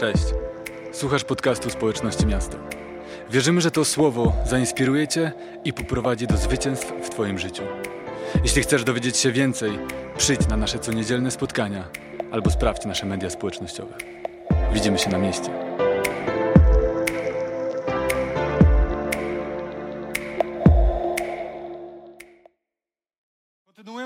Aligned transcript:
Cześć. 0.00 0.24
Słuchasz 0.92 1.24
podcastu 1.24 1.70
Społeczności 1.70 2.26
Miasta. 2.26 2.58
Wierzymy, 3.30 3.60
że 3.60 3.70
to 3.70 3.84
słowo 3.84 4.32
zainspiruje 4.46 5.08
Cię 5.08 5.32
i 5.64 5.72
poprowadzi 5.72 6.26
do 6.26 6.36
zwycięstw 6.36 6.92
w 7.02 7.10
Twoim 7.10 7.38
życiu. 7.38 7.62
Jeśli 8.42 8.62
chcesz 8.62 8.84
dowiedzieć 8.84 9.16
się 9.16 9.32
więcej, 9.32 9.78
przyjdź 10.16 10.48
na 10.48 10.56
nasze 10.56 10.78
coniedzielne 10.78 11.30
spotkania 11.30 11.84
albo 12.32 12.50
sprawdź 12.50 12.84
nasze 12.84 13.06
media 13.06 13.30
społecznościowe. 13.30 13.94
Widzimy 14.72 14.98
się 14.98 15.10
na 15.10 15.18
mieście. 15.18 15.50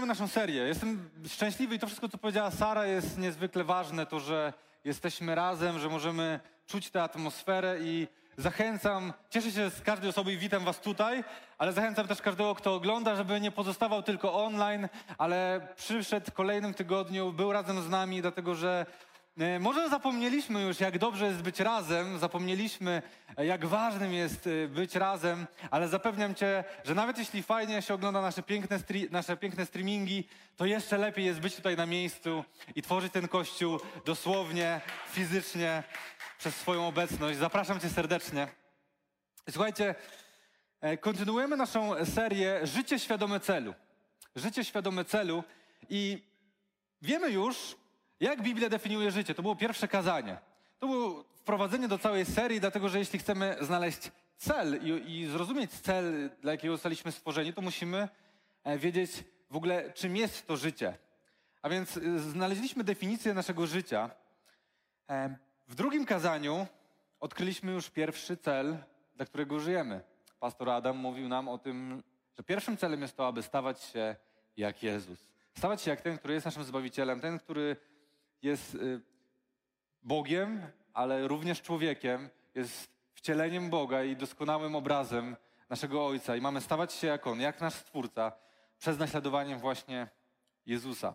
Naszą 0.06 0.28
serię. 0.28 0.62
Jestem 0.62 1.10
szczęśliwy 1.28 1.74
i 1.74 1.78
to 1.78 1.86
wszystko, 1.86 2.08
co 2.08 2.18
powiedziała 2.18 2.50
Sara, 2.50 2.86
jest 2.86 3.18
niezwykle 3.18 3.64
ważne. 3.64 4.06
To, 4.06 4.20
że 4.20 4.52
jesteśmy 4.84 5.34
razem, 5.34 5.78
że 5.78 5.88
możemy 5.88 6.40
czuć 6.66 6.90
tę 6.90 7.02
atmosferę 7.02 7.76
i 7.80 8.08
zachęcam, 8.36 9.12
cieszę 9.30 9.50
się 9.50 9.70
z 9.70 9.80
każdej 9.80 10.10
osoby 10.10 10.32
i 10.32 10.38
witam 10.38 10.64
Was 10.64 10.80
tutaj, 10.80 11.24
ale 11.58 11.72
zachęcam 11.72 12.08
też 12.08 12.22
każdego, 12.22 12.54
kto 12.54 12.74
ogląda, 12.74 13.16
żeby 13.16 13.40
nie 13.40 13.50
pozostawał 13.50 14.02
tylko 14.02 14.44
online, 14.44 14.88
ale 15.18 15.68
przyszedł 15.76 16.26
w 16.26 16.34
kolejnym 16.34 16.74
tygodniu, 16.74 17.32
był 17.32 17.52
razem 17.52 17.82
z 17.82 17.88
nami, 17.88 18.22
dlatego 18.22 18.54
że 18.54 18.86
Może 19.60 19.88
zapomnieliśmy 19.88 20.62
już, 20.62 20.80
jak 20.80 20.98
dobrze 20.98 21.26
jest 21.26 21.42
być 21.42 21.60
razem, 21.60 22.18
zapomnieliśmy, 22.18 23.02
e, 23.36 23.46
jak 23.46 23.66
ważnym 23.66 24.12
jest 24.12 24.46
e, 24.46 24.68
być 24.68 24.94
razem, 24.94 25.46
ale 25.70 25.88
zapewniam 25.88 26.34
Cię, 26.34 26.64
że 26.84 26.94
nawet 26.94 27.18
jeśli 27.18 27.42
fajnie 27.42 27.82
się 27.82 27.94
ogląda 27.94 28.22
nasze 28.22 28.42
piękne, 28.42 28.78
nasze 29.10 29.36
piękne 29.36 29.66
streamingi, 29.66 30.28
to 30.56 30.66
jeszcze 30.66 30.98
lepiej 30.98 31.24
jest 31.24 31.40
być 31.40 31.56
tutaj 31.56 31.76
na 31.76 31.86
miejscu 31.86 32.44
i 32.74 32.82
tworzyć 32.82 33.12
ten 33.12 33.28
kościół 33.28 33.78
dosłownie, 34.04 34.80
fizycznie, 35.10 35.82
przez 36.38 36.56
swoją 36.56 36.88
obecność. 36.88 37.38
Zapraszam 37.38 37.80
Cię 37.80 37.88
serdecznie. 37.88 38.48
Słuchajcie, 39.50 39.94
e, 40.80 40.96
kontynuujemy 40.96 41.56
naszą 41.56 42.04
serię 42.04 42.66
Życie 42.66 42.98
świadome 42.98 43.40
celu. 43.40 43.74
Życie 44.36 44.64
świadome 44.64 45.04
celu 45.04 45.44
i 45.88 46.22
wiemy 47.02 47.30
już, 47.30 47.81
jak 48.22 48.42
Biblia 48.42 48.68
definiuje 48.68 49.10
życie? 49.10 49.34
To 49.34 49.42
było 49.42 49.56
pierwsze 49.56 49.88
kazanie. 49.88 50.38
To 50.78 50.86
było 50.86 51.24
wprowadzenie 51.34 51.88
do 51.88 51.98
całej 51.98 52.24
serii, 52.24 52.60
dlatego 52.60 52.88
że 52.88 52.98
jeśli 52.98 53.18
chcemy 53.18 53.56
znaleźć 53.60 54.10
cel 54.36 54.80
i, 54.82 55.12
i 55.12 55.26
zrozumieć 55.26 55.70
cel, 55.70 56.30
dla 56.40 56.52
jakiego 56.52 56.74
zostaliśmy 56.74 57.12
stworzeni, 57.12 57.52
to 57.52 57.62
musimy 57.62 58.08
e, 58.64 58.78
wiedzieć 58.78 59.24
w 59.50 59.56
ogóle, 59.56 59.92
czym 59.92 60.16
jest 60.16 60.46
to 60.46 60.56
życie. 60.56 60.98
A 61.62 61.68
więc 61.68 61.96
y, 61.96 62.18
znaleźliśmy 62.18 62.84
definicję 62.84 63.34
naszego 63.34 63.66
życia. 63.66 64.10
E, 65.10 65.36
W 65.68 65.74
drugim 65.74 66.06
kazaniu 66.06 66.66
odkryliśmy 67.20 67.72
już 67.72 67.90
pierwszy 67.90 68.36
cel, 68.36 68.76
dla 69.16 69.26
którego 69.26 69.60
żyjemy. 69.60 70.00
Pastor 70.40 70.70
Adam 70.70 70.96
mówił 70.96 71.28
nam 71.28 71.48
o 71.48 71.58
tym, 71.58 72.02
że 72.36 72.42
pierwszym 72.42 72.76
celem 72.76 73.02
jest 73.02 73.16
to, 73.16 73.26
aby 73.26 73.42
stawać 73.42 73.82
się 73.82 74.16
jak 74.56 74.82
Jezus. 74.82 75.28
Stawać 75.58 75.82
się 75.82 75.90
jak 75.90 76.00
ten, 76.00 76.18
który 76.18 76.34
jest 76.34 76.46
naszym 76.46 76.64
Zbawicielem, 76.64 77.20
ten, 77.20 77.38
który 77.38 77.76
jest 78.42 78.74
y, 78.74 79.00
Bogiem, 80.02 80.66
ale 80.94 81.28
również 81.28 81.62
człowiekiem, 81.62 82.30
jest 82.54 82.90
wcieleniem 83.14 83.70
Boga 83.70 84.04
i 84.04 84.16
doskonałym 84.16 84.76
obrazem 84.76 85.36
naszego 85.68 86.06
Ojca. 86.06 86.36
I 86.36 86.40
mamy 86.40 86.60
stawać 86.60 86.92
się 86.92 87.06
jak 87.06 87.26
On, 87.26 87.40
jak 87.40 87.60
nasz 87.60 87.74
Stwórca, 87.74 88.32
przez 88.78 88.98
naśladowanie 88.98 89.56
właśnie 89.56 90.08
Jezusa. 90.66 91.14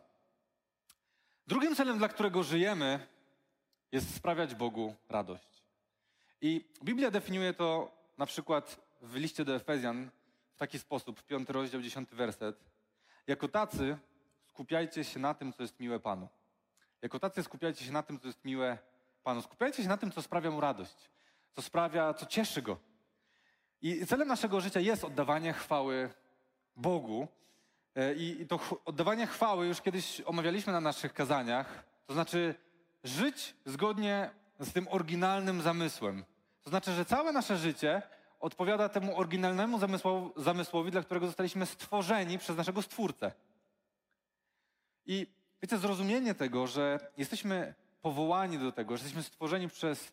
Drugim 1.48 1.76
celem, 1.76 1.98
dla 1.98 2.08
którego 2.08 2.44
żyjemy, 2.44 3.08
jest 3.92 4.16
sprawiać 4.16 4.56
Bogu 4.56 4.96
radość. 5.10 5.64
I 6.42 6.66
Biblia 6.84 7.12
definiuje 7.12 7.54
to 7.54 7.92
na 8.18 8.26
przykład 8.26 8.80
w 9.02 9.16
liście 9.16 9.46
do 9.46 9.56
Efezjan 9.56 10.10
w 10.54 10.58
taki 10.58 10.80
sposób, 10.80 11.24
piąty 11.24 11.54
rozdział, 11.54 11.82
dziesiąty 11.82 12.16
werset. 12.16 12.64
Jako 13.28 13.48
tacy 13.48 13.98
skupiajcie 14.46 15.04
się 15.04 15.20
na 15.20 15.34
tym, 15.34 15.54
co 15.54 15.64
jest 15.64 15.80
miłe 15.80 16.00
Panu. 16.00 16.28
Jako 17.02 17.20
tacy 17.20 17.44
skupiajcie 17.44 17.86
się 17.86 17.92
na 17.92 18.04
tym, 18.04 18.20
co 18.20 18.28
jest 18.28 18.46
miłe 18.46 18.78
Panu. 19.24 19.42
Skupiajcie 19.42 19.84
się 19.84 19.90
na 19.90 19.98
tym, 19.98 20.12
co 20.12 20.22
sprawia 20.22 20.52
Mu 20.52 20.62
radość, 20.62 21.10
co 21.56 21.62
sprawia, 21.62 22.14
co 22.14 22.26
cieszy 22.26 22.62
Go. 22.62 22.78
I 23.82 24.06
celem 24.06 24.28
naszego 24.28 24.62
życia 24.62 24.80
jest 24.80 25.04
oddawanie 25.04 25.54
chwały 25.54 26.10
Bogu. 26.76 27.28
E, 27.96 28.14
I 28.14 28.48
to 28.48 28.60
oddawanie 28.86 29.28
chwały 29.28 29.68
już 29.68 29.82
kiedyś 29.82 30.22
omawialiśmy 30.22 30.74
na 30.74 30.82
naszych 30.82 31.14
kazaniach. 31.14 31.84
To 32.06 32.14
znaczy 32.14 32.56
żyć 33.04 33.56
zgodnie 33.66 34.30
z 34.60 34.74
tym 34.74 34.88
oryginalnym 34.88 35.62
zamysłem. 35.62 36.24
To 36.64 36.70
znaczy, 36.70 36.92
że 36.92 37.06
całe 37.06 37.32
nasze 37.32 37.58
życie 37.58 38.02
odpowiada 38.40 38.90
temu 38.90 39.18
oryginalnemu 39.20 39.80
zamysłowi 40.36 40.92
dla 40.92 41.04
którego 41.04 41.28
zostaliśmy 41.28 41.66
stworzeni 41.66 42.38
przez 42.38 42.58
naszego 42.58 42.82
Stwórcę. 42.82 43.32
I 45.06 45.28
wiecie, 45.62 45.78
zrozumienie 45.78 46.34
tego, 46.34 46.68
że 46.68 47.00
jesteśmy 47.18 47.74
powołani 48.02 48.60
do 48.60 48.72
tego, 48.72 48.98
że 48.98 49.04
jesteśmy 49.04 49.24
stworzeni 49.24 49.68
przez 49.68 50.12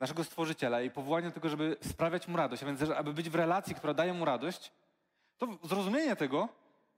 naszego 0.00 0.24
Stworzyciela 0.24 0.82
i 0.82 0.90
powołani 0.90 1.26
do 1.26 1.32
tego, 1.32 1.48
żeby 1.48 1.76
sprawiać 1.82 2.28
Mu 2.28 2.36
radość, 2.36 2.62
a 2.62 2.66
więc 2.66 2.82
aby 2.82 3.12
być 3.12 3.30
w 3.30 3.34
relacji, 3.34 3.74
która 3.74 3.94
daje 3.94 4.12
Mu 4.12 4.24
radość, 4.24 4.72
to 5.38 5.58
zrozumienie 5.62 6.16
tego 6.16 6.48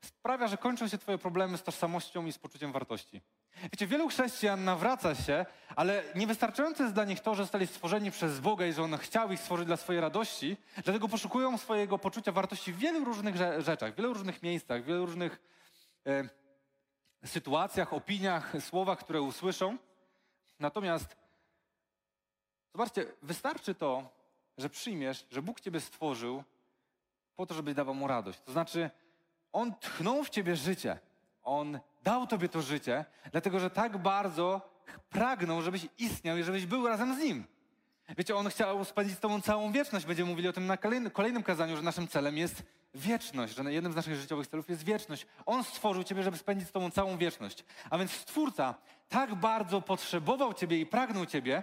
sprawia, 0.00 0.48
że 0.48 0.56
kończą 0.56 0.88
się 0.88 0.98
Twoje 0.98 1.18
problemy 1.18 1.58
z 1.58 1.62
tożsamością 1.62 2.26
i 2.26 2.32
z 2.32 2.38
poczuciem 2.38 2.72
wartości. 2.72 3.20
Wiecie, 3.62 3.86
wielu 3.86 4.08
chrześcijan 4.08 4.64
nawraca 4.64 5.14
się, 5.14 5.46
ale 5.76 6.02
niewystarczające 6.14 6.82
jest 6.82 6.94
dla 6.94 7.04
nich 7.04 7.20
to, 7.20 7.34
że 7.34 7.42
zostali 7.42 7.66
stworzeni 7.66 8.10
przez 8.10 8.40
Boga 8.40 8.66
i 8.66 8.72
że 8.72 8.82
On 8.82 8.98
chciał 8.98 9.32
ich 9.32 9.40
stworzyć 9.40 9.66
dla 9.66 9.76
swojej 9.76 10.00
radości, 10.00 10.56
dlatego 10.74 11.08
poszukują 11.08 11.58
swojego 11.58 11.98
poczucia 11.98 12.32
wartości 12.32 12.72
w 12.72 12.78
wielu 12.78 13.04
różnych 13.04 13.34
rze- 13.34 13.62
rzeczach, 13.62 13.92
w 13.92 13.96
wielu 13.96 14.12
różnych 14.12 14.42
miejscach, 14.42 14.82
w 14.82 14.86
wielu 14.86 15.06
różnych 15.06 15.40
e, 16.06 16.28
sytuacjach, 17.24 17.92
opiniach, 17.92 18.52
słowach, 18.60 18.98
które 18.98 19.22
usłyszą. 19.22 19.78
Natomiast 20.60 21.16
zobaczcie, 22.72 23.06
wystarczy 23.22 23.74
to, 23.74 24.08
że 24.58 24.70
przyjmiesz, 24.70 25.26
że 25.30 25.42
Bóg 25.42 25.60
Ciebie 25.60 25.80
stworzył 25.80 26.44
po 27.36 27.46
to, 27.46 27.54
żebyś 27.54 27.74
dawał 27.74 27.94
Mu 27.94 28.08
radość. 28.08 28.40
To 28.40 28.52
znaczy, 28.52 28.90
On 29.52 29.74
tchnął 29.74 30.24
w 30.24 30.30
Ciebie 30.30 30.56
życie. 30.56 30.98
On 31.42 31.80
dał 32.02 32.26
Tobie 32.26 32.48
to 32.48 32.62
życie, 32.62 33.04
dlatego 33.32 33.60
że 33.60 33.70
tak 33.70 33.98
bardzo 33.98 34.60
pragnął, 35.10 35.62
żebyś 35.62 35.88
istniał 35.98 36.36
i 36.36 36.42
żebyś 36.42 36.66
był 36.66 36.88
razem 36.88 37.16
z 37.16 37.18
Nim. 37.18 37.44
Wiecie, 38.08 38.36
On 38.36 38.48
chciał 38.48 38.84
spędzić 38.84 39.16
z 39.16 39.20
Tobą 39.20 39.40
całą 39.40 39.72
wieczność. 39.72 40.06
Będziemy 40.06 40.30
mówili 40.30 40.48
o 40.48 40.52
tym 40.52 40.66
na 40.66 40.76
kolejnym, 41.12 41.42
kazaniu, 41.42 41.76
że 41.76 41.82
naszym 41.82 42.08
celem 42.08 42.38
jest 42.38 42.62
wieczność, 42.94 43.54
że 43.54 43.72
jednym 43.72 43.92
z 43.92 43.96
naszych 43.96 44.16
życiowych 44.16 44.46
celów 44.46 44.68
jest 44.68 44.84
wieczność. 44.84 45.26
On 45.46 45.64
stworzył 45.64 46.04
Ciebie, 46.04 46.22
żeby 46.22 46.38
spędzić 46.38 46.68
z 46.68 46.72
Tobą 46.72 46.90
całą 46.90 47.16
wieczność. 47.16 47.64
A 47.90 47.98
więc 47.98 48.10
Stwórca 48.10 48.74
tak 49.08 49.34
bardzo 49.34 49.80
potrzebował 49.80 50.54
Ciebie 50.54 50.80
i 50.80 50.86
pragnął 50.86 51.26
Ciebie, 51.26 51.62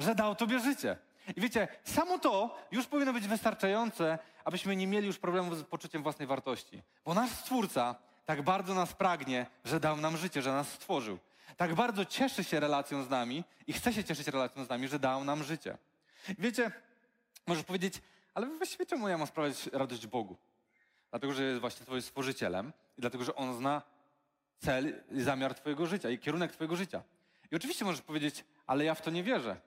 że 0.00 0.14
dał 0.14 0.34
Tobie 0.34 0.60
życie. 0.60 0.96
I 1.36 1.40
wiecie, 1.40 1.68
samo 1.84 2.18
to 2.18 2.58
już 2.70 2.86
powinno 2.86 3.12
być 3.12 3.28
wystarczające, 3.28 4.18
abyśmy 4.44 4.76
nie 4.76 4.86
mieli 4.86 5.06
już 5.06 5.18
problemu 5.18 5.54
z 5.54 5.62
poczuciem 5.62 6.02
własnej 6.02 6.28
wartości. 6.28 6.82
Bo 7.04 7.14
nasz 7.14 7.30
Stwórca 7.30 7.94
tak 8.26 8.42
bardzo 8.42 8.74
nas 8.74 8.92
pragnie, 8.92 9.46
że 9.64 9.80
dał 9.80 9.96
nam 9.96 10.16
życie, 10.16 10.42
że 10.42 10.52
nas 10.52 10.68
stworzył. 10.68 11.18
Tak 11.56 11.74
bardzo 11.74 12.04
cieszy 12.04 12.44
się 12.44 12.60
relacją 12.60 13.02
z 13.02 13.10
nami 13.10 13.44
i 13.66 13.72
chce 13.72 13.92
się 13.92 14.04
cieszyć 14.04 14.26
relacją 14.26 14.64
z 14.64 14.68
nami, 14.68 14.88
że 14.88 14.98
dał 14.98 15.24
nam 15.24 15.44
życie. 15.44 15.78
Wiecie, 16.38 16.70
możesz 17.46 17.64
powiedzieć, 17.64 17.94
ale 18.34 18.46
właściwie 18.46 18.86
czemu 18.86 19.08
ja 19.08 19.18
mam 19.18 19.26
sprawiać 19.26 19.66
radość 19.66 20.06
Bogu? 20.06 20.36
Dlatego, 21.10 21.32
że 21.32 21.42
jest 21.42 21.60
właśnie 21.60 21.86
Twoim 21.86 22.02
stworzycielem 22.02 22.72
i 22.98 23.00
dlatego, 23.00 23.24
że 23.24 23.34
On 23.34 23.56
zna 23.56 23.82
cel 24.58 25.02
i 25.10 25.20
zamiar 25.20 25.54
Twojego 25.54 25.86
życia 25.86 26.10
i 26.10 26.18
kierunek 26.18 26.52
Twojego 26.52 26.76
życia. 26.76 27.02
I 27.50 27.56
oczywiście 27.56 27.84
możesz 27.84 28.02
powiedzieć, 28.02 28.44
ale 28.66 28.84
ja 28.84 28.94
w 28.94 29.02
to 29.02 29.10
nie 29.10 29.22
wierzę. 29.22 29.60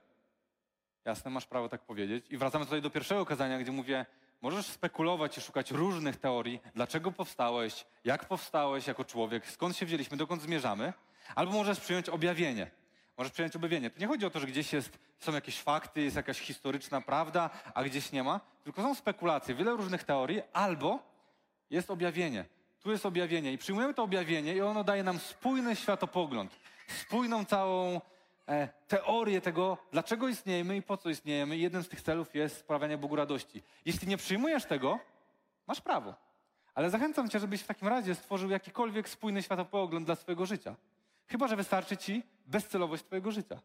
Jasne, 1.04 1.30
masz 1.30 1.46
prawo 1.46 1.68
tak 1.68 1.80
powiedzieć. 1.80 2.26
I 2.30 2.36
wracamy 2.36 2.64
tutaj 2.64 2.82
do 2.82 2.90
pierwszego 2.90 3.26
kazania, 3.26 3.58
gdzie 3.58 3.72
mówię, 3.72 4.06
możesz 4.42 4.66
spekulować 4.66 5.38
i 5.38 5.40
szukać 5.40 5.70
różnych 5.70 6.16
teorii, 6.16 6.60
dlaczego 6.74 7.12
powstałeś, 7.12 7.86
jak 8.04 8.24
powstałeś 8.24 8.86
jako 8.86 9.04
człowiek, 9.04 9.46
skąd 9.46 9.76
się 9.76 9.86
wzięliśmy, 9.86 10.16
dokąd 10.16 10.42
zmierzamy, 10.42 10.92
albo 11.34 11.52
możesz 11.52 11.80
przyjąć 11.80 12.08
objawienie. 12.08 12.70
Możesz 13.18 13.32
przyjąć 13.32 13.56
objawienie. 13.56 13.90
To 13.90 14.00
nie 14.00 14.06
chodzi 14.06 14.26
o 14.26 14.30
to, 14.30 14.40
że 14.40 14.46
gdzieś 14.46 14.72
jest, 14.72 14.98
są 15.18 15.32
jakieś 15.32 15.60
fakty, 15.60 16.02
jest 16.02 16.16
jakaś 16.16 16.40
historyczna 16.40 17.00
prawda, 17.00 17.50
a 17.74 17.84
gdzieś 17.84 18.12
nie 18.12 18.22
ma, 18.22 18.40
tylko 18.64 18.82
są 18.82 18.94
spekulacje, 18.94 19.54
wiele 19.54 19.70
różnych 19.70 20.04
teorii, 20.04 20.42
albo 20.52 20.98
jest 21.70 21.90
objawienie. 21.90 22.44
Tu 22.80 22.90
jest 22.90 23.06
objawienie 23.06 23.52
i 23.52 23.58
przyjmujemy 23.58 23.94
to 23.94 24.02
objawienie 24.02 24.54
i 24.54 24.60
ono 24.60 24.84
daje 24.84 25.02
nam 25.02 25.18
spójny 25.18 25.76
światopogląd, 25.76 26.60
spójną 26.88 27.44
całą 27.44 28.00
e, 28.48 28.68
teorię 28.88 29.40
tego, 29.40 29.78
dlaczego 29.92 30.28
istniejemy 30.28 30.76
i 30.76 30.82
po 30.82 30.96
co 30.96 31.10
istniejemy. 31.10 31.56
I 31.56 31.60
jeden 31.60 31.82
z 31.82 31.88
tych 31.88 32.02
celów 32.02 32.34
jest 32.34 32.58
sprawianie 32.58 32.98
Bogu 32.98 33.16
radości. 33.16 33.62
Jeśli 33.84 34.08
nie 34.08 34.16
przyjmujesz 34.16 34.64
tego, 34.64 34.98
masz 35.66 35.80
prawo. 35.80 36.14
Ale 36.74 36.90
zachęcam 36.90 37.28
cię, 37.28 37.40
żebyś 37.40 37.62
w 37.62 37.66
takim 37.66 37.88
razie 37.88 38.14
stworzył 38.14 38.50
jakikolwiek 38.50 39.08
spójny 39.08 39.42
światopogląd 39.42 40.06
dla 40.06 40.16
swojego 40.16 40.46
życia. 40.46 40.76
Chyba, 41.26 41.48
że 41.48 41.56
wystarczy 41.56 41.96
ci 41.96 42.22
bezcelowość 42.46 43.04
twojego 43.04 43.32
życia. 43.32 43.60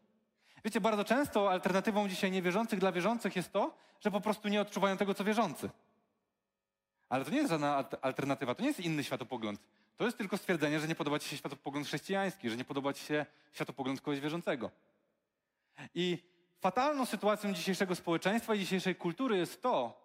Wiecie, 0.64 0.80
bardzo 0.80 1.04
często 1.04 1.50
alternatywą 1.50 2.08
dzisiaj 2.08 2.30
niewierzących 2.30 2.78
dla 2.78 2.92
wierzących 2.92 3.36
jest 3.36 3.52
to, 3.52 3.74
że 4.00 4.10
po 4.10 4.20
prostu 4.20 4.48
nie 4.48 4.60
odczuwają 4.60 4.96
tego, 4.96 5.14
co 5.14 5.24
wierzący. 5.24 5.70
Ale 7.08 7.24
to 7.24 7.30
nie 7.30 7.36
jest 7.36 7.50
żadna 7.50 7.84
alternatywa, 8.02 8.54
to 8.54 8.62
nie 8.62 8.68
jest 8.68 8.80
inny 8.80 9.04
światopogląd. 9.04 9.60
To 9.96 10.04
jest 10.04 10.18
tylko 10.18 10.36
stwierdzenie, 10.38 10.80
że 10.80 10.88
nie 10.88 10.94
podoba 10.94 11.18
ci 11.18 11.28
się 11.28 11.36
światopogląd 11.36 11.86
chrześcijański, 11.86 12.50
że 12.50 12.56
nie 12.56 12.64
podoba 12.64 12.92
ci 12.92 13.04
się 13.04 13.26
światopogląd 13.52 14.00
kogoś 14.00 14.20
wierzącego. 14.20 14.70
I 15.94 16.18
fatalną 16.60 17.06
sytuacją 17.06 17.52
dzisiejszego 17.52 17.94
społeczeństwa 17.94 18.54
i 18.54 18.58
dzisiejszej 18.58 18.94
kultury 18.94 19.36
jest 19.36 19.62
to, 19.62 20.02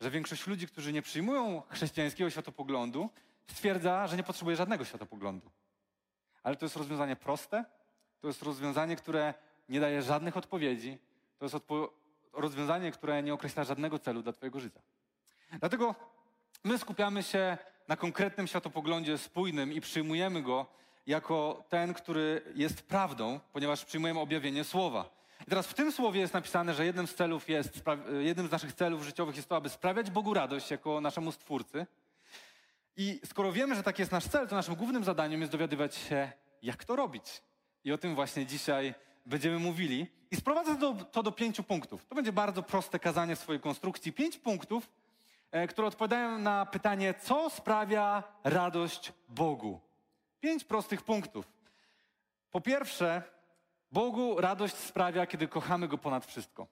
że 0.00 0.10
większość 0.10 0.46
ludzi, 0.46 0.66
którzy 0.66 0.92
nie 0.92 1.02
przyjmują 1.02 1.62
chrześcijańskiego 1.68 2.30
światopoglądu, 2.30 3.10
stwierdza, 3.46 4.06
że 4.06 4.16
nie 4.16 4.22
potrzebuje 4.22 4.56
żadnego 4.56 4.84
światopoglądu. 4.84 5.50
Ale 6.46 6.56
to 6.56 6.64
jest 6.64 6.76
rozwiązanie 6.76 7.16
proste, 7.16 7.64
to 8.20 8.26
jest 8.28 8.42
rozwiązanie, 8.42 8.96
które 8.96 9.34
nie 9.68 9.80
daje 9.80 10.02
żadnych 10.02 10.36
odpowiedzi, 10.36 10.98
to 11.38 11.44
jest 11.44 11.54
odpo- 11.54 11.88
rozwiązanie, 12.32 12.92
które 12.92 13.22
nie 13.22 13.34
określa 13.34 13.64
żadnego 13.64 13.98
celu 13.98 14.22
dla 14.22 14.32
Twojego 14.32 14.60
życia. 14.60 14.80
Dlatego 15.60 15.94
my 16.64 16.78
skupiamy 16.78 17.22
się 17.22 17.58
na 17.88 17.96
konkretnym 17.96 18.46
światopoglądzie 18.46 19.18
spójnym 19.18 19.72
i 19.72 19.80
przyjmujemy 19.80 20.42
go 20.42 20.66
jako 21.06 21.64
ten, 21.68 21.94
który 21.94 22.42
jest 22.54 22.82
prawdą, 22.82 23.40
ponieważ 23.52 23.84
przyjmujemy 23.84 24.20
objawienie 24.20 24.64
słowa. 24.64 25.10
I 25.46 25.50
teraz 25.50 25.66
w 25.66 25.74
tym 25.74 25.92
słowie 25.92 26.20
jest 26.20 26.34
napisane, 26.34 26.74
że 26.74 26.86
jednym 26.86 27.06
z 27.06 27.14
celów 27.14 27.48
jest, 27.48 27.82
jednym 28.20 28.48
z 28.48 28.50
naszych 28.50 28.72
celów 28.72 29.02
życiowych 29.02 29.36
jest 29.36 29.48
to, 29.48 29.56
aby 29.56 29.68
sprawiać 29.68 30.10
Bogu 30.10 30.34
radość 30.34 30.70
jako 30.70 31.00
naszemu 31.00 31.32
Stwórcy. 31.32 31.86
I 32.96 33.20
skoro 33.24 33.52
wiemy, 33.52 33.74
że 33.74 33.82
taki 33.82 34.02
jest 34.02 34.12
nasz 34.12 34.28
cel, 34.28 34.48
to 34.48 34.54
naszym 34.54 34.74
głównym 34.74 35.04
zadaniem 35.04 35.40
jest 35.40 35.52
dowiadywać 35.52 35.94
się, 35.94 36.32
jak 36.62 36.84
to 36.84 36.96
robić. 36.96 37.42
I 37.84 37.92
o 37.92 37.98
tym 37.98 38.14
właśnie 38.14 38.46
dzisiaj 38.46 38.94
będziemy 39.26 39.58
mówili. 39.58 40.06
I 40.30 40.36
sprowadzę 40.36 40.76
to, 40.76 40.94
to 40.94 41.22
do 41.22 41.32
pięciu 41.32 41.62
punktów. 41.62 42.06
To 42.06 42.14
będzie 42.14 42.32
bardzo 42.32 42.62
proste 42.62 42.98
kazanie 42.98 43.36
w 43.36 43.38
swojej 43.38 43.60
konstrukcji. 43.60 44.12
Pięć 44.12 44.38
punktów, 44.38 44.90
e, 45.50 45.66
które 45.66 45.88
odpowiadają 45.88 46.38
na 46.38 46.66
pytanie, 46.66 47.14
co 47.14 47.50
sprawia 47.50 48.22
radość 48.44 49.12
Bogu. 49.28 49.80
Pięć 50.40 50.64
prostych 50.64 51.02
punktów. 51.02 51.52
Po 52.50 52.60
pierwsze, 52.60 53.22
Bogu 53.92 54.40
radość 54.40 54.76
sprawia, 54.76 55.26
kiedy 55.26 55.48
kochamy 55.48 55.88
Go 55.88 55.98
ponad 55.98 56.26
wszystko. 56.26 56.66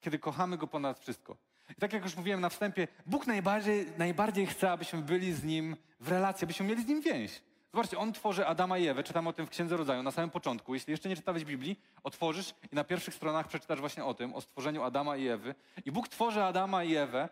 Kiedy 0.00 0.18
kochamy 0.18 0.58
Go 0.58 0.66
ponad 0.66 1.00
wszystko. 1.00 1.36
I 1.78 1.80
tak 1.80 1.92
jak 1.92 2.04
już 2.04 2.16
mówiłem 2.16 2.40
na 2.40 2.48
wstępie, 2.48 2.88
Bóg 3.06 3.26
najbardziej, 3.26 3.86
najbardziej 3.98 4.46
chce, 4.46 4.72
abyśmy 4.72 5.02
byli 5.02 5.32
z 5.32 5.44
Nim 5.44 5.76
w 6.00 6.08
relacji, 6.08 6.44
abyśmy 6.44 6.66
mieli 6.66 6.82
z 6.82 6.86
Nim 6.86 7.00
więź. 7.00 7.42
Zobaczcie, 7.72 7.98
On 7.98 8.12
tworzy 8.12 8.46
Adama 8.46 8.78
i 8.78 8.86
Ewę, 8.86 9.04
czytamy 9.04 9.28
o 9.28 9.32
tym 9.32 9.46
w 9.46 9.50
Księdze 9.50 9.76
Rodzaju, 9.76 10.02
na 10.02 10.10
samym 10.10 10.30
początku. 10.30 10.74
Jeśli 10.74 10.90
jeszcze 10.90 11.08
nie 11.08 11.16
czytałeś 11.16 11.44
Biblii, 11.44 11.80
otworzysz 12.02 12.54
i 12.72 12.74
na 12.74 12.84
pierwszych 12.84 13.14
stronach 13.14 13.48
przeczytasz 13.48 13.80
właśnie 13.80 14.04
o 14.04 14.14
tym, 14.14 14.34
o 14.34 14.40
stworzeniu 14.40 14.82
Adama 14.82 15.16
i 15.16 15.28
Ewy. 15.28 15.54
I 15.84 15.92
Bóg 15.92 16.08
tworzy 16.08 16.44
Adama 16.44 16.84
i 16.84 16.96
Ewę, 16.96 17.28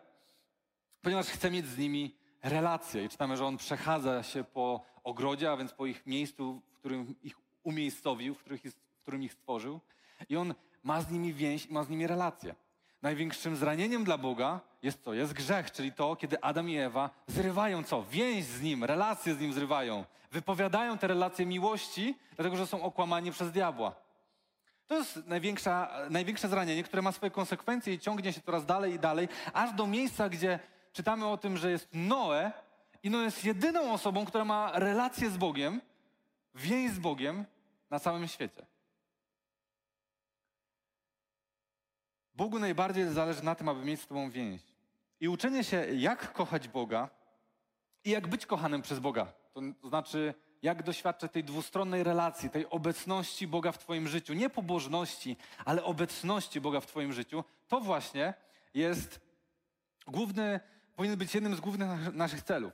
ponieważ 1.03 1.27
chce 1.27 1.51
mieć 1.51 1.67
z 1.67 1.79
nimi 1.79 2.15
relację. 2.43 3.05
I 3.05 3.09
czytamy, 3.09 3.37
że 3.37 3.47
On 3.47 3.57
przechadza 3.57 4.23
się 4.23 4.45
po 4.45 4.85
ogrodzie, 5.05 5.53
a 5.53 5.57
więc 5.57 5.73
po 5.73 5.87
ich 5.87 6.07
miejscu, 6.07 6.63
w 6.73 6.79
którym 6.79 7.15
ich 7.23 7.37
umiejscowił, 7.63 8.35
w, 8.35 8.39
których 8.39 8.63
w 8.97 9.01
którym 9.01 9.23
ich 9.23 9.33
stworzył. 9.33 9.81
I 10.29 10.37
On 10.37 10.55
ma 10.83 11.03
z 11.03 11.11
nimi 11.11 11.33
więź 11.33 11.67
i 11.67 11.73
ma 11.73 11.85
z 11.85 11.89
nimi 11.89 12.07
relację. 12.07 12.55
Największym 13.03 13.57
zranieniem 13.57 14.05
dla 14.05 14.19
Boga 14.19 14.61
jest 14.83 15.05
co? 15.05 15.15
Jest 15.15 15.33
grzech, 15.33 15.71
czyli 15.71 15.93
to, 15.93 16.17
kiedy 16.17 16.41
Adam 16.41 16.69
i 16.69 16.77
Ewa 16.77 17.11
zrywają 17.27 17.85
co? 17.85 18.03
Więź 18.03 18.45
z 18.45 18.63
Nim, 18.63 18.85
relacje 18.85 19.35
z 19.35 19.41
Nim 19.41 19.53
zrywają. 19.53 20.05
Wypowiadają 20.33 20.99
te 20.99 21.07
relacje 21.07 21.47
miłości, 21.47 22.19
dlatego 22.37 22.57
że 22.57 22.67
są 22.67 22.83
okłamani 22.83 23.33
przez 23.33 23.53
diabła. 23.53 23.95
To 24.87 24.95
jest 24.95 25.21
największe 26.11 26.49
zranienie, 26.49 26.83
które 26.83 27.03
ma 27.03 27.13
swoje 27.13 27.31
konsekwencje 27.31 27.95
i 27.95 27.99
ciągnie 27.99 28.33
się 28.33 28.41
coraz 28.41 28.67
dalej 28.67 28.95
i 28.95 28.99
dalej, 28.99 29.29
aż 29.53 29.73
do 29.73 29.87
miejsca, 29.87 30.29
gdzie 30.29 30.59
czytamy 30.93 31.27
o 31.27 31.37
tym, 31.37 31.57
że 31.57 31.71
jest 31.71 31.89
Noe 31.93 32.53
i 33.03 33.11
Noe 33.11 33.23
jest 33.23 33.45
jedyną 33.45 33.93
osobą, 33.93 34.27
która 34.27 34.45
ma 34.45 34.73
relację 34.75 35.31
z 35.31 35.37
Bogiem, 35.37 35.81
więź 36.55 36.93
z 36.93 36.99
Bogiem 36.99 37.45
na 37.91 37.99
całym 37.99 38.29
świecie. 38.29 38.67
Bogu 42.41 42.59
najbardziej 42.59 43.09
zależy 43.09 43.45
na 43.45 43.55
tym, 43.55 43.69
aby 43.69 43.85
mieć 43.85 44.01
z 44.01 44.07
Tobą 44.07 44.31
więź. 44.31 44.63
I 45.21 45.29
uczenie 45.29 45.65
się, 45.65 45.77
jak 45.77 46.33
kochać 46.33 46.69
Boga 46.69 47.11
i 48.05 48.11
jak 48.11 48.29
być 48.29 48.47
kochanym 48.47 48.83
przez 48.83 48.99
Boga. 48.99 49.33
To 49.81 49.89
znaczy, 49.89 50.35
jak 50.63 50.83
doświadczać 50.83 51.33
tej 51.33 51.45
dwustronnej 51.45 52.05
relacji, 52.05 52.51
tej 52.51 52.71
obecności 52.71 53.47
Boga 53.47 53.73
w 53.73 53.79
Twoim 53.79 54.09
życiu. 54.09 54.35
Nie 54.35 54.51
pobożności, 54.51 55.37
ale 55.65 55.85
obecności 55.85 56.61
Boga 56.61 56.81
w 56.81 56.87
Twoim 56.87 57.13
życiu. 57.13 57.45
To 57.69 57.81
właśnie 57.81 58.35
jest 58.75 59.21
główny, 60.07 60.61
powinien 60.97 61.19
być 61.19 61.35
jednym 61.35 61.57
z 61.57 61.61
głównych 61.61 62.15
naszych 62.15 62.43
celów. 62.43 62.73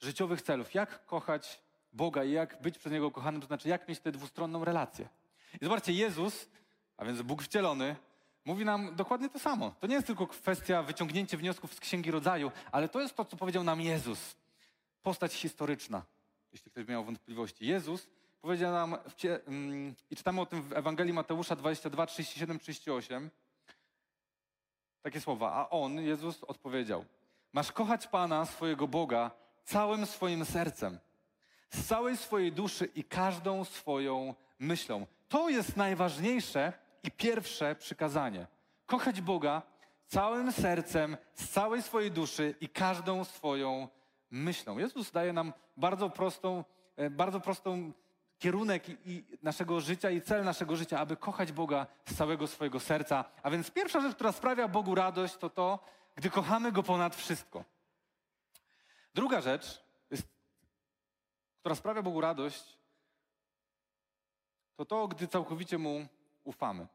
Życiowych 0.00 0.42
celów. 0.42 0.74
Jak 0.74 1.06
kochać 1.06 1.62
Boga 1.92 2.24
i 2.24 2.32
jak 2.32 2.62
być 2.62 2.78
przez 2.78 2.92
Niego 2.92 3.10
kochanym, 3.10 3.40
to 3.40 3.46
znaczy, 3.46 3.68
jak 3.68 3.88
mieć 3.88 4.00
tę 4.00 4.12
dwustronną 4.12 4.64
relację. 4.64 5.08
I 5.60 5.64
zobaczcie, 5.64 5.92
Jezus, 5.92 6.48
a 6.96 7.04
więc 7.04 7.22
Bóg 7.22 7.42
wcielony, 7.42 7.96
mówi 8.44 8.64
nam 8.64 8.96
dokładnie 8.96 9.28
to 9.28 9.38
samo. 9.38 9.74
To 9.80 9.86
nie 9.86 9.94
jest 9.94 10.06
tylko 10.06 10.26
kwestia 10.26 10.82
wyciągnięcia 10.82 11.36
wniosków 11.36 11.74
z 11.74 11.80
Księgi 11.80 12.10
Rodzaju, 12.10 12.52
ale 12.72 12.88
to 12.88 13.00
jest 13.00 13.16
to, 13.16 13.24
co 13.24 13.36
powiedział 13.36 13.64
nam 13.64 13.80
Jezus. 13.80 14.36
Postać 15.02 15.34
historyczna, 15.34 16.02
jeśli 16.52 16.70
ktoś 16.70 16.86
miał 16.86 17.04
wątpliwości. 17.04 17.66
Jezus 17.66 18.08
powiedział 18.40 18.72
nam, 18.72 18.96
mm, 19.46 19.94
i 20.10 20.16
czytamy 20.16 20.40
o 20.40 20.46
tym 20.46 20.62
w 20.62 20.72
Ewangelii 20.72 21.12
Mateusza 21.12 21.56
22, 21.56 22.06
37, 22.06 22.58
38, 22.58 23.30
takie 25.02 25.20
słowa. 25.20 25.52
A 25.52 25.70
on, 25.70 26.00
Jezus, 26.00 26.44
odpowiedział: 26.44 27.04
Masz 27.52 27.72
kochać 27.72 28.06
Pana, 28.06 28.46
swojego 28.46 28.88
Boga, 28.88 29.30
całym 29.64 30.06
swoim 30.06 30.44
sercem, 30.44 30.98
z 31.70 31.86
całej 31.86 32.16
swojej 32.16 32.52
duszy 32.52 32.88
i 32.94 33.04
każdą 33.04 33.64
swoją 33.64 34.34
myślą. 34.58 35.06
To 35.28 35.48
jest 35.48 35.76
najważniejsze 35.76 36.72
i 37.02 37.10
pierwsze 37.10 37.74
przykazanie. 37.74 38.46
Kochać 38.86 39.20
Boga 39.20 39.62
całym 40.06 40.52
sercem, 40.52 41.16
z 41.34 41.48
całej 41.48 41.82
swojej 41.82 42.10
duszy 42.10 42.54
i 42.60 42.68
każdą 42.68 43.24
swoją 43.24 43.88
myślą. 44.30 44.78
Jezus 44.78 45.10
daje 45.10 45.32
nam 45.32 45.52
bardzo 45.76 46.10
prostą, 46.10 46.64
e, 46.96 47.10
bardzo 47.10 47.40
prostą 47.40 47.92
kierunek 48.38 48.84
i 49.06 49.24
naszego 49.42 49.80
życia 49.80 50.10
i 50.10 50.20
cel 50.20 50.44
naszego 50.44 50.76
życia, 50.76 51.00
aby 51.00 51.16
kochać 51.16 51.52
Boga 51.52 51.86
z 52.08 52.14
całego 52.14 52.46
swojego 52.46 52.80
serca. 52.80 53.24
A 53.42 53.50
więc 53.50 53.70
pierwsza 53.70 54.00
rzecz, 54.00 54.14
która 54.14 54.32
sprawia 54.32 54.68
Bogu 54.68 54.94
radość, 54.94 55.36
to 55.36 55.50
to, 55.50 55.78
gdy 56.16 56.30
kochamy 56.30 56.72
Go 56.72 56.82
ponad 56.82 57.16
wszystko. 57.16 57.64
Druga 59.14 59.40
rzecz, 59.40 59.84
która 61.60 61.74
sprawia 61.74 62.02
Bogu 62.02 62.20
radość, 62.20 62.78
to 64.76 64.84
to, 64.84 65.08
gdy 65.08 65.28
całkowicie 65.28 65.78
Mu 65.78 66.06
ufamy. 66.44 66.86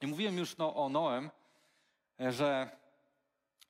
I 0.00 0.06
mówiłem 0.06 0.38
już 0.38 0.56
no, 0.56 0.76
o 0.76 0.88
Noem, 0.88 1.30
e, 2.20 2.32
że 2.32 2.70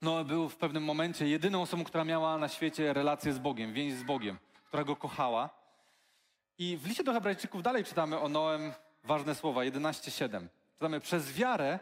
Noe 0.02 0.24
był 0.24 0.48
w 0.48 0.56
pewnym 0.56 0.84
momencie 0.84 1.28
jedyną 1.28 1.62
osobą, 1.62 1.84
która 1.84 2.04
miała 2.04 2.38
na 2.38 2.48
świecie 2.48 2.92
relację 2.92 3.32
z 3.32 3.38
Bogiem, 3.38 3.72
więź 3.72 3.94
z 3.94 4.02
Bogiem, 4.02 4.38
która 4.64 4.84
go 4.84 4.96
kochała. 4.96 5.50
I 6.58 6.76
w 6.76 6.86
liście 6.86 7.04
do 7.04 7.12
Hebrajczyków 7.12 7.62
dalej 7.62 7.84
czytamy 7.84 8.20
o 8.20 8.28
Noem 8.28 8.72
ważne 9.04 9.34
słowa, 9.34 9.60
11:7. 9.64 10.48
Czytamy, 10.72 11.00
przez 11.00 11.32
wiarę 11.32 11.78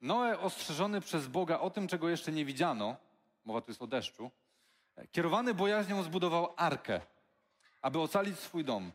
Noe 0.00 0.40
ostrzeżony 0.40 1.00
przez 1.00 1.26
Boga 1.26 1.58
o 1.58 1.70
tym, 1.70 1.88
czego 1.88 2.08
jeszcze 2.08 2.32
nie 2.32 2.44
widziano, 2.44 2.96
mowa 3.44 3.60
tu 3.60 3.70
jest 3.70 3.82
o 3.82 3.86
deszczu, 3.86 4.30
kierowany 5.12 5.54
bojaźnią 5.54 6.02
zbudował 6.02 6.54
arkę, 6.56 7.00
aby 7.82 8.00
ocalić 8.00 8.38
swój 8.38 8.64
dom. 8.64 8.92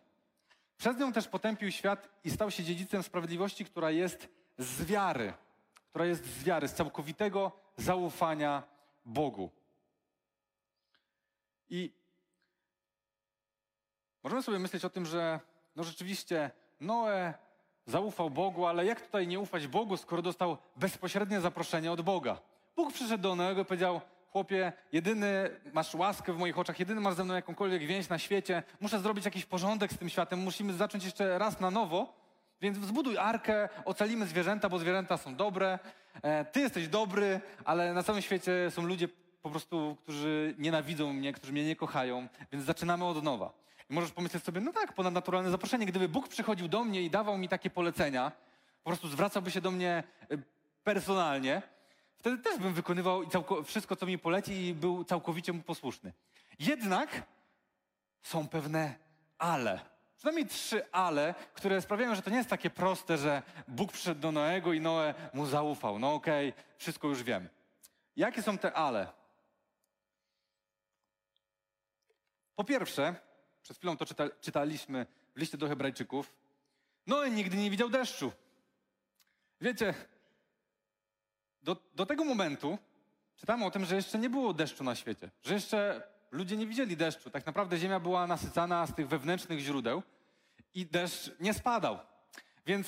Przez 0.78 0.98
nią 0.98 1.14
też 1.14 1.28
potępił 1.28 1.72
świat 1.72 2.10
i 2.24 2.32
stał 2.32 2.52
się 2.52 2.64
dziedzicem 2.64 3.04
sprawiedliwości, 3.04 3.66
która 3.66 3.92
jest 3.92 4.41
z 4.64 4.86
wiary, 4.86 5.34
która 5.90 6.06
jest 6.06 6.26
z 6.26 6.44
wiary, 6.44 6.68
z 6.68 6.74
całkowitego 6.74 7.52
zaufania 7.78 8.64
Bogu. 9.06 9.50
I 11.70 11.94
możemy 14.24 14.44
sobie 14.44 14.60
myśleć 14.60 14.86
o 14.86 14.90
tym, 14.90 15.06
że 15.06 15.40
no 15.76 15.84
rzeczywiście 15.84 16.52
Noe 16.80 17.34
zaufał 17.86 18.30
Bogu, 18.30 18.66
ale 18.66 18.86
jak 18.86 19.02
tutaj 19.02 19.28
nie 19.28 19.40
ufać 19.40 19.68
Bogu, 19.68 19.98
skoro 19.98 20.22
dostał 20.22 20.58
bezpośrednie 20.76 21.42
zaproszenie 21.42 21.92
od 21.92 22.02
Boga? 22.02 22.42
Bóg 22.76 22.94
przyszedł 22.94 23.24
do 23.24 23.36
Noego 23.36 23.62
i 23.62 23.66
powiedział, 23.66 24.02
chłopie, 24.32 24.74
jedyny 24.92 25.50
masz 25.74 25.96
łaskę 25.96 26.34
w 26.34 26.38
moich 26.38 26.60
oczach, 26.60 26.80
jedyny 26.80 27.02
masz 27.02 27.16
ze 27.16 27.24
mną 27.24 27.34
jakąkolwiek 27.34 27.86
więź 27.86 28.10
na 28.10 28.20
świecie, 28.20 28.64
muszę 28.80 29.00
zrobić 29.00 29.26
jakiś 29.26 29.46
porządek 29.46 29.94
z 29.94 29.98
tym 29.98 30.10
światem, 30.10 30.40
musimy 30.40 30.74
zacząć 30.74 31.04
jeszcze 31.04 31.38
raz 31.38 31.60
na 31.60 31.72
nowo, 31.72 32.21
więc 32.62 32.78
zbuduj 32.78 33.18
arkę, 33.18 33.70
ocalimy 33.86 34.28
zwierzęta, 34.28 34.70
bo 34.70 34.80
zwierzęta 34.80 35.18
są 35.18 35.36
dobre, 35.36 35.80
e, 36.22 36.46
ty 36.46 36.60
jesteś 36.60 36.88
dobry, 36.88 37.42
ale 37.66 37.94
na 37.94 38.04
całym 38.04 38.22
świecie 38.22 38.72
są 38.72 38.86
ludzie 38.86 39.08
po 39.42 39.50
prostu, 39.50 39.98
którzy 40.04 40.56
nienawidzą 40.58 41.14
mnie, 41.14 41.34
którzy 41.34 41.54
mnie 41.54 41.66
nie 41.66 41.76
kochają, 41.76 42.28
więc 42.52 42.66
zaczynamy 42.66 43.06
od 43.06 43.24
nowa. 43.24 43.54
I 43.90 43.94
możesz 43.94 44.12
pomyśleć 44.12 44.44
sobie, 44.44 44.62
no 44.62 44.74
tak, 44.74 44.94
ponadnaturalne 44.94 45.52
zaproszenie. 45.52 45.86
Gdyby 45.86 46.10
Bóg 46.10 46.28
przychodził 46.28 46.68
do 46.68 46.84
mnie 46.84 47.02
i 47.02 47.10
dawał 47.10 47.38
mi 47.38 47.50
takie 47.50 47.70
polecenia, 47.70 48.32
po 48.84 48.90
prostu 48.90 49.08
zwracałby 49.08 49.52
się 49.52 49.62
do 49.62 49.72
mnie 49.72 50.04
y, 50.32 50.40
personalnie, 50.84 51.62
wtedy 52.18 52.38
też 52.38 52.60
bym 52.60 52.74
wykonywał 52.74 53.24
wszystko, 53.66 53.96
co 53.96 54.06
mi 54.06 54.18
poleci 54.18 54.54
i 54.54 54.74
był 54.74 55.04
całkowicie 55.04 55.54
mu 55.54 55.62
posłuszny. 55.62 56.14
Jednak 56.60 57.24
są 58.22 58.48
pewne 58.48 58.96
ale. 59.38 59.80
Przynajmniej 60.22 60.48
trzy 60.48 60.92
ale, 60.92 61.36
które 61.54 61.82
sprawiają, 61.82 62.16
że 62.16 62.22
to 62.22 62.30
nie 62.30 62.38
jest 62.38 62.50
takie 62.50 62.70
proste, 62.70 63.18
że 63.18 63.42
Bóg 63.68 63.92
przyszedł 63.92 64.22
do 64.22 64.32
Noego 64.32 64.74
i 64.74 64.82
Noe 64.82 65.14
mu 65.34 65.46
zaufał. 65.46 66.00
No 66.00 66.14
okej, 66.14 66.50
okay, 66.50 66.64
wszystko 66.78 67.08
już 67.08 67.24
wiem. 67.24 67.50
Jakie 68.16 68.44
są 68.44 68.58
te 68.58 68.74
ale? 68.74 69.08
Po 72.56 72.64
pierwsze, 72.64 73.16
przed 73.62 73.78
chwilą 73.78 73.98
to 73.98 74.06
czyta, 74.06 74.30
czytaliśmy 74.42 75.06
w 75.36 75.40
liście 75.40 75.58
do 75.58 75.68
Hebrajczyków, 75.68 76.34
Noe 77.08 77.30
nigdy 77.30 77.58
nie 77.58 77.72
widział 77.72 77.90
deszczu. 77.90 78.32
Wiecie, 79.62 79.94
do, 81.64 81.78
do 81.96 82.06
tego 82.06 82.26
momentu 82.26 82.78
czytamy 83.36 83.66
o 83.66 83.72
tym, 83.72 83.86
że 83.86 83.96
jeszcze 83.96 84.18
nie 84.18 84.30
było 84.30 84.54
deszczu 84.54 84.84
na 84.84 84.96
świecie, 84.96 85.30
że 85.44 85.54
jeszcze 85.54 86.08
ludzie 86.32 86.58
nie 86.58 86.68
widzieli 86.68 86.98
deszczu. 86.98 87.30
Tak 87.30 87.46
naprawdę 87.46 87.78
ziemia 87.78 88.00
była 88.00 88.28
nasycana 88.28 88.88
z 88.88 88.96
tych 88.96 89.08
wewnętrznych 89.08 89.60
źródeł 89.60 90.04
i 90.74 90.86
deszcz 90.86 91.32
nie 91.40 91.54
spadał. 91.54 92.00
Więc 92.66 92.88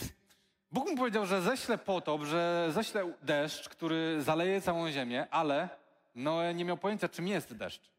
Bóg 0.71 0.89
mu 0.89 0.97
powiedział, 0.97 1.25
że 1.25 1.41
ześle 1.41 1.77
potop, 1.77 2.23
że 2.23 2.69
ześle 2.73 3.13
deszcz, 3.21 3.69
który 3.69 4.21
zaleje 4.21 4.61
całą 4.61 4.91
ziemię, 4.91 5.27
ale 5.31 5.69
Noe 6.15 6.53
nie 6.53 6.65
miał 6.65 6.77
pojęcia, 6.77 7.09
czym 7.09 7.27
jest 7.27 7.53
deszcz. 7.53 7.93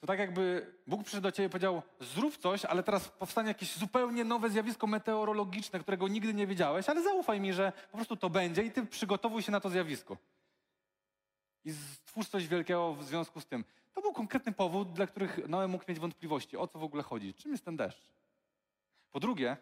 To 0.00 0.06
tak 0.06 0.18
jakby 0.18 0.72
Bóg 0.86 1.02
przyszedł 1.02 1.22
do 1.22 1.32
ciebie 1.32 1.46
i 1.46 1.50
powiedział, 1.50 1.82
zrób 2.00 2.36
coś, 2.36 2.64
ale 2.64 2.82
teraz 2.82 3.08
powstanie 3.08 3.48
jakieś 3.48 3.76
zupełnie 3.76 4.24
nowe 4.24 4.50
zjawisko 4.50 4.86
meteorologiczne, 4.86 5.80
którego 5.80 6.08
nigdy 6.08 6.34
nie 6.34 6.46
wiedziałeś, 6.46 6.88
ale 6.88 7.02
zaufaj 7.02 7.40
mi, 7.40 7.52
że 7.52 7.72
po 7.90 7.96
prostu 7.96 8.16
to 8.16 8.30
będzie 8.30 8.62
i 8.62 8.70
ty 8.70 8.86
przygotowuj 8.86 9.42
się 9.42 9.52
na 9.52 9.60
to 9.60 9.70
zjawisko. 9.70 10.16
I 11.66 11.72
stwórz 11.72 12.28
coś 12.28 12.48
wielkiego 12.48 12.94
w 12.94 13.04
związku 13.04 13.40
z 13.40 13.46
tym. 13.46 13.64
To 13.94 14.00
był 14.00 14.12
konkretny 14.12 14.52
powód, 14.52 14.92
dla 14.92 15.06
których 15.06 15.48
Noe 15.48 15.68
mógł 15.68 15.84
mieć 15.88 15.98
wątpliwości, 15.98 16.56
o 16.56 16.66
co 16.66 16.78
w 16.78 16.84
ogóle 16.84 17.02
chodzi, 17.02 17.34
czym 17.34 17.52
jest 17.52 17.64
ten 17.64 17.76
deszcz. 17.76 18.12
Po 19.12 19.20
drugie, 19.20 19.56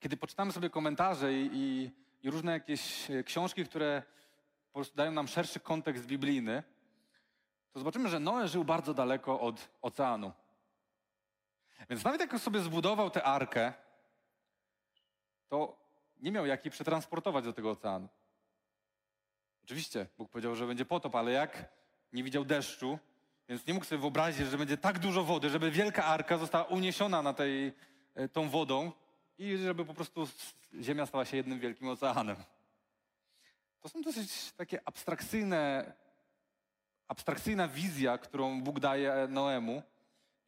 kiedy 0.00 0.16
poczytamy 0.16 0.52
sobie 0.52 0.70
komentarze 0.70 1.34
i, 1.34 1.50
i, 1.52 1.90
i 2.22 2.30
różne 2.30 2.52
jakieś 2.52 3.08
książki, 3.24 3.64
które 3.64 4.02
po 4.72 4.78
prostu 4.78 4.96
dają 4.96 5.12
nam 5.12 5.28
szerszy 5.28 5.60
kontekst 5.60 6.06
biblijny, 6.06 6.62
to 7.72 7.78
zobaczymy, 7.78 8.08
że 8.08 8.20
Noe 8.20 8.48
żył 8.48 8.64
bardzo 8.64 8.94
daleko 8.94 9.40
od 9.40 9.68
oceanu. 9.82 10.32
Więc 11.90 12.04
nawet 12.04 12.20
jak 12.20 12.38
sobie 12.40 12.60
zbudował 12.60 13.10
tę 13.10 13.22
arkę, 13.22 13.72
to 15.48 15.76
nie 16.20 16.32
miał 16.32 16.46
jak 16.46 16.64
jej 16.64 16.72
przetransportować 16.72 17.44
do 17.44 17.52
tego 17.52 17.70
oceanu. 17.70 18.08
Oczywiście, 19.70 20.06
Bóg 20.18 20.30
powiedział, 20.30 20.56
że 20.56 20.66
będzie 20.66 20.84
potop, 20.84 21.14
ale 21.14 21.32
jak 21.32 21.68
nie 22.12 22.22
widział 22.24 22.44
deszczu, 22.44 22.98
więc 23.48 23.66
nie 23.66 23.74
mógł 23.74 23.86
sobie 23.86 24.00
wyobrazić, 24.00 24.46
że 24.46 24.58
będzie 24.58 24.76
tak 24.76 24.98
dużo 24.98 25.24
wody, 25.24 25.50
żeby 25.50 25.70
wielka 25.70 26.04
arka 26.04 26.38
została 26.38 26.64
uniesiona 26.64 27.22
na 27.22 27.32
tej, 27.32 27.72
e, 28.14 28.28
tą 28.28 28.48
wodą 28.48 28.92
i 29.38 29.56
żeby 29.56 29.84
po 29.84 29.94
prostu 29.94 30.28
ziemia 30.80 31.06
stała 31.06 31.24
się 31.24 31.36
jednym 31.36 31.60
wielkim 31.60 31.88
oceanem. 31.88 32.36
To 33.80 33.88
są 33.88 34.02
dosyć 34.02 34.52
takie 34.52 34.80
abstrakcyjne 34.84 35.92
abstrakcyjna 37.08 37.68
wizja, 37.68 38.18
którą 38.18 38.62
Bóg 38.62 38.80
daje 38.80 39.26
Noemu. 39.28 39.82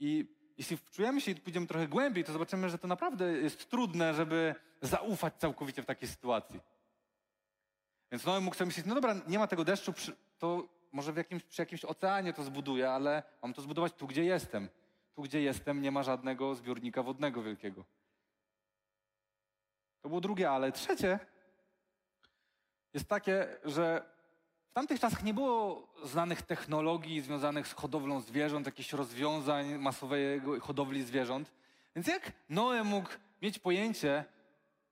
I 0.00 0.26
jeśli 0.59 0.76
wczujemy 0.76 1.21
się 1.21 1.31
i 1.31 1.35
pójdziemy 1.35 1.67
trochę 1.67 1.88
głębiej, 1.88 2.25
to 2.25 2.33
zobaczymy, 2.33 2.71
że 2.71 2.79
to 2.79 2.88
naprawdę 2.88 3.33
jest 3.33 3.71
trudne, 3.71 4.14
żeby 4.14 4.55
zaufać 4.81 5.35
całkowicie 5.38 5.83
w 5.83 5.87
takiej 5.87 6.09
sytuacji. 6.09 6.72
Więc 8.12 8.25
Noe 8.25 8.40
mógł 8.40 8.57
sobie 8.57 8.66
myśleć, 8.66 8.87
no 8.87 8.95
dobra, 8.95 9.14
nie 9.26 9.38
ma 9.38 9.47
tego 9.47 9.64
deszczu, 9.64 9.92
to 10.38 10.69
może 10.92 11.12
w 11.12 11.16
jakimś, 11.16 11.42
przy 11.42 11.62
jakimś 11.62 11.85
oceanie 11.85 12.33
to 12.33 12.42
zbuduję, 12.42 12.90
ale 12.90 13.23
mam 13.42 13.54
to 13.54 13.62
zbudować 13.62 13.92
tu, 13.92 14.07
gdzie 14.07 14.25
jestem. 14.25 14.69
Tu, 15.14 15.23
gdzie 15.23 15.42
jestem, 15.42 15.83
nie 15.83 15.90
ma 15.90 16.02
żadnego 16.02 16.54
zbiornika 16.54 17.02
wodnego 17.02 17.42
wielkiego. 17.42 17.85
To 20.00 20.09
było 20.09 20.21
drugie, 20.21 20.50
ale 20.50 20.73
trzecie 20.73 21.19
jest 22.95 23.09
takie, 23.09 23.57
że 23.64 24.04
w 24.71 24.73
tamtych 24.73 25.00
czasach 25.00 25.23
nie 25.23 25.35
było 25.35 25.88
znanych 26.04 26.42
technologii 26.42 27.21
związanych 27.21 27.69
z 27.69 27.73
hodowlą 27.73 28.21
zwierząt, 28.21 28.66
jakichś 28.66 28.92
rozwiązań 28.92 29.78
masowej 29.78 30.40
hodowli 30.61 31.02
zwierząt. 31.02 31.52
Więc 31.97 32.07
jak 32.07 32.33
Noe 32.49 32.85
mógł 32.85 33.09
mieć 33.42 33.59
pojęcie, 33.59 34.25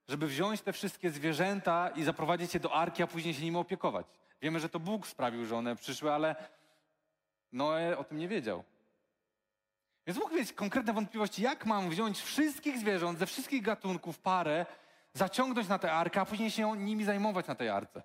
żeby 0.07 0.27
wziąć 0.27 0.61
te 0.61 0.73
wszystkie 0.73 1.09
zwierzęta 1.09 1.89
i 1.89 2.03
zaprowadzić 2.03 2.53
je 2.53 2.59
do 2.59 2.73
arki, 2.73 3.03
a 3.03 3.07
później 3.07 3.33
się 3.33 3.41
nimi 3.41 3.57
opiekować? 3.57 4.05
Wiemy, 4.41 4.59
że 4.59 4.69
to 4.69 4.79
Bóg 4.79 5.07
sprawił, 5.07 5.45
że 5.45 5.57
one 5.57 5.75
przyszły, 5.75 6.13
ale 6.13 6.35
Noe 7.51 7.97
o 7.97 8.03
tym 8.03 8.17
nie 8.17 8.27
wiedział. 8.27 8.63
Więc 10.07 10.19
mógł 10.19 10.35
mieć 10.35 10.53
konkretne 10.53 10.93
wątpliwości, 10.93 11.41
jak 11.41 11.65
mam 11.65 11.89
wziąć 11.89 12.21
wszystkich 12.21 12.77
zwierząt 12.77 13.19
ze 13.19 13.25
wszystkich 13.25 13.61
gatunków 13.61 14.19
parę, 14.19 14.65
zaciągnąć 15.13 15.67
na 15.67 15.79
tę 15.79 15.93
arkę, 15.93 16.21
a 16.21 16.25
później 16.25 16.51
się 16.51 16.77
nimi 16.77 17.03
zajmować 17.03 17.47
na 17.47 17.55
tej 17.55 17.69
arce. 17.69 18.03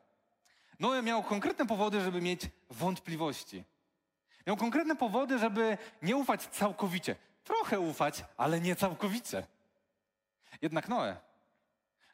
Noe 0.80 1.02
miał 1.02 1.22
konkretne 1.22 1.66
powody, 1.66 2.00
żeby 2.00 2.20
mieć 2.20 2.40
wątpliwości. 2.70 3.64
Miał 4.46 4.56
konkretne 4.56 4.96
powody, 4.96 5.38
żeby 5.38 5.78
nie 6.02 6.16
ufać 6.16 6.42
całkowicie. 6.42 7.16
Trochę 7.44 7.80
ufać, 7.80 8.24
ale 8.36 8.60
nie 8.60 8.76
całkowicie. 8.76 9.46
Jednak 10.62 10.88
Noe. 10.88 11.16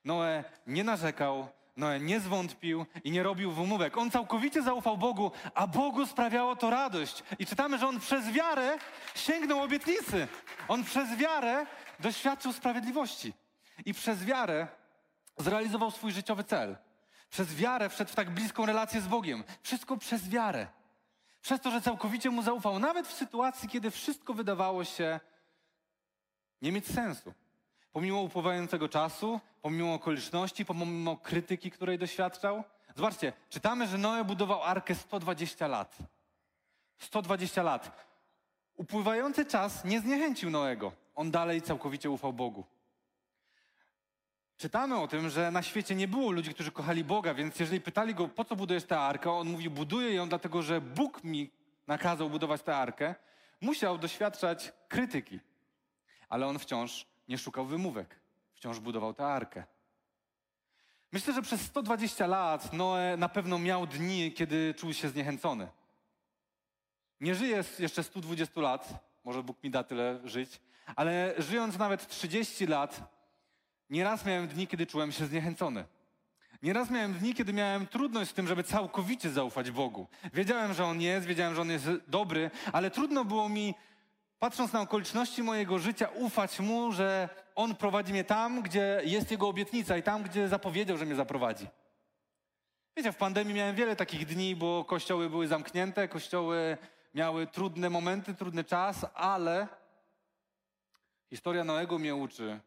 Noe 0.04 0.44
nie 0.66 0.84
narzekał, 0.84 1.48
Noe 1.76 2.00
nie 2.00 2.20
zwątpił 2.20 2.86
i 3.04 3.10
nie 3.10 3.22
robił 3.22 3.52
wymówek. 3.52 3.98
On 3.98 4.10
całkowicie 4.10 4.62
zaufał 4.62 4.98
Bogu, 4.98 5.30
a 5.54 5.66
Bogu 5.66 6.06
sprawiało 6.06 6.56
to 6.56 6.70
radość. 6.70 7.22
I 7.38 7.46
czytamy, 7.46 7.78
że 7.78 7.88
on 7.88 8.00
przez 8.00 8.30
wiarę 8.30 8.78
sięgnął 9.14 9.62
obietnicy. 9.62 10.28
On 10.68 10.84
przez 10.84 11.16
wiarę 11.16 11.66
doświadczył 12.00 12.52
sprawiedliwości. 12.52 13.32
I 13.84 13.94
przez 13.94 14.24
wiarę 14.24 14.66
zrealizował 15.36 15.90
swój 15.90 16.12
życiowy 16.12 16.44
cel. 16.44 16.76
Przez 17.30 17.54
wiarę 17.54 17.88
wszedł 17.88 18.10
w 18.10 18.14
tak 18.14 18.30
bliską 18.30 18.66
relację 18.66 19.00
z 19.00 19.08
Bogiem. 19.08 19.44
Wszystko 19.62 19.96
przez 19.96 20.28
wiarę. 20.28 20.66
Przez 21.42 21.60
to, 21.60 21.70
że 21.70 21.80
całkowicie 21.80 22.30
mu 22.30 22.42
zaufał, 22.42 22.78
nawet 22.78 23.08
w 23.08 23.12
sytuacji, 23.12 23.68
kiedy 23.68 23.90
wszystko 23.90 24.34
wydawało 24.34 24.84
się 24.84 25.20
nie 26.62 26.72
mieć 26.72 26.86
sensu. 26.86 27.34
Pomimo 27.92 28.20
upływającego 28.20 28.88
czasu, 28.88 29.40
pomimo 29.62 29.94
okoliczności, 29.94 30.64
pomimo 30.64 31.16
krytyki, 31.16 31.70
której 31.70 31.98
doświadczał. 31.98 32.64
Zobaczcie, 32.96 33.32
czytamy, 33.50 33.86
że 33.86 33.98
Noe 33.98 34.24
budował 34.24 34.62
arkę 34.62 34.94
120 34.94 35.66
lat. 35.66 35.98
120 36.98 37.62
lat. 37.62 38.06
Upływający 38.76 39.46
czas 39.46 39.84
nie 39.84 40.00
zniechęcił 40.00 40.50
Noego. 40.50 40.92
On 41.14 41.30
dalej 41.30 41.62
całkowicie 41.62 42.10
ufał 42.10 42.32
Bogu. 42.32 42.64
Czytamy 44.56 44.98
o 44.98 45.08
tym, 45.08 45.30
że 45.30 45.50
na 45.50 45.62
świecie 45.62 45.94
nie 45.94 46.08
było 46.08 46.30
ludzi, 46.30 46.54
którzy 46.54 46.72
kochali 46.72 47.04
Boga, 47.04 47.34
więc 47.34 47.60
jeżeli 47.60 47.80
pytali 47.80 48.14
go, 48.14 48.28
po 48.28 48.44
co 48.44 48.56
budujesz 48.56 48.84
tę 48.84 48.98
arkę, 48.98 49.32
on 49.32 49.48
mówił, 49.48 49.70
buduję 49.70 50.14
ją 50.14 50.28
dlatego, 50.28 50.62
że 50.62 50.80
Bóg 50.80 51.24
mi 51.24 51.50
nakazał 51.86 52.30
budować 52.30 52.62
tę 52.62 52.76
arkę. 52.76 53.14
Musiał 53.60 53.98
doświadczać 53.98 54.72
krytyki, 54.88 55.40
ale 56.28 56.46
on 56.46 56.58
wciąż 56.58 57.06
nie 57.28 57.38
szukał 57.38 57.66
wymówek. 57.66 58.20
Wciąż 58.54 58.80
budował 58.80 59.14
tę 59.14 59.26
arkę. 59.26 59.64
Myślę, 61.12 61.34
że 61.34 61.42
przez 61.42 61.60
120 61.60 62.26
lat 62.26 62.72
Noe 62.72 63.16
na 63.16 63.28
pewno 63.28 63.58
miał 63.58 63.86
dni, 63.86 64.32
kiedy 64.32 64.74
czuł 64.74 64.92
się 64.92 65.08
zniechęcony. 65.08 65.68
Nie 67.20 67.34
żyje 67.34 67.64
jeszcze 67.78 68.02
120 68.02 68.60
lat, 68.60 68.88
może 69.24 69.42
Bóg 69.42 69.62
mi 69.62 69.70
da 69.70 69.84
tyle 69.84 70.20
żyć, 70.24 70.60
ale 70.96 71.34
żyjąc 71.38 71.78
nawet 71.78 72.08
30 72.08 72.66
lat, 72.66 73.12
Nieraz 73.92 74.24
miałem 74.24 74.48
dni, 74.48 74.66
kiedy 74.66 74.86
czułem 74.86 75.12
się 75.12 75.26
zniechęcony. 75.26 75.84
Nieraz 76.62 76.90
miałem 76.90 77.14
dni, 77.14 77.34
kiedy 77.34 77.52
miałem 77.52 77.86
trudność 77.86 78.30
z 78.30 78.34
tym, 78.34 78.46
żeby 78.46 78.64
całkowicie 78.64 79.30
zaufać 79.30 79.70
Bogu. 79.70 80.06
Wiedziałem, 80.34 80.72
że 80.74 80.84
On 80.84 81.00
jest, 81.00 81.26
wiedziałem, 81.26 81.54
że 81.54 81.60
On 81.60 81.70
jest 81.70 81.88
dobry, 82.08 82.50
ale 82.72 82.90
trudno 82.90 83.24
było 83.24 83.48
mi, 83.48 83.74
patrząc 84.42 84.72
na 84.72 84.80
okoliczności 84.80 85.42
mojego 85.42 85.78
życia, 85.78 86.08
ufać 86.14 86.60
Mu, 86.60 86.92
że 86.92 87.28
On 87.54 87.74
prowadzi 87.74 88.12
mnie 88.12 88.24
tam, 88.24 88.62
gdzie 88.62 89.00
jest 89.04 89.30
Jego 89.30 89.48
obietnica 89.48 89.96
i 89.96 90.02
tam, 90.02 90.22
gdzie 90.22 90.48
zapowiedział, 90.48 90.96
że 90.96 91.06
mnie 91.06 91.14
zaprowadzi. 91.14 91.66
Wiecie, 92.96 93.12
w 93.12 93.16
pandemii 93.16 93.54
miałem 93.54 93.76
wiele 93.76 93.96
takich 93.96 94.26
dni, 94.26 94.56
bo 94.56 94.84
kościoły 94.84 95.30
były 95.30 95.48
zamknięte, 95.48 96.08
kościoły 96.08 96.76
miały 97.14 97.46
trudne 97.46 97.90
momenty, 97.90 98.34
trudny 98.34 98.64
czas, 98.64 99.06
ale 99.14 99.68
historia 101.30 101.64
Noego 101.64 101.98
mnie 101.98 102.14
uczy, 102.14 102.60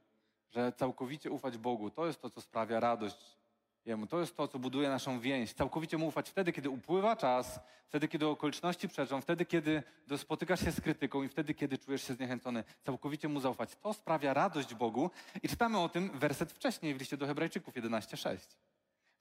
że 0.51 0.71
całkowicie 0.71 1.31
ufać 1.31 1.57
Bogu 1.57 1.89
to 1.89 2.07
jest 2.07 2.21
to, 2.21 2.29
co 2.29 2.41
sprawia 2.41 2.79
radość 2.79 3.37
Jemu. 3.85 4.07
To 4.07 4.19
jest 4.19 4.37
to, 4.37 4.47
co 4.47 4.59
buduje 4.59 4.89
naszą 4.89 5.19
więź. 5.19 5.53
Całkowicie 5.53 5.97
mu 5.97 6.07
ufać 6.07 6.29
wtedy, 6.29 6.53
kiedy 6.53 6.69
upływa 6.69 7.15
czas, 7.15 7.59
wtedy, 7.87 8.07
kiedy 8.07 8.27
okoliczności 8.27 8.87
przeczą, 8.87 9.21
wtedy, 9.21 9.45
kiedy 9.45 9.83
spotykasz 10.17 10.59
się 10.59 10.71
z 10.71 10.81
krytyką 10.81 11.23
i 11.23 11.29
wtedy, 11.29 11.53
kiedy 11.53 11.77
czujesz 11.77 12.07
się 12.07 12.13
zniechęcony. 12.13 12.63
Całkowicie 12.85 13.27
mu 13.27 13.39
zaufać. 13.39 13.69
To 13.81 13.93
sprawia 13.93 14.33
radość 14.33 14.73
Bogu. 14.73 15.11
I 15.43 15.49
czytamy 15.49 15.79
o 15.79 15.89
tym 15.89 16.09
werset 16.13 16.51
wcześniej 16.51 16.95
w 16.95 16.99
liście 16.99 17.17
do 17.17 17.27
Hebrajczyków 17.27 17.75
11:6. 17.75 18.37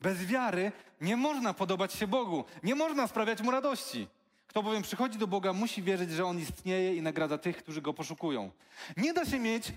Bez 0.01 0.27
wiary 0.27 0.73
nie 1.01 1.17
można 1.17 1.55
podobać 1.55 1.93
się 1.93 2.07
Bogu, 2.07 2.45
nie 2.63 2.75
można 2.75 3.07
sprawiać 3.07 3.43
mu 3.43 3.51
radości. 3.51 4.09
Kto 4.47 4.63
bowiem 4.63 4.83
przychodzi 4.83 5.19
do 5.19 5.27
Boga, 5.27 5.53
musi 5.53 5.83
wierzyć, 5.83 6.11
że 6.11 6.25
On 6.25 6.39
istnieje 6.39 6.97
i 6.97 7.03
nagradza 7.03 7.39
tych, 7.39 7.57
którzy 7.57 7.83
Go 7.83 7.95
poszukują. 7.95 8.51
Nie 8.97 9.15
da 9.15 9.25
się 9.25 9.39
mieć 9.39 9.73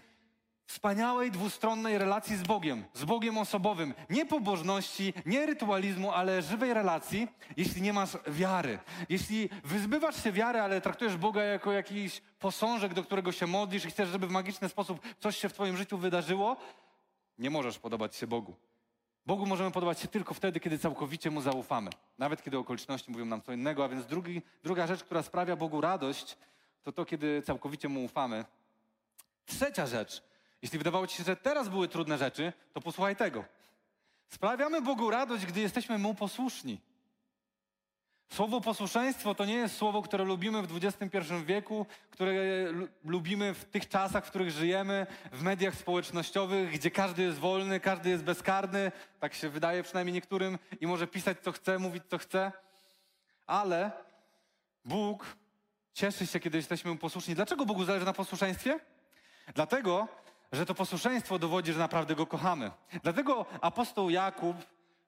wspaniałej, 0.67 1.31
dwustronnej 1.31 1.97
relacji 1.97 2.38
z 2.38 2.43
Bogiem, 2.43 2.83
z 2.93 3.05
Bogiem 3.05 3.38
osobowym. 3.38 3.93
Nie 4.09 4.25
pobożności, 4.25 5.13
nie 5.25 5.45
rytualizmu, 5.45 6.12
ale 6.12 6.41
żywej 6.41 6.74
relacji, 6.74 7.27
jeśli 7.57 7.81
nie 7.81 7.93
masz 7.93 8.17
wiary. 8.27 8.79
Jeśli 9.09 9.50
wyzbywasz 9.63 10.24
się 10.24 10.31
wiary, 10.31 10.59
ale 10.62 10.81
traktujesz 10.81 11.17
Boga 11.17 11.43
jako 11.43 11.71
jakiś 11.71 12.21
posążek, 12.39 12.93
do 12.93 13.03
którego 13.03 13.31
się 13.31 13.47
modlisz 13.47 13.86
i 13.86 13.89
chcesz, 13.89 14.09
żeby 14.09 14.27
w 14.27 14.31
magiczny 14.31 14.69
sposób 14.69 15.00
coś 15.19 15.38
się 15.38 15.50
w 15.50 15.53
twoim 15.53 15.77
życiu 15.77 15.97
wydarzyło, 15.97 16.57
nie 17.39 17.50
możesz 17.50 17.79
podobać 17.79 18.15
się 18.15 18.27
Bogu. 18.27 18.55
Bogu 19.25 19.45
możemy 19.45 19.71
podobać 19.71 20.00
się 20.00 20.07
tylko 20.07 20.33
wtedy, 20.33 20.59
kiedy 20.59 20.79
całkowicie 20.79 21.31
Mu 21.31 21.41
zaufamy. 21.41 21.89
Nawet 22.17 22.43
kiedy 22.43 22.57
okoliczności 22.57 23.12
mówią 23.12 23.25
nam 23.25 23.41
co 23.41 23.53
innego. 23.53 23.83
A 23.83 23.88
więc 23.89 24.05
drugi, 24.05 24.41
druga 24.63 24.88
rzecz, 24.88 25.03
która 25.03 25.24
sprawia 25.24 25.55
Bogu 25.55 25.81
radość, 25.81 26.38
to 26.83 26.91
to, 26.91 27.05
kiedy 27.05 27.41
całkowicie 27.41 27.89
Mu 27.89 28.05
ufamy. 28.05 28.45
Trzecia 29.45 29.86
rzecz. 29.86 30.24
Jeśli 30.62 30.78
wydawało 30.78 31.08
ci 31.08 31.18
się, 31.18 31.24
że 31.24 31.36
teraz 31.36 31.70
były 31.70 31.88
trudne 31.88 32.18
rzeczy, 32.18 32.54
to 32.74 32.82
posłuchaj 32.82 33.16
tego. 33.16 33.46
Sprawiamy 34.30 34.82
Bogu 34.82 35.10
radość, 35.10 35.46
gdy 35.46 35.62
jesteśmy 35.62 35.98
Mu 35.98 36.16
posłuszni. 36.16 36.82
Słowo 38.34 38.62
posłuszeństwo 38.62 39.36
to 39.36 39.46
nie 39.46 39.54
jest 39.54 39.76
słowo, 39.76 40.02
które 40.02 40.24
lubimy 40.24 40.62
w 40.62 40.76
XXI 40.76 41.18
wieku, 41.46 41.86
które 42.12 42.34
lubimy 43.04 43.54
w 43.54 43.66
tych 43.66 43.90
czasach, 43.90 44.26
w 44.26 44.30
których 44.30 44.52
żyjemy, 44.52 45.08
w 45.32 45.44
mediach 45.44 45.76
społecznościowych, 45.76 46.72
gdzie 46.72 46.92
każdy 46.92 47.24
jest 47.24 47.40
wolny, 47.40 47.80
każdy 47.80 48.10
jest 48.10 48.24
bezkarny, 48.24 48.92
tak 49.20 49.34
się 49.34 49.50
wydaje 49.50 49.84
przynajmniej 49.84 50.14
niektórym, 50.14 50.60
i 50.82 50.88
może 50.88 51.08
pisać 51.08 51.38
co 51.40 51.52
chce, 51.52 51.80
mówić 51.80 52.04
co 52.10 52.18
chce. 52.18 52.52
Ale 53.48 53.92
Bóg 54.86 55.26
cieszy 55.94 56.28
się, 56.28 56.40
kiedy 56.40 56.58
jesteśmy 56.58 56.98
posłuszni. 56.98 57.36
Dlaczego 57.36 57.66
Bogu 57.66 57.86
zależy 57.86 58.06
na 58.06 58.14
posłuszeństwie? 58.14 58.80
Dlatego, 59.56 60.08
że 60.51 60.66
to 60.66 60.75
posłuszeństwo 60.75 61.39
dowodzi, 61.39 61.74
że 61.74 61.80
naprawdę 61.80 62.16
Go 62.16 62.25
kochamy. 62.27 62.72
Dlatego 63.04 63.46
apostoł 63.62 64.10
Jakub 64.10 64.58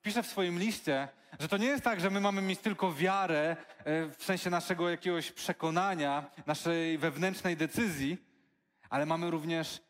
pisze 0.02 0.24
w 0.24 0.28
swoim 0.28 0.60
liście, 0.60 1.08
że 1.40 1.48
to 1.48 1.58
nie 1.58 1.68
jest 1.68 1.84
tak, 1.84 2.02
że 2.02 2.10
my 2.10 2.22
mamy 2.22 2.42
mieć 2.42 2.60
tylko 2.60 2.94
wiarę 2.94 3.58
e, 3.78 4.10
w 4.10 4.24
sensie 4.24 4.50
naszego 4.50 4.90
jakiegoś 4.90 5.32
przekonania, 5.32 6.30
naszej 6.46 6.98
wewnętrznej 6.98 7.58
decyzji, 7.58 8.18
ale 8.90 9.06
mamy 9.06 9.32
również 9.32 9.82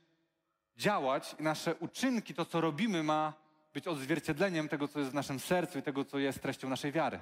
działać 0.78 1.36
i 1.40 1.44
nasze 1.44 1.76
uczynki, 1.76 2.34
to 2.34 2.46
co 2.46 2.62
robimy, 2.62 3.04
ma 3.04 3.34
być 3.74 3.88
odzwierciedleniem 3.88 4.70
tego, 4.70 4.88
co 4.88 5.00
jest 5.00 5.12
w 5.12 5.14
naszym 5.14 5.40
sercu 5.40 5.80
i 5.80 5.82
tego, 5.82 6.06
co 6.06 6.20
jest 6.20 6.42
treścią 6.42 6.70
naszej 6.70 6.92
wiary. 6.92 7.20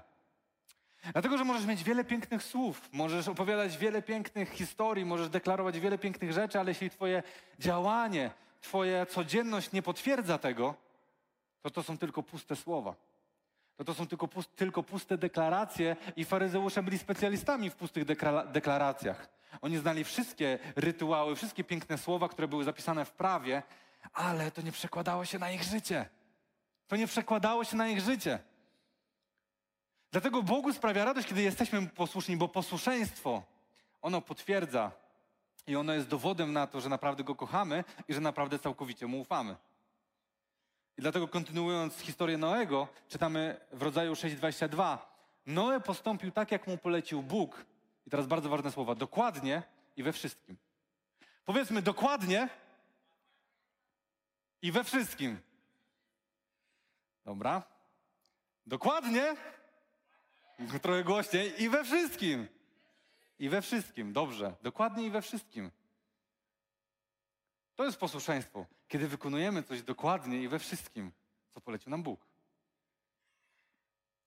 Dlatego, 1.13 1.37
że 1.37 1.43
możesz 1.43 1.65
mieć 1.65 1.83
wiele 1.83 2.03
pięknych 2.03 2.43
słów, 2.43 2.89
możesz 2.91 3.27
opowiadać 3.27 3.77
wiele 3.77 4.01
pięknych 4.01 4.49
historii, 4.49 5.05
możesz 5.05 5.29
deklarować 5.29 5.79
wiele 5.79 5.97
pięknych 5.97 6.33
rzeczy, 6.33 6.59
ale 6.59 6.71
jeśli 6.71 6.89
Twoje 6.89 7.23
działanie, 7.59 8.31
Twoja 8.61 9.05
codzienność 9.05 9.71
nie 9.71 9.81
potwierdza 9.81 10.37
tego, 10.37 10.75
to 11.61 11.69
to 11.69 11.83
są 11.83 11.97
tylko 11.97 12.23
puste 12.23 12.55
słowa. 12.55 12.95
To 13.77 13.83
to 13.83 13.93
są 13.93 14.07
tylko, 14.07 14.27
pust, 14.27 14.55
tylko 14.55 14.83
puste 14.83 15.17
deklaracje 15.17 15.95
i 16.15 16.25
faryzeusze 16.25 16.83
byli 16.83 16.97
specjalistami 16.97 17.69
w 17.69 17.75
pustych 17.75 18.05
deklaracjach. 18.51 19.29
Oni 19.61 19.77
znali 19.77 20.03
wszystkie 20.03 20.59
rytuały, 20.75 21.35
wszystkie 21.35 21.63
piękne 21.63 21.97
słowa, 21.97 22.29
które 22.29 22.47
były 22.47 22.63
zapisane 22.63 23.05
w 23.05 23.11
prawie, 23.11 23.63
ale 24.13 24.51
to 24.51 24.61
nie 24.61 24.71
przekładało 24.71 25.25
się 25.25 25.39
na 25.39 25.51
ich 25.51 25.63
życie. 25.63 26.05
To 26.87 26.95
nie 26.95 27.07
przekładało 27.07 27.63
się 27.63 27.77
na 27.77 27.87
ich 27.87 28.01
życie. 28.01 28.39
Dlatego 30.17 30.43
Bogu 30.43 30.73
sprawia 30.73 31.05
radość, 31.05 31.27
kiedy 31.27 31.41
jesteśmy 31.41 31.87
posłuszni, 31.87 32.37
bo 32.37 32.47
posłuszeństwo, 32.47 33.43
ono 34.01 34.21
potwierdza 34.21 34.91
i 35.67 35.75
ono 35.75 35.93
jest 35.93 36.07
dowodem 36.07 36.53
na 36.53 36.67
to, 36.67 36.81
że 36.81 36.89
naprawdę 36.89 37.23
Go 37.23 37.35
kochamy 37.35 37.83
i 38.07 38.13
że 38.13 38.21
naprawdę 38.21 38.59
całkowicie 38.59 39.07
Mu 39.07 39.21
ufamy. 39.21 39.55
I 40.97 41.01
dlatego 41.01 41.27
kontynuując 41.27 41.99
historię 41.99 42.37
Noego, 42.37 42.87
czytamy 43.07 43.59
w 43.71 43.81
rodzaju 43.81 44.13
6:22. 44.13 44.97
Noe 45.45 45.79
postąpił 45.79 46.31
tak, 46.31 46.51
jak 46.51 46.67
mu 46.67 46.77
polecił 46.77 47.23
Bóg. 47.23 47.65
I 48.07 48.09
teraz 48.09 48.27
bardzo 48.27 48.49
ważne 48.49 48.71
słowa. 48.71 48.95
Dokładnie 48.95 49.63
i 49.95 50.03
we 50.03 50.13
wszystkim. 50.13 50.57
Powiedzmy 51.45 51.81
dokładnie 51.81 52.49
i 54.61 54.71
we 54.71 54.83
wszystkim. 54.83 55.39
Dobra. 57.25 57.63
Dokładnie. 58.67 59.35
Trochę 60.81 61.03
głośniej. 61.03 61.63
I 61.63 61.69
we 61.69 61.83
wszystkim. 61.83 62.47
I 63.39 63.49
we 63.49 63.61
wszystkim. 63.61 64.13
Dobrze. 64.13 64.55
Dokładnie 64.61 65.05
i 65.05 65.09
we 65.09 65.21
wszystkim. 65.21 65.71
To 67.75 67.85
jest 67.85 67.97
posłuszeństwo, 67.97 68.65
kiedy 68.87 69.07
wykonujemy 69.07 69.63
coś 69.63 69.81
dokładnie 69.81 70.43
i 70.43 70.47
we 70.47 70.59
wszystkim, 70.59 71.11
co 71.53 71.61
polecił 71.61 71.89
nam 71.89 72.03
Bóg. 72.03 72.25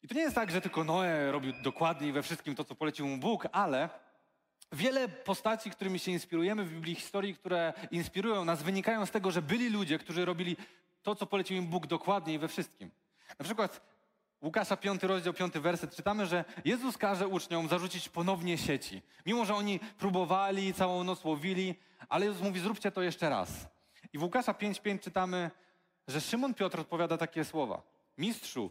I 0.02 0.08
to 0.08 0.14
nie 0.14 0.20
jest 0.20 0.34
tak, 0.34 0.50
że 0.50 0.60
tylko 0.60 0.84
Noe 0.84 1.32
robił 1.32 1.52
dokładnie 1.62 2.08
i 2.08 2.12
we 2.12 2.22
wszystkim 2.22 2.54
to, 2.54 2.64
co 2.64 2.74
polecił 2.74 3.06
mu 3.06 3.18
Bóg, 3.18 3.46
ale 3.52 3.88
wiele 4.72 5.08
postaci, 5.08 5.70
którymi 5.70 5.98
się 5.98 6.10
inspirujemy 6.10 6.64
w 6.64 6.72
Biblii, 6.72 6.94
historii, 6.94 7.34
które 7.34 7.72
inspirują 7.90 8.44
nas, 8.44 8.62
wynikają 8.62 9.06
z 9.06 9.10
tego, 9.10 9.30
że 9.30 9.42
byli 9.42 9.68
ludzie, 9.68 9.98
którzy 9.98 10.24
robili 10.24 10.56
to, 11.02 11.14
co 11.14 11.26
polecił 11.26 11.56
im 11.56 11.66
Bóg 11.66 11.86
dokładnie 11.86 12.34
i 12.34 12.38
we 12.38 12.48
wszystkim. 12.48 12.90
Na 13.38 13.44
przykład 13.44 13.89
Łukasza 14.42 14.76
5 14.76 15.02
rozdział 15.02 15.34
5 15.34 15.54
werset 15.54 15.96
czytamy, 15.96 16.26
że 16.26 16.44
Jezus 16.64 16.98
każe 16.98 17.28
uczniom 17.28 17.68
zarzucić 17.68 18.08
ponownie 18.08 18.58
sieci. 18.58 19.02
Mimo, 19.26 19.44
że 19.44 19.54
oni 19.54 19.80
próbowali, 19.98 20.74
całą 20.74 21.04
noc 21.04 21.24
łowili, 21.24 21.74
ale 22.08 22.26
Jezus 22.26 22.42
mówi, 22.42 22.60
zróbcie 22.60 22.92
to 22.92 23.02
jeszcze 23.02 23.28
raz. 23.28 23.68
I 24.12 24.18
w 24.18 24.22
Łukasza 24.22 24.52
5,5 24.52 24.98
czytamy, 25.00 25.50
że 26.08 26.20
Szymon 26.20 26.54
Piotr 26.54 26.80
odpowiada 26.80 27.16
takie 27.16 27.44
słowa. 27.44 27.82
Mistrzu, 28.18 28.70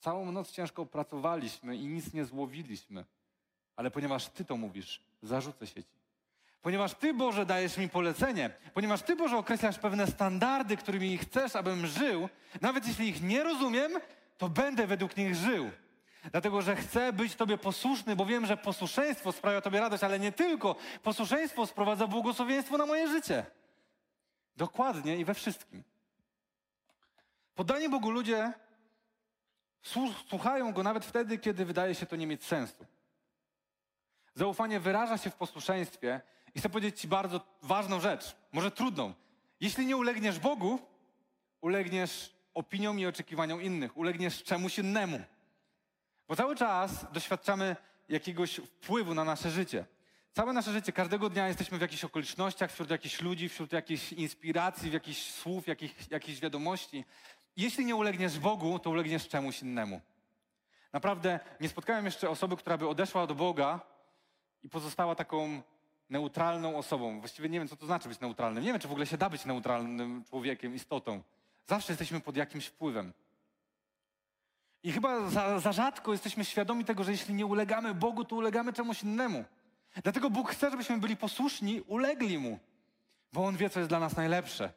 całą 0.00 0.32
noc 0.32 0.50
ciężko 0.50 0.86
pracowaliśmy 0.86 1.76
i 1.76 1.86
nic 1.86 2.12
nie 2.12 2.24
złowiliśmy, 2.24 3.04
ale 3.76 3.90
ponieważ 3.90 4.28
Ty 4.28 4.44
to 4.44 4.56
mówisz, 4.56 5.00
zarzucę 5.22 5.66
sieci. 5.66 5.96
Ponieważ 6.62 6.94
Ty, 6.94 7.14
Boże, 7.14 7.46
dajesz 7.46 7.76
mi 7.78 7.88
polecenie, 7.88 8.50
ponieważ 8.74 9.02
Ty, 9.02 9.16
Boże, 9.16 9.36
określasz 9.36 9.78
pewne 9.78 10.06
standardy, 10.06 10.76
którymi 10.76 11.18
chcesz, 11.18 11.56
abym 11.56 11.86
żył, 11.86 12.28
nawet 12.60 12.88
jeśli 12.88 13.08
ich 13.08 13.22
nie 13.22 13.42
rozumiem, 13.42 13.92
to 14.38 14.48
będę 14.48 14.86
według 14.86 15.16
nich 15.16 15.34
żył. 15.34 15.70
Dlatego, 16.30 16.62
że 16.62 16.76
chcę 16.76 17.12
być 17.12 17.34
Tobie 17.34 17.58
posłuszny, 17.58 18.16
bo 18.16 18.26
wiem, 18.26 18.46
że 18.46 18.56
posłuszeństwo 18.56 19.32
sprawia 19.32 19.60
Tobie 19.60 19.80
radość, 19.80 20.04
ale 20.04 20.18
nie 20.18 20.32
tylko. 20.32 20.76
Posłuszeństwo 21.02 21.66
sprowadza 21.66 22.06
błogosławieństwo 22.06 22.78
na 22.78 22.86
moje 22.86 23.08
życie. 23.08 23.46
Dokładnie 24.56 25.16
i 25.16 25.24
we 25.24 25.34
wszystkim. 25.34 25.82
Poddani 27.54 27.88
Bogu 27.88 28.10
ludzie 28.10 28.52
słuchają 30.28 30.72
Go 30.72 30.82
nawet 30.82 31.04
wtedy, 31.04 31.38
kiedy 31.38 31.64
wydaje 31.64 31.94
się 31.94 32.06
to 32.06 32.16
nie 32.16 32.26
mieć 32.26 32.44
sensu. 32.44 32.86
Zaufanie 34.34 34.80
wyraża 34.80 35.18
się 35.18 35.30
w 35.30 35.34
posłuszeństwie 35.34 36.20
i 36.54 36.58
chcę 36.58 36.68
powiedzieć 36.68 37.00
Ci 37.00 37.08
bardzo 37.08 37.40
ważną 37.62 38.00
rzecz, 38.00 38.36
może 38.52 38.70
trudną. 38.70 39.14
Jeśli 39.60 39.86
nie 39.86 39.96
ulegniesz 39.96 40.38
Bogu, 40.38 40.78
ulegniesz 41.60 42.35
opiniom 42.56 43.00
i 43.00 43.06
oczekiwaniom 43.06 43.62
innych, 43.62 43.96
ulegniesz 43.96 44.42
czemuś 44.42 44.78
innemu. 44.78 45.20
Bo 46.28 46.36
cały 46.36 46.56
czas 46.56 47.12
doświadczamy 47.12 47.76
jakiegoś 48.08 48.56
wpływu 48.56 49.14
na 49.14 49.24
nasze 49.24 49.50
życie. 49.50 49.84
Całe 50.32 50.52
nasze 50.52 50.72
życie, 50.72 50.92
każdego 50.92 51.30
dnia 51.30 51.48
jesteśmy 51.48 51.78
w 51.78 51.80
jakichś 51.80 52.04
okolicznościach, 52.04 52.72
wśród 52.72 52.90
jakichś 52.90 53.20
ludzi, 53.20 53.48
wśród 53.48 53.72
jakichś 53.72 54.12
inspiracji, 54.12 54.90
w 54.90 54.92
jakichś 54.92 55.30
słów, 55.30 55.66
jakich, 55.66 56.10
jakichś 56.10 56.40
wiadomości. 56.40 57.04
Jeśli 57.56 57.84
nie 57.84 57.96
ulegniesz 57.96 58.38
Bogu, 58.38 58.78
to 58.78 58.90
ulegniesz 58.90 59.28
czemuś 59.28 59.62
innemu. 59.62 60.00
Naprawdę 60.92 61.40
nie 61.60 61.68
spotkałem 61.68 62.04
jeszcze 62.04 62.30
osoby, 62.30 62.56
która 62.56 62.78
by 62.78 62.88
odeszła 62.88 63.26
do 63.26 63.34
Boga 63.34 63.80
i 64.62 64.68
pozostała 64.68 65.14
taką 65.14 65.62
neutralną 66.10 66.78
osobą. 66.78 67.20
Właściwie 67.20 67.48
nie 67.48 67.58
wiem, 67.58 67.68
co 67.68 67.76
to 67.76 67.86
znaczy 67.86 68.08
być 68.08 68.20
neutralnym. 68.20 68.64
Nie 68.64 68.72
wiem, 68.72 68.80
czy 68.80 68.88
w 68.88 68.90
ogóle 68.90 69.06
się 69.06 69.18
da 69.18 69.30
być 69.30 69.44
neutralnym 69.44 70.24
człowiekiem, 70.24 70.74
istotą. 70.74 71.22
Zawsze 71.66 71.92
jesteśmy 71.92 72.20
pod 72.20 72.36
jakimś 72.36 72.66
wpływem. 72.66 73.12
I 74.82 74.92
chyba 74.92 75.30
za, 75.30 75.60
za, 75.60 75.72
rzadko 75.72 76.12
jesteśmy 76.12 76.44
świadomi 76.44 76.84
tego, 76.84 77.04
że 77.04 77.12
jeśli 77.12 77.34
nie 77.34 77.46
ulegamy 77.46 77.94
Bogu, 77.94 78.24
to 78.24 78.36
ulegamy 78.36 78.72
czemuś 78.72 79.02
innemu. 79.02 79.44
Dlatego 80.02 80.30
Bóg 80.30 80.50
chce, 80.50 80.70
żebyśmy 80.70 80.98
byli 80.98 81.16
posłuszni, 81.16 81.80
ulegli 81.80 82.38
Mu, 82.38 82.58
bo 83.32 83.44
On 83.44 83.56
wie, 83.56 83.70
co 83.70 83.80
jest 83.80 83.90
dla 83.90 84.00
nas 84.00 84.16
najlepsze. 84.16 84.72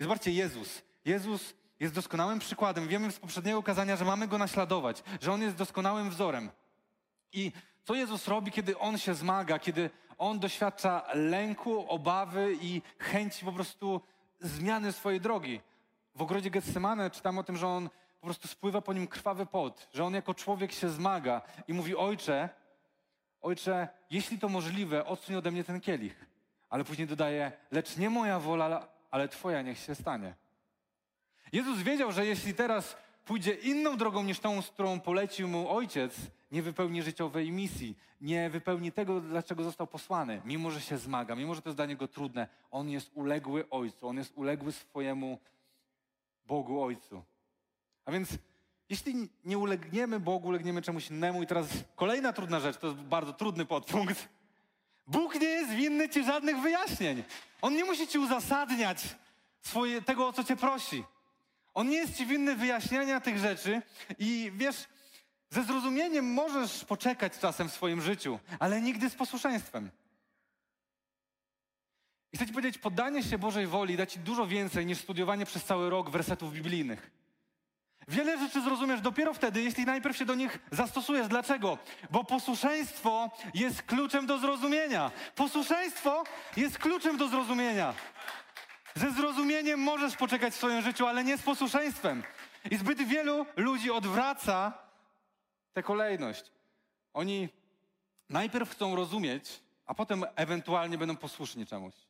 I 0.00 0.02
zobaczcie, 0.02 0.32
Jezus. 0.32 0.82
Jezus 1.04 1.54
jest 1.80 1.94
doskonałym 1.94 2.38
przykładem. 2.38 2.88
Wiemy 2.88 3.12
z 3.12 3.18
poprzedniego 3.18 3.62
kazania, 3.62 3.96
że 3.96 4.04
mamy 4.04 4.28
go 4.28 4.38
naśladować, 4.38 5.02
że 5.20 5.32
on 5.32 5.42
jest 5.42 5.56
doskonałym 5.56 6.10
wzorem. 6.10 6.50
I 7.32 7.52
co 7.84 7.94
Jezus 7.94 8.28
robi, 8.28 8.52
kiedy 8.52 8.78
on 8.78 8.98
się 8.98 9.14
zmaga, 9.14 9.58
kiedy 9.58 9.90
on 10.18 10.38
doświadcza 10.38 11.04
lęku, 11.14 11.90
obawy 11.90 12.56
i 12.60 12.82
chęci 12.98 13.44
po 13.44 13.52
prostu 13.52 14.00
zmiany 14.40 14.92
swojej 14.92 15.20
drogi? 15.20 15.60
W 16.18 16.22
ogrodzie 16.22 16.50
Getsemane 16.50 17.10
czytam 17.10 17.38
o 17.38 17.42
tym, 17.42 17.56
że 17.56 17.66
on 17.66 17.90
po 18.20 18.26
prostu 18.26 18.48
spływa 18.48 18.80
po 18.80 18.92
nim 18.92 19.06
krwawy 19.06 19.46
pot, 19.46 19.88
że 19.94 20.04
on 20.04 20.14
jako 20.14 20.34
człowiek 20.34 20.72
się 20.72 20.88
zmaga 20.88 21.42
i 21.68 21.74
mówi: 21.74 21.96
Ojcze, 21.96 22.48
Ojcze, 23.40 23.88
jeśli 24.10 24.38
to 24.38 24.48
możliwe, 24.48 25.06
odsuń 25.06 25.36
ode 25.36 25.50
mnie 25.50 25.64
ten 25.64 25.80
kielich. 25.80 26.26
Ale 26.70 26.84
później 26.84 27.06
dodaje: 27.06 27.52
Lecz 27.70 27.96
nie 27.96 28.10
moja 28.10 28.38
wola, 28.38 28.88
ale 29.10 29.28
Twoja 29.28 29.62
niech 29.62 29.78
się 29.78 29.94
stanie. 29.94 30.34
Jezus 31.52 31.78
wiedział, 31.82 32.12
że 32.12 32.26
jeśli 32.26 32.54
teraz 32.54 32.96
pójdzie 33.24 33.52
inną 33.52 33.96
drogą 33.96 34.22
niż 34.22 34.40
tą, 34.40 34.62
z 34.62 34.70
którą 34.70 35.00
polecił 35.00 35.48
mu 35.48 35.70
ojciec, 35.70 36.16
nie 36.52 36.62
wypełni 36.62 37.02
życiowej 37.02 37.52
misji, 37.52 37.98
nie 38.20 38.50
wypełni 38.50 38.92
tego, 38.92 39.20
dlaczego 39.20 39.64
został 39.64 39.86
posłany, 39.86 40.42
mimo 40.44 40.70
że 40.70 40.80
się 40.80 40.98
zmaga, 40.98 41.34
mimo 41.34 41.54
że 41.54 41.62
to 41.62 41.68
jest 41.68 41.78
dla 41.78 41.86
niego 41.86 42.08
trudne. 42.08 42.48
On 42.70 42.88
jest 42.88 43.10
uległy 43.14 43.70
ojcu, 43.70 44.08
on 44.08 44.16
jest 44.16 44.32
uległy 44.36 44.72
swojemu 44.72 45.38
Bogu 46.48 46.82
Ojcu. 46.82 47.22
A 48.04 48.12
więc 48.12 48.28
jeśli 48.88 49.28
nie 49.44 49.58
ulegniemy 49.58 50.20
Bogu, 50.20 50.48
ulegniemy 50.48 50.82
czemuś 50.82 51.10
innemu, 51.10 51.42
i 51.42 51.46
teraz 51.46 51.66
kolejna 51.96 52.32
trudna 52.32 52.60
rzecz, 52.60 52.76
to 52.76 52.86
jest 52.86 52.98
bardzo 52.98 53.32
trudny 53.32 53.64
podpunkt. 53.64 54.28
Bóg 55.06 55.40
nie 55.40 55.48
jest 55.48 55.70
winny 55.70 56.08
ci 56.08 56.24
żadnych 56.24 56.58
wyjaśnień. 56.58 57.24
On 57.62 57.74
nie 57.74 57.84
musi 57.84 58.08
ci 58.08 58.18
uzasadniać 58.18 58.98
swoje, 59.62 60.02
tego, 60.02 60.26
o 60.26 60.32
co 60.32 60.44
cię 60.44 60.56
prosi. 60.56 61.04
On 61.74 61.88
nie 61.88 61.96
jest 61.96 62.16
ci 62.16 62.26
winny 62.26 62.56
wyjaśniania 62.56 63.20
tych 63.20 63.38
rzeczy 63.38 63.82
i 64.18 64.52
wiesz, 64.54 64.88
ze 65.50 65.64
zrozumieniem 65.64 66.32
możesz 66.32 66.84
poczekać 66.84 67.38
czasem 67.38 67.68
w 67.68 67.72
swoim 67.72 68.02
życiu, 68.02 68.38
ale 68.58 68.80
nigdy 68.80 69.10
z 69.10 69.14
posłuszeństwem. 69.14 69.90
I 72.32 72.36
chcę 72.36 72.46
ci 72.46 72.52
powiedzieć, 72.52 72.78
poddanie 72.78 73.22
się 73.22 73.38
Bożej 73.38 73.66
woli 73.66 73.96
da 73.96 74.06
ci 74.06 74.18
dużo 74.18 74.46
więcej 74.46 74.86
niż 74.86 74.98
studiowanie 74.98 75.46
przez 75.46 75.64
cały 75.64 75.90
rok 75.90 76.10
wersetów 76.10 76.52
biblijnych. 76.52 77.10
Wiele 78.08 78.38
rzeczy 78.38 78.62
zrozumiesz 78.62 79.00
dopiero 79.00 79.34
wtedy, 79.34 79.62
jeśli 79.62 79.84
najpierw 79.84 80.16
się 80.16 80.24
do 80.24 80.34
nich 80.34 80.58
zastosujesz. 80.70 81.28
Dlaczego? 81.28 81.78
Bo 82.10 82.24
posłuszeństwo 82.24 83.30
jest 83.54 83.82
kluczem 83.82 84.26
do 84.26 84.38
zrozumienia. 84.38 85.10
Posłuszeństwo 85.34 86.24
jest 86.56 86.78
kluczem 86.78 87.16
do 87.16 87.28
zrozumienia. 87.28 87.94
Ze 88.94 89.10
zrozumieniem 89.10 89.80
możesz 89.80 90.16
poczekać 90.16 90.54
w 90.54 90.56
swoim 90.56 90.82
życiu, 90.82 91.06
ale 91.06 91.24
nie 91.24 91.38
z 91.38 91.42
posłuszeństwem. 91.42 92.22
I 92.70 92.76
zbyt 92.76 93.02
wielu 93.02 93.46
ludzi 93.56 93.90
odwraca 93.90 94.72
tę 95.72 95.82
kolejność. 95.82 96.52
Oni 97.14 97.48
najpierw 98.28 98.70
chcą 98.70 98.96
rozumieć, 98.96 99.60
a 99.86 99.94
potem 99.94 100.24
ewentualnie 100.36 100.98
będą 100.98 101.16
posłuszni 101.16 101.66
czemuś. 101.66 102.07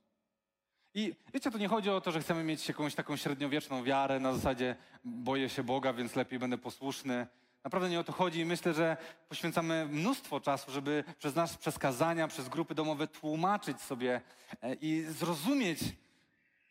I 0.94 1.14
wiecie, 1.34 1.50
to 1.50 1.58
nie 1.58 1.68
chodzi 1.68 1.90
o 1.90 2.00
to, 2.00 2.12
że 2.12 2.20
chcemy 2.20 2.44
mieć 2.44 2.68
jakąś 2.68 2.94
taką 2.94 3.16
średniowieczną 3.16 3.82
wiarę 3.82 4.20
na 4.20 4.32
zasadzie 4.32 4.76
boję 5.04 5.48
się 5.48 5.62
Boga, 5.62 5.92
więc 5.92 6.16
lepiej 6.16 6.38
będę 6.38 6.58
posłuszny. 6.58 7.26
Naprawdę 7.64 7.90
nie 7.90 8.00
o 8.00 8.04
to 8.04 8.12
chodzi 8.12 8.40
i 8.40 8.44
myślę, 8.44 8.74
że 8.74 8.96
poświęcamy 9.28 9.86
mnóstwo 9.86 10.40
czasu, 10.40 10.72
żeby 10.72 11.04
przez 11.18 11.34
nas, 11.34 11.56
przez 11.56 11.78
kazania, 11.78 12.28
przez 12.28 12.48
grupy 12.48 12.74
domowe 12.74 13.06
tłumaczyć 13.06 13.80
sobie 13.80 14.20
e, 14.62 14.74
i 14.74 15.02
zrozumieć 15.02 15.80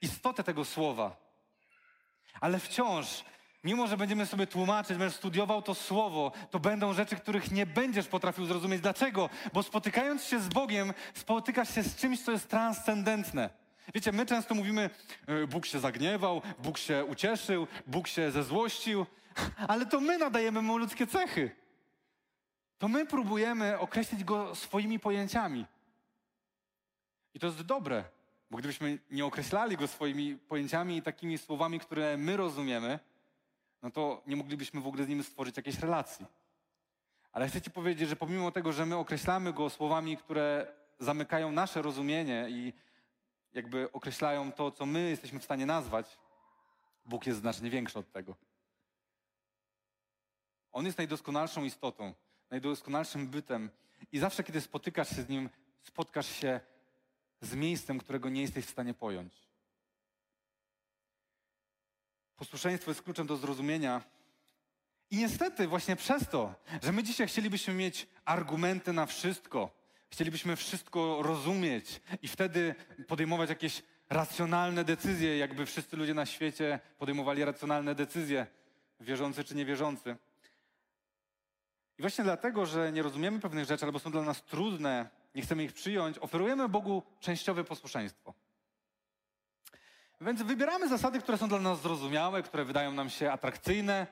istotę 0.01 0.43
tego 0.43 0.65
słowa. 0.65 1.15
Ale 2.41 2.59
wciąż, 2.59 3.23
mimo 3.63 3.87
że 3.87 3.97
będziemy 3.97 4.25
sobie 4.25 4.47
tłumaczyć, 4.47 4.97
będziesz 4.97 5.17
studiował 5.17 5.61
to 5.61 5.75
słowo, 5.75 6.31
to 6.51 6.59
będą 6.59 6.93
rzeczy, 6.93 7.15
których 7.15 7.51
nie 7.51 7.65
będziesz 7.65 8.07
potrafił 8.07 8.45
zrozumieć. 8.45 8.81
Dlaczego? 8.81 9.29
Bo 9.53 9.63
spotykając 9.63 10.23
się 10.23 10.39
z 10.39 10.47
Bogiem, 10.47 10.93
spotykasz 11.13 11.75
się 11.75 11.83
z 11.83 11.95
czymś, 11.95 12.21
co 12.21 12.31
jest 12.31 12.49
transcendentne. 12.49 13.66
Wiecie, 13.93 14.11
my 14.11 14.25
często 14.25 14.55
mówimy, 14.55 14.89
e, 15.27 15.47
Bóg 15.47 15.65
się 15.65 15.79
zagniewał, 15.79 16.41
Bóg 16.59 16.77
się 16.77 17.05
ucieszył, 17.05 17.67
Bóg 17.87 18.07
się 18.07 18.31
zezłościł, 18.31 19.05
ale 19.67 19.85
to 19.85 19.99
my 19.99 20.17
nadajemy 20.17 20.61
mu 20.61 20.77
ludzkie 20.77 21.07
cechy. 21.07 21.51
To 22.77 22.87
my 22.87 23.05
próbujemy 23.05 23.79
określić 23.79 24.23
go 24.23 24.55
swoimi 24.55 24.99
pojęciami. 24.99 25.65
I 27.33 27.39
to 27.39 27.47
jest 27.47 27.61
dobre, 27.61 28.03
bo 28.51 28.57
gdybyśmy 28.57 28.99
nie 29.11 29.25
określali 29.25 29.77
go 29.77 29.87
swoimi 29.87 30.35
pojęciami 30.35 30.97
i 30.97 31.01
takimi 31.01 31.37
słowami, 31.37 31.79
które 31.79 32.17
my 32.17 32.37
rozumiemy, 32.37 32.99
no 33.83 33.91
to 33.91 34.21
nie 34.27 34.35
moglibyśmy 34.35 34.81
w 34.81 34.87
ogóle 34.87 35.03
z 35.03 35.07
nim 35.07 35.23
stworzyć 35.23 35.57
jakiejś 35.57 35.79
relacji. 35.79 36.25
Ale 37.31 37.47
chcę 37.47 37.61
Ci 37.61 37.71
powiedzieć, 37.71 38.09
że 38.09 38.15
pomimo 38.15 38.51
tego, 38.51 38.73
że 38.73 38.85
my 38.85 38.95
określamy 38.95 39.53
go 39.53 39.69
słowami, 39.69 40.17
które 40.17 40.67
zamykają 40.99 41.51
nasze 41.51 41.81
rozumienie 41.81 42.45
i 42.49 42.73
jakby 43.57 43.91
określają 43.91 44.51
to, 44.51 44.71
co 44.71 44.85
my 44.85 45.09
jesteśmy 45.09 45.39
w 45.39 45.43
stanie 45.43 45.65
nazwać, 45.65 46.17
Bóg 47.05 47.27
jest 47.27 47.39
znacznie 47.39 47.69
większy 47.69 47.99
od 47.99 48.11
tego. 48.11 48.35
On 50.71 50.85
jest 50.85 50.97
najdoskonalszą 50.97 51.63
istotą, 51.63 52.13
najdoskonalszym 52.49 53.27
bytem 53.27 53.69
i 54.11 54.19
zawsze, 54.19 54.43
kiedy 54.43 54.61
spotykasz 54.61 55.09
się 55.09 55.21
z 55.21 55.29
Nim, 55.29 55.49
spotkasz 55.83 56.27
się 56.27 56.59
z 57.41 57.55
miejscem, 57.55 57.99
którego 57.99 58.29
nie 58.29 58.41
jesteś 58.41 58.65
w 58.65 58.69
stanie 58.69 58.93
pojąć. 58.93 59.33
Posłuszeństwo 62.35 62.91
jest 62.91 63.01
kluczem 63.01 63.27
do 63.27 63.37
zrozumienia. 63.37 64.03
I 65.11 65.17
niestety 65.17 65.67
właśnie 65.67 65.95
przez 65.95 66.29
to, 66.29 66.55
że 66.83 66.91
my 66.91 67.03
dzisiaj 67.03 67.27
chcielibyśmy 67.27 67.73
mieć 67.73 68.07
argumenty 68.25 68.93
na 68.93 69.05
wszystko, 69.05 69.76
chcielibyśmy 70.09 70.55
wszystko 70.55 71.23
rozumieć 71.23 72.01
i 72.21 72.27
wtedy 72.27 72.75
podejmować 73.07 73.49
jakieś 73.49 73.83
racjonalne 74.09 74.83
decyzje, 74.83 75.37
jakby 75.37 75.65
wszyscy 75.65 75.97
ludzie 75.97 76.13
na 76.13 76.25
świecie 76.25 76.79
podejmowali 76.97 77.45
racjonalne 77.45 77.95
decyzje, 77.95 78.47
wierzący 78.99 79.43
czy 79.43 79.55
niewierzący. 79.55 80.15
I 81.97 82.01
właśnie 82.01 82.23
dlatego, 82.23 82.65
że 82.65 82.91
nie 82.91 83.01
rozumiemy 83.03 83.39
pewnych 83.39 83.65
rzeczy 83.65 83.85
albo 83.85 83.99
są 83.99 84.11
dla 84.11 84.21
nas 84.21 84.43
trudne, 84.43 85.09
nie 85.35 85.41
chcemy 85.41 85.63
ich 85.63 85.73
przyjąć, 85.73 86.19
oferujemy 86.19 86.69
Bogu 86.69 87.03
częściowe 87.19 87.63
posłuszeństwo. 87.63 88.33
Więc 90.21 90.41
wybieramy 90.41 90.89
zasady, 90.89 91.19
które 91.19 91.37
są 91.37 91.49
dla 91.49 91.59
nas 91.59 91.81
zrozumiałe, 91.81 92.43
które 92.43 92.65
wydają 92.65 92.91
nam 92.91 93.09
się 93.09 93.31
atrakcyjne 93.31 94.07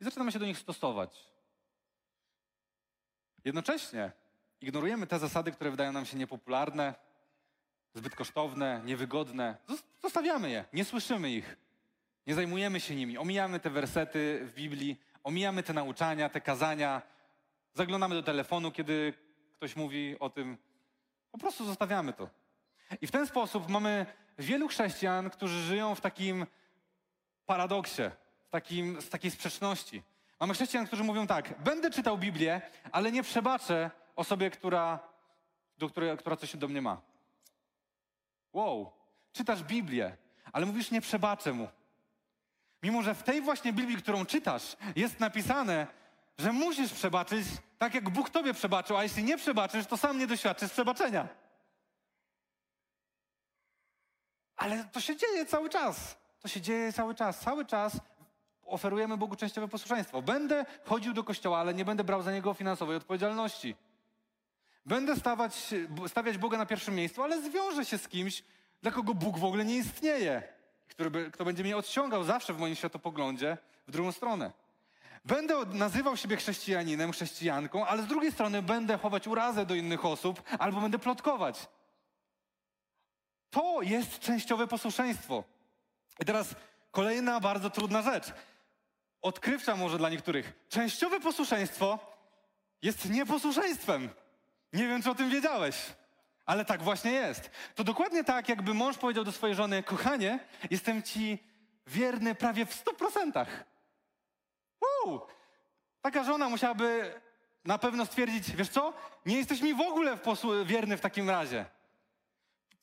i 0.00 0.04
zaczynamy 0.04 0.32
się 0.32 0.38
do 0.38 0.46
nich 0.46 0.58
stosować. 0.58 1.24
Jednocześnie 3.44 4.12
ignorujemy 4.64 5.06
te 5.06 5.18
zasady, 5.18 5.52
które 5.52 5.70
wydają 5.70 5.92
nam 5.92 6.06
się 6.06 6.16
niepopularne, 6.16 6.94
zbyt 7.94 8.14
kosztowne, 8.14 8.80
niewygodne. 8.84 9.56
Zostawiamy 10.02 10.50
je, 10.50 10.64
nie 10.72 10.84
słyszymy 10.84 11.30
ich, 11.30 11.56
nie 12.26 12.34
zajmujemy 12.34 12.80
się 12.80 12.94
nimi, 12.94 13.18
omijamy 13.18 13.60
te 13.60 13.70
wersety 13.70 14.40
w 14.42 14.54
Biblii, 14.54 15.00
omijamy 15.22 15.62
te 15.62 15.72
nauczania, 15.72 16.28
te 16.28 16.40
kazania, 16.40 17.02
zaglądamy 17.74 18.14
do 18.14 18.22
telefonu, 18.22 18.72
kiedy 18.72 19.14
ktoś 19.52 19.76
mówi 19.76 20.16
o 20.20 20.30
tym. 20.30 20.58
Po 21.32 21.38
prostu 21.38 21.64
zostawiamy 21.64 22.12
to. 22.12 22.28
I 23.00 23.06
w 23.06 23.10
ten 23.10 23.26
sposób 23.26 23.68
mamy 23.68 24.06
wielu 24.38 24.68
chrześcijan, 24.68 25.30
którzy 25.30 25.62
żyją 25.62 25.94
w 25.94 26.00
takim 26.00 26.46
paradoksie, 27.46 28.02
w, 28.46 28.50
takim, 28.50 29.00
w 29.00 29.08
takiej 29.08 29.30
sprzeczności. 29.30 30.02
Mamy 30.40 30.54
chrześcijan, 30.54 30.86
którzy 30.86 31.04
mówią 31.04 31.26
tak: 31.26 31.62
Będę 31.62 31.90
czytał 31.90 32.18
Biblię, 32.18 32.60
ale 32.92 33.12
nie 33.12 33.22
przebaczę 33.22 33.90
osobie, 34.16 34.50
która, 34.50 34.98
do 35.78 35.88
której, 35.88 36.18
która 36.18 36.36
coś 36.36 36.56
do 36.56 36.68
mnie 36.68 36.82
ma. 36.82 37.00
Wow, 38.52 38.92
czytasz 39.32 39.62
Biblię, 39.62 40.16
ale 40.52 40.66
mówisz, 40.66 40.90
nie 40.90 41.00
przebaczę 41.00 41.52
mu. 41.52 41.68
Mimo, 42.82 43.02
że 43.02 43.14
w 43.14 43.22
tej 43.22 43.40
właśnie 43.40 43.72
Biblii, 43.72 43.96
którą 43.96 44.26
czytasz, 44.26 44.76
jest 44.96 45.20
napisane, 45.20 45.86
że 46.38 46.52
musisz 46.52 46.92
przebaczyć 46.92 47.46
tak, 47.78 47.94
jak 47.94 48.10
Bóg 48.10 48.30
tobie 48.30 48.54
przebaczył, 48.54 48.96
a 48.96 49.02
jeśli 49.02 49.24
nie 49.24 49.36
przebaczysz, 49.36 49.86
to 49.86 49.96
sam 49.96 50.18
nie 50.18 50.26
doświadczysz 50.26 50.70
przebaczenia. 50.70 51.28
Ale 54.56 54.84
to 54.84 55.00
się 55.00 55.16
dzieje 55.16 55.46
cały 55.46 55.70
czas. 55.70 56.16
To 56.40 56.48
się 56.48 56.60
dzieje 56.60 56.92
cały 56.92 57.14
czas. 57.14 57.40
Cały 57.40 57.64
czas 57.64 58.00
oferujemy 58.66 59.16
Bogu 59.16 59.36
częściowe 59.36 59.68
posłuszeństwo. 59.68 60.22
Będę 60.22 60.64
chodził 60.84 61.12
do 61.12 61.24
kościoła, 61.24 61.58
ale 61.58 61.74
nie 61.74 61.84
będę 61.84 62.04
brał 62.04 62.22
za 62.22 62.32
niego 62.32 62.54
finansowej 62.54 62.96
odpowiedzialności. 62.96 63.76
Będę 64.86 65.16
stawać, 65.16 65.74
stawiać 66.08 66.38
Boga 66.38 66.58
na 66.58 66.66
pierwszym 66.66 66.94
miejscu, 66.94 67.22
ale 67.22 67.42
zwiążę 67.42 67.84
się 67.84 67.98
z 67.98 68.08
kimś, 68.08 68.42
dla 68.82 68.90
kogo 68.90 69.14
Bóg 69.14 69.38
w 69.38 69.44
ogóle 69.44 69.64
nie 69.64 69.76
istnieje, 69.76 70.42
który 70.88 71.10
by, 71.10 71.30
kto 71.30 71.44
będzie 71.44 71.64
mnie 71.64 71.76
odciągał 71.76 72.24
zawsze 72.24 72.54
w 72.54 72.58
moim 72.58 72.74
światopoglądzie 72.74 73.58
w 73.86 73.90
drugą 73.90 74.12
stronę. 74.12 74.52
Będę 75.24 75.66
nazywał 75.66 76.16
siebie 76.16 76.36
chrześcijaninem, 76.36 77.12
chrześcijanką, 77.12 77.86
ale 77.86 78.02
z 78.02 78.06
drugiej 78.06 78.32
strony 78.32 78.62
będę 78.62 78.98
chować 78.98 79.26
urazę 79.26 79.66
do 79.66 79.74
innych 79.74 80.04
osób 80.04 80.42
albo 80.58 80.80
będę 80.80 80.98
plotkować. 80.98 81.68
To 83.50 83.82
jest 83.82 84.18
częściowe 84.18 84.66
posłuszeństwo. 84.66 85.44
I 86.20 86.24
teraz 86.24 86.54
Kolejna 86.94 87.40
bardzo 87.40 87.70
trudna 87.70 88.02
rzecz. 88.02 88.32
Odkrywcza 89.22 89.76
może 89.76 89.98
dla 89.98 90.08
niektórych. 90.08 90.52
Częściowe 90.68 91.20
posłuszeństwo 91.20 91.98
jest 92.82 93.10
nieposłuszeństwem. 93.10 94.08
Nie 94.74 94.88
wiem, 94.88 95.02
czy 95.02 95.10
o 95.10 95.14
tym 95.14 95.30
wiedziałeś, 95.30 95.76
ale 96.46 96.64
tak 96.64 96.82
właśnie 96.82 97.12
jest. 97.12 97.50
To 97.74 97.84
dokładnie 97.84 98.24
tak, 98.24 98.48
jakby 98.48 98.74
mąż 98.74 98.98
powiedział 98.98 99.24
do 99.24 99.32
swojej 99.32 99.56
żony: 99.56 99.82
Kochanie, 99.82 100.38
jestem 100.70 101.02
ci 101.02 101.38
wierny 101.86 102.34
prawie 102.34 102.66
w 102.66 102.74
stu 102.74 102.94
procentach. 102.94 103.64
Wow! 104.80 105.26
Taka 106.02 106.24
żona 106.24 106.48
musiałaby 106.48 107.20
na 107.64 107.78
pewno 107.78 108.06
stwierdzić: 108.06 108.56
Wiesz 108.56 108.68
co? 108.68 108.92
Nie 109.26 109.36
jesteś 109.36 109.60
mi 109.60 109.74
w 109.74 109.80
ogóle 109.80 110.16
w 110.16 110.66
wierny 110.66 110.96
w 110.96 111.00
takim 111.00 111.30
razie. 111.30 111.64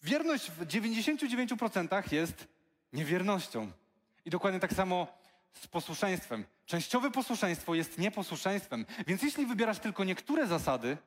Wierność 0.04 0.52
w 0.52 0.66
99% 0.66 2.14
jest 2.14 2.48
niewiernością. 2.94 3.72
I 4.26 4.30
dokładnie 4.30 4.60
tak 4.60 4.74
samo 4.74 5.08
z 5.54 5.68
posłuszeństwem. 5.68 6.46
Częściowe 6.66 7.12
posłuszeństwo 7.12 7.76
jest 7.76 7.98
nieposłuszeństwem. 7.98 8.86
Więc 9.08 9.24
jeśli 9.24 9.46
wybierasz 9.46 9.80
tylko 9.80 10.04
niektóre 10.04 10.48
zasady, 10.48 10.98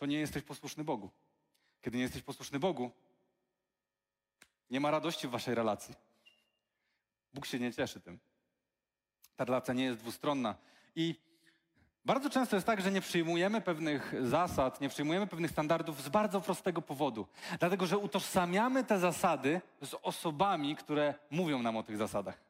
to 0.00 0.06
nie 0.06 0.18
jesteś 0.18 0.42
posłuszny 0.42 0.84
Bogu. 0.84 1.10
Kiedy 1.82 1.96
nie 1.96 2.02
jesteś 2.02 2.22
posłuszny 2.22 2.58
Bogu, 2.58 2.90
nie 4.70 4.80
ma 4.80 4.90
radości 4.90 5.28
w 5.28 5.30
waszej 5.30 5.54
relacji. 5.54 5.94
Bóg 7.34 7.46
się 7.46 7.58
nie 7.58 7.72
cieszy 7.72 8.00
tym. 8.00 8.18
Ta 9.36 9.44
relacja 9.44 9.74
nie 9.74 9.84
jest 9.84 9.98
dwustronna. 9.98 10.54
I 10.96 11.14
bardzo 12.04 12.30
często 12.30 12.56
jest 12.56 12.66
tak, 12.66 12.80
że 12.80 12.90
nie 12.90 13.00
przyjmujemy 13.00 13.60
pewnych 13.60 14.14
zasad, 14.28 14.80
nie 14.80 14.88
przyjmujemy 14.88 15.26
pewnych 15.26 15.50
standardów 15.50 16.02
z 16.02 16.08
bardzo 16.08 16.40
prostego 16.40 16.82
powodu. 16.82 17.26
Dlatego, 17.58 17.86
że 17.86 17.98
utożsamiamy 17.98 18.84
te 18.84 18.98
zasady 18.98 19.60
z 19.82 19.94
osobami, 20.02 20.76
które 20.76 21.14
mówią 21.30 21.62
nam 21.62 21.76
o 21.76 21.82
tych 21.82 21.96
zasadach. 21.96 22.49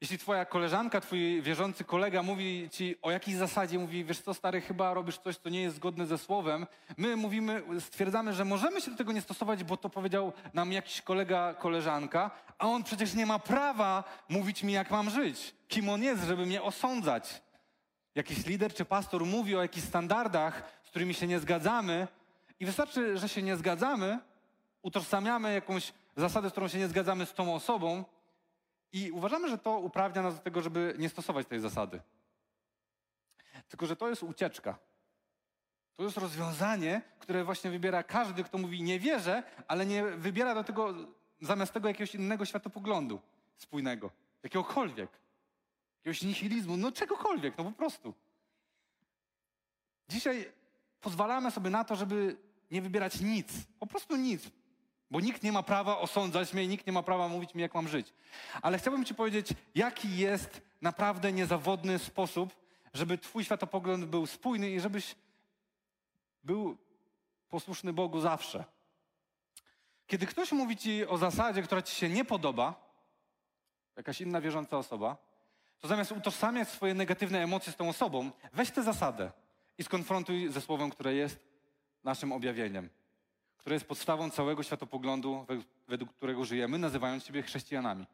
Jeśli 0.00 0.18
twoja 0.18 0.44
koleżanka, 0.44 1.00
twój 1.00 1.42
wierzący 1.42 1.84
kolega 1.84 2.22
mówi 2.22 2.68
ci 2.70 2.96
o 3.02 3.10
jakiejś 3.10 3.36
zasadzie, 3.36 3.78
mówi, 3.78 4.04
wiesz 4.04 4.20
co, 4.20 4.34
stary, 4.34 4.60
chyba 4.60 4.94
robisz 4.94 5.18
coś, 5.18 5.36
co 5.36 5.48
nie 5.48 5.62
jest 5.62 5.76
zgodne 5.76 6.06
ze 6.06 6.18
słowem, 6.18 6.66
my 6.96 7.16
mówimy, 7.16 7.62
stwierdzamy, 7.80 8.32
że 8.32 8.44
możemy 8.44 8.80
się 8.80 8.90
do 8.90 8.96
tego 8.96 9.12
nie 9.12 9.20
stosować, 9.20 9.64
bo 9.64 9.76
to 9.76 9.90
powiedział 9.90 10.32
nam 10.54 10.72
jakiś 10.72 11.02
kolega, 11.02 11.54
koleżanka, 11.54 12.30
a 12.58 12.66
on 12.66 12.84
przecież 12.84 13.14
nie 13.14 13.26
ma 13.26 13.38
prawa 13.38 14.04
mówić 14.28 14.62
mi, 14.62 14.72
jak 14.72 14.90
mam 14.90 15.10
żyć. 15.10 15.54
Kim 15.68 15.88
on 15.88 16.02
jest, 16.02 16.24
żeby 16.24 16.46
mnie 16.46 16.62
osądzać? 16.62 17.42
Jakiś 18.14 18.46
lider 18.46 18.74
czy 18.74 18.84
pastor 18.84 19.26
mówi 19.26 19.56
o 19.56 19.62
jakichś 19.62 19.86
standardach, 19.86 20.62
z 20.84 20.90
którymi 20.90 21.14
się 21.14 21.26
nie 21.26 21.38
zgadzamy 21.38 22.08
i 22.60 22.66
wystarczy, 22.66 23.18
że 23.18 23.28
się 23.28 23.42
nie 23.42 23.56
zgadzamy, 23.56 24.18
utożsamiamy 24.82 25.54
jakąś 25.54 25.92
zasadę, 26.16 26.48
z 26.48 26.52
którą 26.52 26.68
się 26.68 26.78
nie 26.78 26.88
zgadzamy 26.88 27.26
z 27.26 27.34
tą 27.34 27.54
osobą, 27.54 28.04
i 28.92 29.10
uważamy, 29.10 29.48
że 29.48 29.58
to 29.58 29.78
uprawnia 29.78 30.22
nas 30.22 30.34
do 30.34 30.40
tego, 30.40 30.62
żeby 30.62 30.94
nie 30.98 31.08
stosować 31.08 31.46
tej 31.46 31.60
zasady. 31.60 32.00
Tylko, 33.68 33.86
że 33.86 33.96
to 33.96 34.08
jest 34.08 34.22
ucieczka. 34.22 34.78
To 35.96 36.02
jest 36.02 36.16
rozwiązanie, 36.16 37.02
które 37.18 37.44
właśnie 37.44 37.70
wybiera 37.70 38.02
każdy, 38.02 38.44
kto 38.44 38.58
mówi 38.58 38.82
nie 38.82 39.00
wierzę, 39.00 39.42
ale 39.68 39.86
nie 39.86 40.04
wybiera 40.04 40.54
do 40.54 40.64
tego 40.64 40.94
zamiast 41.40 41.72
tego 41.72 41.88
jakiegoś 41.88 42.14
innego 42.14 42.44
światopoglądu 42.44 43.20
spójnego, 43.56 44.10
jakiegokolwiek, 44.42 45.10
jakiegoś 45.98 46.22
nihilizmu, 46.22 46.76
no 46.76 46.92
czegokolwiek, 46.92 47.58
no 47.58 47.64
po 47.64 47.72
prostu. 47.72 48.14
Dzisiaj 50.08 50.52
pozwalamy 51.00 51.50
sobie 51.50 51.70
na 51.70 51.84
to, 51.84 51.96
żeby 51.96 52.36
nie 52.70 52.82
wybierać 52.82 53.20
nic, 53.20 53.52
po 53.78 53.86
prostu 53.86 54.16
nic, 54.16 54.50
bo 55.10 55.20
nikt 55.20 55.42
nie 55.42 55.52
ma 55.52 55.62
prawa 55.62 55.98
osądzać 55.98 56.52
mnie, 56.52 56.66
nikt 56.66 56.86
nie 56.86 56.92
ma 56.92 57.02
prawa 57.02 57.28
mówić 57.28 57.54
mi, 57.54 57.62
jak 57.62 57.74
mam 57.74 57.88
żyć. 57.88 58.12
Ale 58.62 58.78
chciałbym 58.78 59.04
Ci 59.04 59.14
powiedzieć, 59.14 59.48
jaki 59.74 60.16
jest 60.16 60.62
naprawdę 60.82 61.32
niezawodny 61.32 61.98
sposób, 61.98 62.56
żeby 62.94 63.18
Twój 63.18 63.44
światopogląd 63.44 64.04
był 64.04 64.26
spójny 64.26 64.70
i 64.70 64.80
żebyś 64.80 65.14
był 66.44 66.76
posłuszny 67.48 67.92
Bogu 67.92 68.20
zawsze. 68.20 68.64
Kiedy 70.06 70.26
ktoś 70.26 70.52
mówi 70.52 70.76
Ci 70.76 71.06
o 71.06 71.18
zasadzie, 71.18 71.62
która 71.62 71.82
Ci 71.82 71.94
się 71.94 72.08
nie 72.08 72.24
podoba, 72.24 72.88
jakaś 73.96 74.20
inna 74.20 74.40
wierząca 74.40 74.78
osoba, 74.78 75.16
to 75.80 75.88
zamiast 75.88 76.12
utożsamiać 76.12 76.68
swoje 76.68 76.94
negatywne 76.94 77.42
emocje 77.42 77.72
z 77.72 77.76
tą 77.76 77.88
osobą, 77.88 78.30
weź 78.52 78.70
tę 78.70 78.82
zasadę 78.82 79.32
i 79.78 79.84
skonfrontuj 79.84 80.48
ze 80.48 80.60
słowem, 80.60 80.90
które 80.90 81.14
jest 81.14 81.38
naszym 82.04 82.32
objawieniem 82.32 82.90
które 83.58 83.74
jest 83.74 83.86
podstawą 83.86 84.30
całego 84.30 84.62
światopoglądu, 84.62 85.46
według 85.88 86.14
którego 86.14 86.44
żyjemy, 86.44 86.78
nazywając 86.78 87.24
siebie 87.24 87.42
chrześcijanami. 87.42 88.06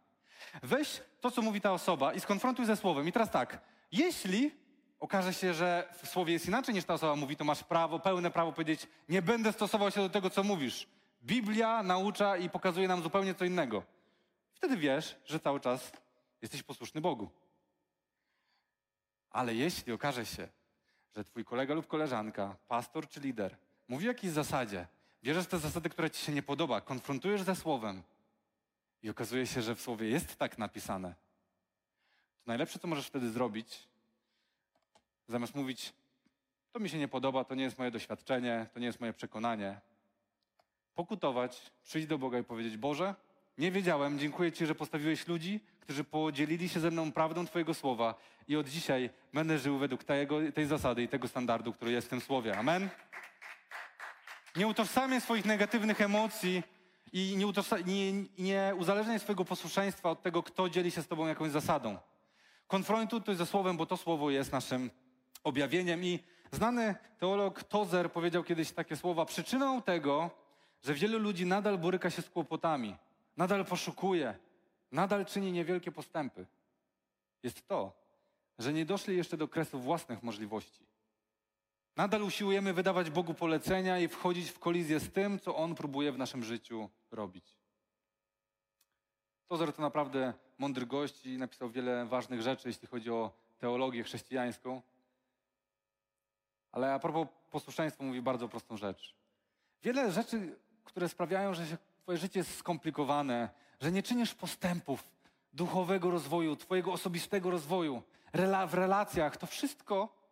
Weź 0.62 1.02
to, 1.20 1.30
co 1.30 1.42
mówi 1.42 1.60
ta 1.60 1.72
osoba 1.72 2.12
i 2.14 2.20
skonfrontuj 2.20 2.66
ze 2.66 2.76
słowem. 2.76 3.08
I 3.08 3.12
teraz 3.12 3.30
tak, 3.30 3.60
jeśli 3.92 4.50
okaże 5.00 5.34
się, 5.34 5.54
że 5.54 5.94
w 6.02 6.08
słowie 6.08 6.32
jest 6.32 6.46
inaczej 6.46 6.74
niż 6.74 6.84
ta 6.84 6.94
osoba 6.94 7.16
mówi, 7.16 7.36
to 7.36 7.44
masz 7.44 7.64
prawo, 7.64 7.98
pełne 7.98 8.30
prawo 8.30 8.52
powiedzieć, 8.52 8.88
nie 9.08 9.22
będę 9.22 9.52
stosował 9.52 9.90
się 9.90 10.00
do 10.00 10.08
tego, 10.08 10.30
co 10.30 10.42
mówisz. 10.42 10.86
Biblia 11.22 11.82
naucza 11.82 12.36
i 12.36 12.50
pokazuje 12.50 12.88
nam 12.88 13.02
zupełnie 13.02 13.34
co 13.34 13.44
innego. 13.44 13.82
Wtedy 14.54 14.76
wiesz, 14.76 15.16
że 15.24 15.40
cały 15.40 15.60
czas 15.60 15.92
jesteś 16.42 16.62
posłuszny 16.62 17.00
Bogu. 17.00 17.30
Ale 19.30 19.54
jeśli 19.54 19.92
okaże 19.92 20.26
się, 20.26 20.48
że 21.16 21.24
twój 21.24 21.44
kolega 21.44 21.74
lub 21.74 21.86
koleżanka, 21.86 22.56
pastor 22.68 23.08
czy 23.08 23.20
lider 23.20 23.56
mówi 23.88 24.06
o 24.06 24.08
jakiejś 24.08 24.32
zasadzie, 24.32 24.86
Bierzesz 25.24 25.46
te 25.46 25.58
zasady, 25.58 25.90
które 25.90 26.10
ci 26.10 26.24
się 26.24 26.32
nie 26.32 26.42
podoba, 26.42 26.80
konfrontujesz 26.80 27.42
ze 27.42 27.56
słowem 27.56 28.02
i 29.02 29.10
okazuje 29.10 29.46
się, 29.46 29.62
że 29.62 29.74
w 29.74 29.80
słowie 29.80 30.08
jest 30.08 30.36
tak 30.36 30.58
napisane. 30.58 31.14
To 32.44 32.46
najlepsze, 32.46 32.78
co 32.78 32.88
możesz 32.88 33.06
wtedy 33.06 33.30
zrobić, 33.30 33.88
zamiast 35.28 35.54
mówić, 35.54 35.92
to 36.72 36.80
mi 36.80 36.88
się 36.88 36.98
nie 36.98 37.08
podoba, 37.08 37.44
to 37.44 37.54
nie 37.54 37.64
jest 37.64 37.78
moje 37.78 37.90
doświadczenie, 37.90 38.66
to 38.74 38.80
nie 38.80 38.86
jest 38.86 39.00
moje 39.00 39.12
przekonanie, 39.12 39.80
pokutować, 40.94 41.72
przyjść 41.82 42.08
do 42.08 42.18
Boga 42.18 42.38
i 42.38 42.44
powiedzieć: 42.44 42.76
Boże, 42.76 43.14
nie 43.58 43.72
wiedziałem, 43.72 44.18
dziękuję 44.18 44.52
Ci, 44.52 44.66
że 44.66 44.74
postawiłeś 44.74 45.28
ludzi, 45.28 45.60
którzy 45.80 46.04
podzielili 46.04 46.68
się 46.68 46.80
ze 46.80 46.90
mną 46.90 47.12
prawdą 47.12 47.46
Twojego 47.46 47.74
słowa 47.74 48.14
i 48.48 48.56
od 48.56 48.68
dzisiaj 48.68 49.10
będę 49.32 49.58
żył 49.58 49.78
według 49.78 50.04
tej 50.54 50.66
zasady 50.66 51.02
i 51.02 51.08
tego 51.08 51.28
standardu, 51.28 51.72
który 51.72 51.92
jest 51.92 52.06
w 52.06 52.10
tym 52.10 52.20
słowie. 52.20 52.58
Amen. 52.58 52.88
Nie 54.56 54.66
utożsamiaj 54.66 55.20
swoich 55.20 55.44
negatywnych 55.44 56.00
emocji 56.00 56.62
i 57.12 57.36
nie, 57.36 57.46
nie, 57.86 58.12
nie 58.38 58.74
uzależniaj 58.78 59.20
swojego 59.20 59.44
posłuszeństwa 59.44 60.10
od 60.10 60.22
tego, 60.22 60.42
kto 60.42 60.68
dzieli 60.68 60.90
się 60.90 61.02
z 61.02 61.06
tobą 61.06 61.26
jakąś 61.26 61.50
zasadą. 61.50 61.98
Konfrontuj 62.66 63.22
to 63.22 63.34
ze 63.34 63.46
słowem, 63.46 63.76
bo 63.76 63.86
to 63.86 63.96
słowo 63.96 64.30
jest 64.30 64.52
naszym 64.52 64.90
objawieniem. 65.44 66.04
I 66.04 66.18
znany 66.52 66.94
teolog 67.18 67.64
Tozer 67.64 68.12
powiedział 68.12 68.44
kiedyś 68.44 68.72
takie 68.72 68.96
słowa: 68.96 69.24
Przyczyną 69.24 69.82
tego, 69.82 70.30
że 70.82 70.94
wielu 70.94 71.18
ludzi 71.18 71.46
nadal 71.46 71.78
boryka 71.78 72.10
się 72.10 72.22
z 72.22 72.30
kłopotami, 72.30 72.96
nadal 73.36 73.64
poszukuje, 73.64 74.34
nadal 74.92 75.26
czyni 75.26 75.52
niewielkie 75.52 75.92
postępy, 75.92 76.46
jest 77.42 77.68
to, 77.68 77.92
że 78.58 78.72
nie 78.72 78.84
doszli 78.84 79.16
jeszcze 79.16 79.36
do 79.36 79.48
kresu 79.48 79.80
własnych 79.80 80.22
możliwości. 80.22 80.93
Nadal 81.96 82.22
usiłujemy 82.22 82.72
wydawać 82.72 83.10
Bogu 83.10 83.34
polecenia 83.34 83.98
i 83.98 84.08
wchodzić 84.08 84.50
w 84.50 84.58
kolizję 84.58 85.00
z 85.00 85.12
tym, 85.12 85.40
co 85.40 85.56
On 85.56 85.74
próbuje 85.74 86.12
w 86.12 86.18
naszym 86.18 86.44
życiu 86.44 86.90
robić. 87.10 87.58
Tozer 89.48 89.72
to 89.72 89.82
naprawdę 89.82 90.34
mądry 90.58 90.86
gość 90.86 91.26
i 91.26 91.38
napisał 91.38 91.70
wiele 91.70 92.06
ważnych 92.06 92.42
rzeczy, 92.42 92.68
jeśli 92.68 92.88
chodzi 92.88 93.10
o 93.10 93.32
teologię 93.58 94.02
chrześcijańską. 94.02 94.82
Ale 96.72 96.94
a 96.94 96.98
propos 96.98 97.28
posłuszeństwa 97.50 98.04
mówi 98.04 98.22
bardzo 98.22 98.48
prostą 98.48 98.76
rzecz. 98.76 99.14
Wiele 99.82 100.12
rzeczy, 100.12 100.58
które 100.84 101.08
sprawiają, 101.08 101.54
że 101.54 101.64
twoje 102.02 102.18
życie 102.18 102.40
jest 102.40 102.56
skomplikowane, 102.56 103.48
że 103.80 103.92
nie 103.92 104.02
czynisz 104.02 104.34
postępów 104.34 105.04
duchowego 105.52 106.10
rozwoju, 106.10 106.56
twojego 106.56 106.92
osobistego 106.92 107.50
rozwoju, 107.50 108.02
w 108.68 108.74
relacjach, 108.74 109.36
to 109.36 109.46
wszystko 109.46 110.23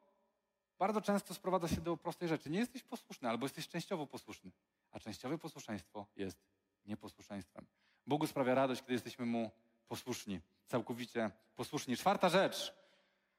bardzo 0.82 1.00
często 1.00 1.34
sprowadza 1.34 1.68
się 1.68 1.80
do 1.80 1.96
prostej 1.96 2.28
rzeczy. 2.28 2.50
Nie 2.50 2.58
jesteś 2.58 2.82
posłuszny 2.82 3.28
albo 3.28 3.44
jesteś 3.46 3.68
częściowo 3.68 4.06
posłuszny, 4.06 4.50
a 4.90 5.00
częściowe 5.00 5.38
posłuszeństwo 5.38 6.06
jest 6.16 6.38
nieposłuszeństwem. 6.86 7.66
Bogu 8.06 8.26
sprawia 8.26 8.54
radość, 8.54 8.80
kiedy 8.80 8.92
jesteśmy 8.92 9.26
Mu 9.26 9.50
posłuszni, 9.88 10.40
całkowicie 10.66 11.30
posłuszni. 11.56 11.96
Czwarta 11.96 12.28
rzecz, 12.28 12.74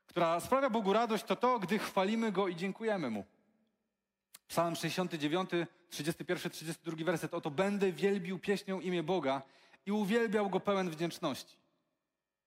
która 0.07 0.39
sprawia 0.39 0.69
Bogu 0.69 0.93
radość, 0.93 1.23
to 1.23 1.35
to, 1.35 1.59
gdy 1.59 1.79
chwalimy 1.79 2.31
Go 2.31 2.47
i 2.47 2.55
dziękujemy 2.55 3.09
Mu. 3.09 3.25
Psalm 4.47 4.75
69, 4.75 5.49
31, 5.89 6.51
32 6.51 7.05
werset. 7.05 7.33
Oto 7.33 7.51
będę 7.51 7.91
wielbił 7.91 8.39
pieśnią 8.39 8.79
imię 8.79 9.03
Boga 9.03 9.41
i 9.85 9.91
uwielbiał 9.91 10.49
Go 10.49 10.59
pełen 10.59 10.89
wdzięczności. 10.89 11.57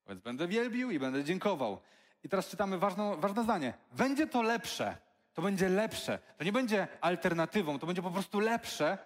Więc 0.08 0.20
będę 0.20 0.48
wielbił 0.48 0.90
i 0.90 0.98
będę 0.98 1.24
dziękował. 1.24 1.80
I 2.26 2.28
teraz 2.28 2.48
czytamy 2.48 2.78
ważne, 2.78 3.42
zdanie. 3.42 3.74
Będzie 3.92 4.26
to 4.26 4.42
lepsze. 4.42 4.96
To 5.34 5.42
będzie 5.42 5.68
lepsze. 5.68 6.18
To 6.38 6.44
nie 6.44 6.52
będzie 6.52 6.88
alternatywą, 7.00 7.78
to 7.78 7.86
będzie 7.86 8.02
po 8.02 8.10
prostu 8.10 8.40
lepsze 8.40 8.98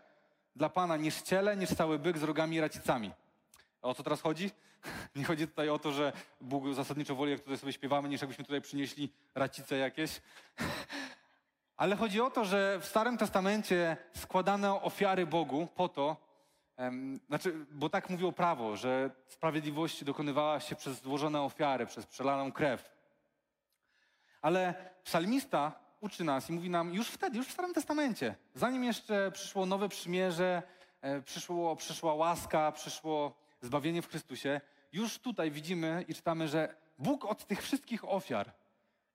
dla 0.56 0.68
Pana 0.68 0.96
niż 0.96 1.22
ciele, 1.22 1.56
niż 1.56 1.70
cały 1.70 1.98
byk 1.98 2.18
z 2.18 2.22
rogami 2.22 2.56
i 2.56 2.61
racicami. 2.61 3.11
O 3.83 3.94
co 3.94 4.02
teraz 4.02 4.20
chodzi? 4.20 4.50
Nie 5.16 5.24
chodzi 5.24 5.48
tutaj 5.48 5.68
o 5.68 5.78
to, 5.78 5.92
że 5.92 6.12
Bóg 6.40 6.74
zasadniczo 6.74 7.14
woli, 7.14 7.30
jak 7.30 7.40
tutaj 7.40 7.59
sobie 7.59 7.72
śpiewamy, 7.72 8.09
niż 8.09 8.20
jakbyśmy 8.20 8.44
tutaj 8.44 8.61
przynieśli 8.61 9.12
racice 9.35 9.76
jakieś. 9.76 10.20
Ale 11.76 11.96
chodzi 11.96 12.20
o 12.20 12.30
to, 12.30 12.44
że 12.44 12.78
w 12.80 12.87
Starym 12.87 13.18
Testamencie 13.18 13.96
składano 14.16 14.83
ofiary 14.83 15.26
Bogu 15.26 15.68
po 15.74 15.88
to, 15.88 16.16
em, 16.76 17.20
znaczy, 17.28 17.66
bo 17.70 17.88
tak 17.88 18.11
mówiło 18.11 18.33
prawo, 18.33 18.76
że 18.76 19.11
sprawiedliwość 19.28 20.04
dokonywała 20.04 20.61
się 20.61 20.76
przez 20.76 21.02
złożone 21.02 21.42
ofiary, 21.42 21.87
przez 21.87 22.06
przelaną 22.06 22.52
krew. 22.52 22.99
Ale 24.42 24.74
psalmista 25.05 25.72
uczy 26.00 26.24
nas 26.24 26.50
i 26.50 26.53
mówi 26.53 26.70
nam 26.70 26.94
już 26.94 27.09
wtedy, 27.09 27.38
już 27.38 27.46
w 27.46 27.53
Starym 27.53 27.74
Testamencie, 27.74 28.35
zanim 28.55 28.85
jeszcze 28.85 29.31
przyszło 29.33 29.66
nowe 29.66 29.88
przymierze, 29.88 30.62
e, 31.00 31.22
przyszło, 31.22 31.76
przyszła 31.76 32.14
łaska, 32.14 32.72
przyszło 32.72 33.37
zbawienie 33.61 34.03
w 34.03 34.09
Chrystusie, 34.09 34.61
już 34.92 35.18
tutaj 35.18 35.50
widzimy 35.50 36.05
i 36.09 36.14
czytamy, 36.14 36.48
że 36.48 36.74
Bóg 36.98 37.24
od 37.24 37.46
tych 37.46 37.62
wszystkich 37.62 38.05
ofiar, 38.05 38.53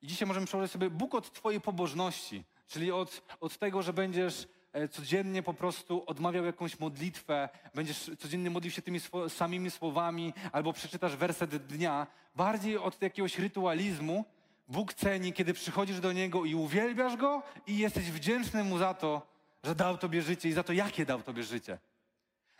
i 0.01 0.07
dzisiaj 0.07 0.27
możemy 0.27 0.45
przełożyć 0.45 0.71
sobie 0.71 0.89
Bóg 0.89 1.15
od 1.15 1.31
Twojej 1.31 1.61
pobożności, 1.61 2.43
czyli 2.67 2.91
od, 2.91 3.21
od 3.41 3.57
tego, 3.57 3.81
że 3.81 3.93
będziesz 3.93 4.47
e, 4.73 4.88
codziennie 4.88 5.43
po 5.43 5.53
prostu 5.53 6.03
odmawiał 6.07 6.45
jakąś 6.45 6.79
modlitwę, 6.79 7.49
będziesz 7.75 8.11
codziennie 8.19 8.49
modlił 8.49 8.71
się 8.71 8.81
tymi 8.81 8.99
swo 8.99 9.29
samymi 9.29 9.71
słowami, 9.71 10.33
albo 10.51 10.73
przeczytasz 10.73 11.15
werset 11.15 11.55
dnia, 11.55 12.07
bardziej 12.35 12.77
od 12.77 13.01
jakiegoś 13.01 13.39
rytualizmu, 13.39 14.25
Bóg 14.67 14.93
ceni, 14.93 15.34
kiedy 15.34 15.54
przychodzisz 15.54 15.99
do 15.99 16.12
Niego 16.12 16.45
i 16.45 16.56
uwielbiasz 16.56 17.15
Go 17.15 17.43
i 17.67 17.78
jesteś 17.78 18.12
wdzięczny 18.12 18.63
Mu 18.63 18.78
za 18.78 18.93
to, 18.93 19.28
że 19.63 19.75
dał 19.75 19.97
Tobie 19.97 20.21
życie 20.21 20.49
i 20.49 20.54
za 20.54 20.63
to, 20.63 20.73
jakie 20.73 21.06
dał 21.06 21.21
Tobie 21.21 21.43
życie. 21.43 21.80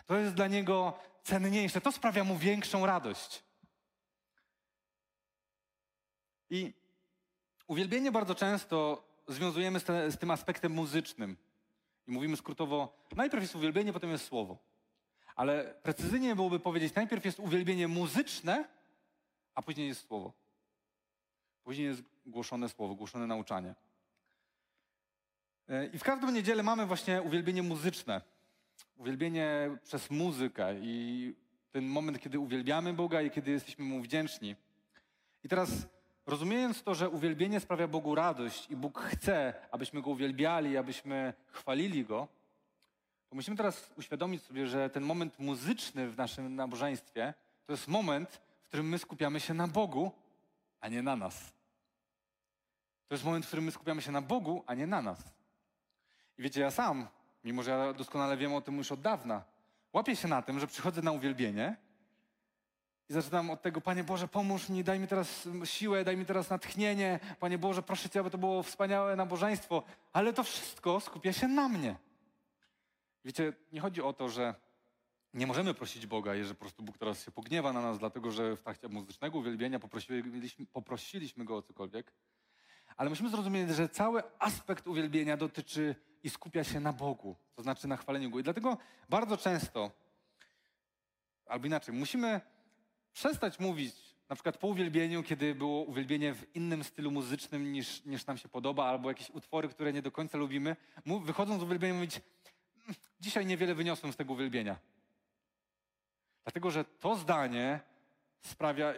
To 0.06 0.18
jest 0.18 0.34
dla 0.34 0.48
Niego 0.48 1.00
cenniejsze, 1.24 1.82
to 1.82 1.92
sprawia 1.92 2.24
Mu 2.24 2.38
większą 2.38 2.86
radość. 2.86 3.44
I 6.50 6.74
uwielbienie 7.68 8.12
bardzo 8.12 8.36
często 8.36 9.04
związujemy 9.28 9.80
z, 9.80 9.84
te, 9.84 10.12
z 10.12 10.18
tym 10.18 10.32
aspektem 10.32 10.72
muzycznym. 10.72 11.38
I 12.08 12.12
mówimy 12.12 12.38
skrótowo, 12.38 12.98
najpierw 13.16 13.44
jest 13.44 13.56
uwielbienie, 13.56 13.94
potem 13.94 14.10
jest 14.10 14.26
słowo. 14.26 14.58
Ale 15.36 15.76
precyzyjnie 15.84 16.36
byłoby 16.36 16.60
powiedzieć, 16.60 16.96
najpierw 16.96 17.26
jest 17.26 17.40
uwielbienie 17.40 17.88
muzyczne, 17.88 18.66
a 19.56 19.62
później 19.62 19.88
jest 19.88 20.08
słowo. 20.08 20.45
Później 21.66 21.88
jest 21.88 22.04
głoszone 22.26 22.70
słowo, 22.70 22.96
głoszone 22.96 23.28
nauczanie. 23.28 23.76
E, 25.70 25.86
I 25.86 26.00
w 26.00 26.04
każdą 26.04 26.32
niedzielę 26.32 26.64
mamy 26.64 26.86
właśnie 26.86 27.22
uwielbienie 27.22 27.64
muzyczne. 27.64 28.22
Uwielbienie 28.98 29.78
przez 29.84 30.12
muzykę 30.12 30.76
i 30.82 31.34
ten 31.72 31.88
moment, 31.88 32.20
kiedy 32.20 32.40
uwielbiamy 32.40 32.94
Boga 32.94 33.22
i 33.22 33.32
kiedy 33.32 33.52
jesteśmy 33.52 33.86
Mu 33.86 34.02
wdzięczni. 34.02 34.56
I 35.44 35.50
teraz 35.50 35.88
rozumiejąc 36.26 36.84
to, 36.84 36.96
że 36.96 37.10
uwielbienie 37.10 37.60
sprawia 37.60 37.88
Bogu 37.88 38.16
radość 38.16 38.72
i 38.72 38.76
Bóg 38.76 39.00
chce, 39.00 39.54
abyśmy 39.72 40.02
Go 40.02 40.10
uwielbiali, 40.10 40.78
abyśmy 40.78 41.34
chwalili 41.52 42.06
Go, 42.06 42.28
to 43.30 43.36
musimy 43.36 43.58
teraz 43.58 43.92
uświadomić 43.98 44.44
sobie, 44.44 44.68
że 44.68 44.90
ten 44.90 45.04
moment 45.04 45.40
muzyczny 45.40 46.10
w 46.10 46.18
naszym 46.18 46.56
nabożeństwie 46.56 47.34
to 47.66 47.74
jest 47.74 47.88
moment, 47.88 48.42
w 48.62 48.68
którym 48.68 48.90
my 48.90 49.00
skupiamy 49.00 49.40
się 49.40 49.54
na 49.54 49.68
Bogu, 49.68 50.12
a 50.82 50.88
nie 50.88 51.02
na 51.02 51.16
nas. 51.16 51.55
To 53.08 53.16
jest 53.16 53.26
moment, 53.26 53.46
w 53.46 53.48
którym 53.48 53.66
my 53.66 53.72
skupiamy 53.72 54.02
się 54.02 54.12
na 54.12 54.22
Bogu, 54.22 54.64
a 54.68 54.74
nie 54.74 54.88
na 54.88 55.02
nas. 55.02 55.20
I 56.38 56.42
wiecie, 56.42 56.62
ja 56.62 56.72
sam, 56.72 57.08
mimo 57.44 57.64
że 57.64 57.72
ja 57.72 57.94
doskonale 57.94 58.38
wiem 58.38 58.54
o 58.54 58.62
tym 58.62 58.78
już 58.78 58.92
od 58.92 59.02
dawna, 59.02 59.44
łapię 59.94 60.16
się 60.16 60.28
na 60.28 60.42
tym, 60.42 60.60
że 60.60 60.68
przychodzę 60.68 61.02
na 61.02 61.12
uwielbienie 61.12 61.78
i 63.10 63.14
zaczynam 63.14 63.50
od 63.50 63.62
tego, 63.62 63.82
Panie 63.82 64.04
Boże, 64.04 64.28
pomóż 64.28 64.70
mi, 64.70 64.84
daj 64.84 65.00
mi 65.00 65.08
teraz 65.08 65.48
siłę, 65.64 66.04
daj 66.04 66.18
mi 66.18 66.26
teraz 66.26 66.50
natchnienie. 66.50 67.20
Panie 67.40 67.58
Boże, 67.58 67.84
proszę 67.84 68.10
Cię, 68.10 68.20
aby 68.20 68.30
to 68.30 68.38
było 68.38 68.64
wspaniałe 68.64 69.16
nabożeństwo. 69.16 69.84
Ale 70.14 70.34
to 70.34 70.44
wszystko 70.44 71.00
skupia 71.00 71.34
się 71.34 71.48
na 71.48 71.70
mnie. 71.70 71.96
Wiecie, 73.26 73.54
nie 73.72 73.82
chodzi 73.82 74.02
o 74.02 74.14
to, 74.14 74.30
że 74.30 74.56
nie 75.34 75.48
możemy 75.48 75.74
prosić 75.74 76.08
Boga, 76.08 76.36
jeżeli 76.36 76.56
po 76.56 76.62
prostu 76.62 76.84
Bóg 76.84 76.98
teraz 76.98 77.26
się 77.26 77.32
pogniewa 77.32 77.74
na 77.74 77.82
nas, 77.82 78.00
dlatego 78.00 78.32
że 78.32 78.56
w 78.56 78.62
trakcie 78.62 78.88
muzycznego 78.88 79.38
uwielbienia 79.38 79.80
poprosiliśmy, 79.80 80.66
poprosiliśmy 80.66 81.46
Go 81.46 81.58
o 81.58 81.62
cokolwiek. 81.62 82.14
Ale 82.98 83.10
musimy 83.10 83.30
zrozumieć, 83.30 83.70
że 83.70 83.90
cały 83.90 84.24
aspekt 84.40 84.88
uwielbienia 84.88 85.38
dotyczy 85.38 85.96
i 86.24 86.30
skupia 86.30 86.64
się 86.64 86.80
na 86.80 86.94
Bogu, 86.94 87.36
to 87.56 87.62
znaczy 87.62 87.88
na 87.88 87.98
chwaleniu 87.98 88.30
Go. 88.30 88.40
I 88.40 88.44
dlatego 88.44 88.78
bardzo 89.10 89.38
często, 89.38 89.92
albo 91.46 91.68
inaczej, 91.68 91.96
musimy 91.96 92.42
przestać 93.14 93.60
mówić, 93.60 93.96
na 94.30 94.36
przykład 94.36 94.58
po 94.58 94.68
uwielbieniu, 94.68 95.24
kiedy 95.24 95.56
było 95.56 95.84
uwielbienie 95.84 96.34
w 96.34 96.56
innym 96.56 96.84
stylu 96.84 97.12
muzycznym 97.12 97.74
niż, 97.74 98.06
niż 98.06 98.26
nam 98.26 98.38
się 98.38 98.50
podoba, 98.50 98.86
albo 98.86 99.10
jakieś 99.10 99.30
utwory, 99.30 99.70
które 99.70 99.94
nie 99.94 100.02
do 100.02 100.12
końca 100.12 100.38
lubimy, 100.38 100.76
wychodząc 101.24 101.60
z 101.60 101.64
uwielbienia 101.64 101.94
mówić, 101.94 102.22
mm, 102.84 102.96
dzisiaj 103.20 103.46
niewiele 103.46 103.76
wyniosłem 103.76 104.14
z 104.14 104.16
tego 104.16 104.34
uwielbienia. 104.34 104.80
Dlatego, 106.44 106.72
że 106.72 106.86
to 106.86 107.16
zdanie 107.16 107.80
sprawia, 108.42 108.94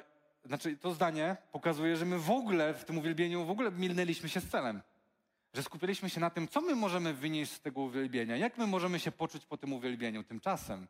znaczy 0.47 0.77
to 0.77 0.93
zdanie 0.93 1.38
pokazuje, 1.51 1.97
że 1.97 2.05
my 2.05 2.19
w 2.19 2.31
ogóle 2.31 2.73
w 2.73 2.86
tym 2.86 2.97
uwielbieniu 2.97 3.45
w 3.45 3.49
ogóle 3.49 3.71
milnęliśmy 3.71 4.29
się 4.29 4.39
z 4.39 4.49
celem. 4.49 4.81
Że 5.53 5.63
skupiliśmy 5.63 6.10
się 6.10 6.19
na 6.19 6.29
tym, 6.29 6.47
co 6.47 6.62
my 6.62 6.75
możemy 6.75 7.13
wynieść 7.13 7.51
z 7.51 7.62
tego 7.62 7.81
uwielbienia, 7.81 8.38
jak 8.38 8.57
my 8.57 8.67
możemy 8.67 8.99
się 8.99 9.12
poczuć 9.12 9.45
po 9.45 9.57
tym 9.57 9.73
uwielbieniu. 9.73 10.23
Tymczasem 10.23 10.88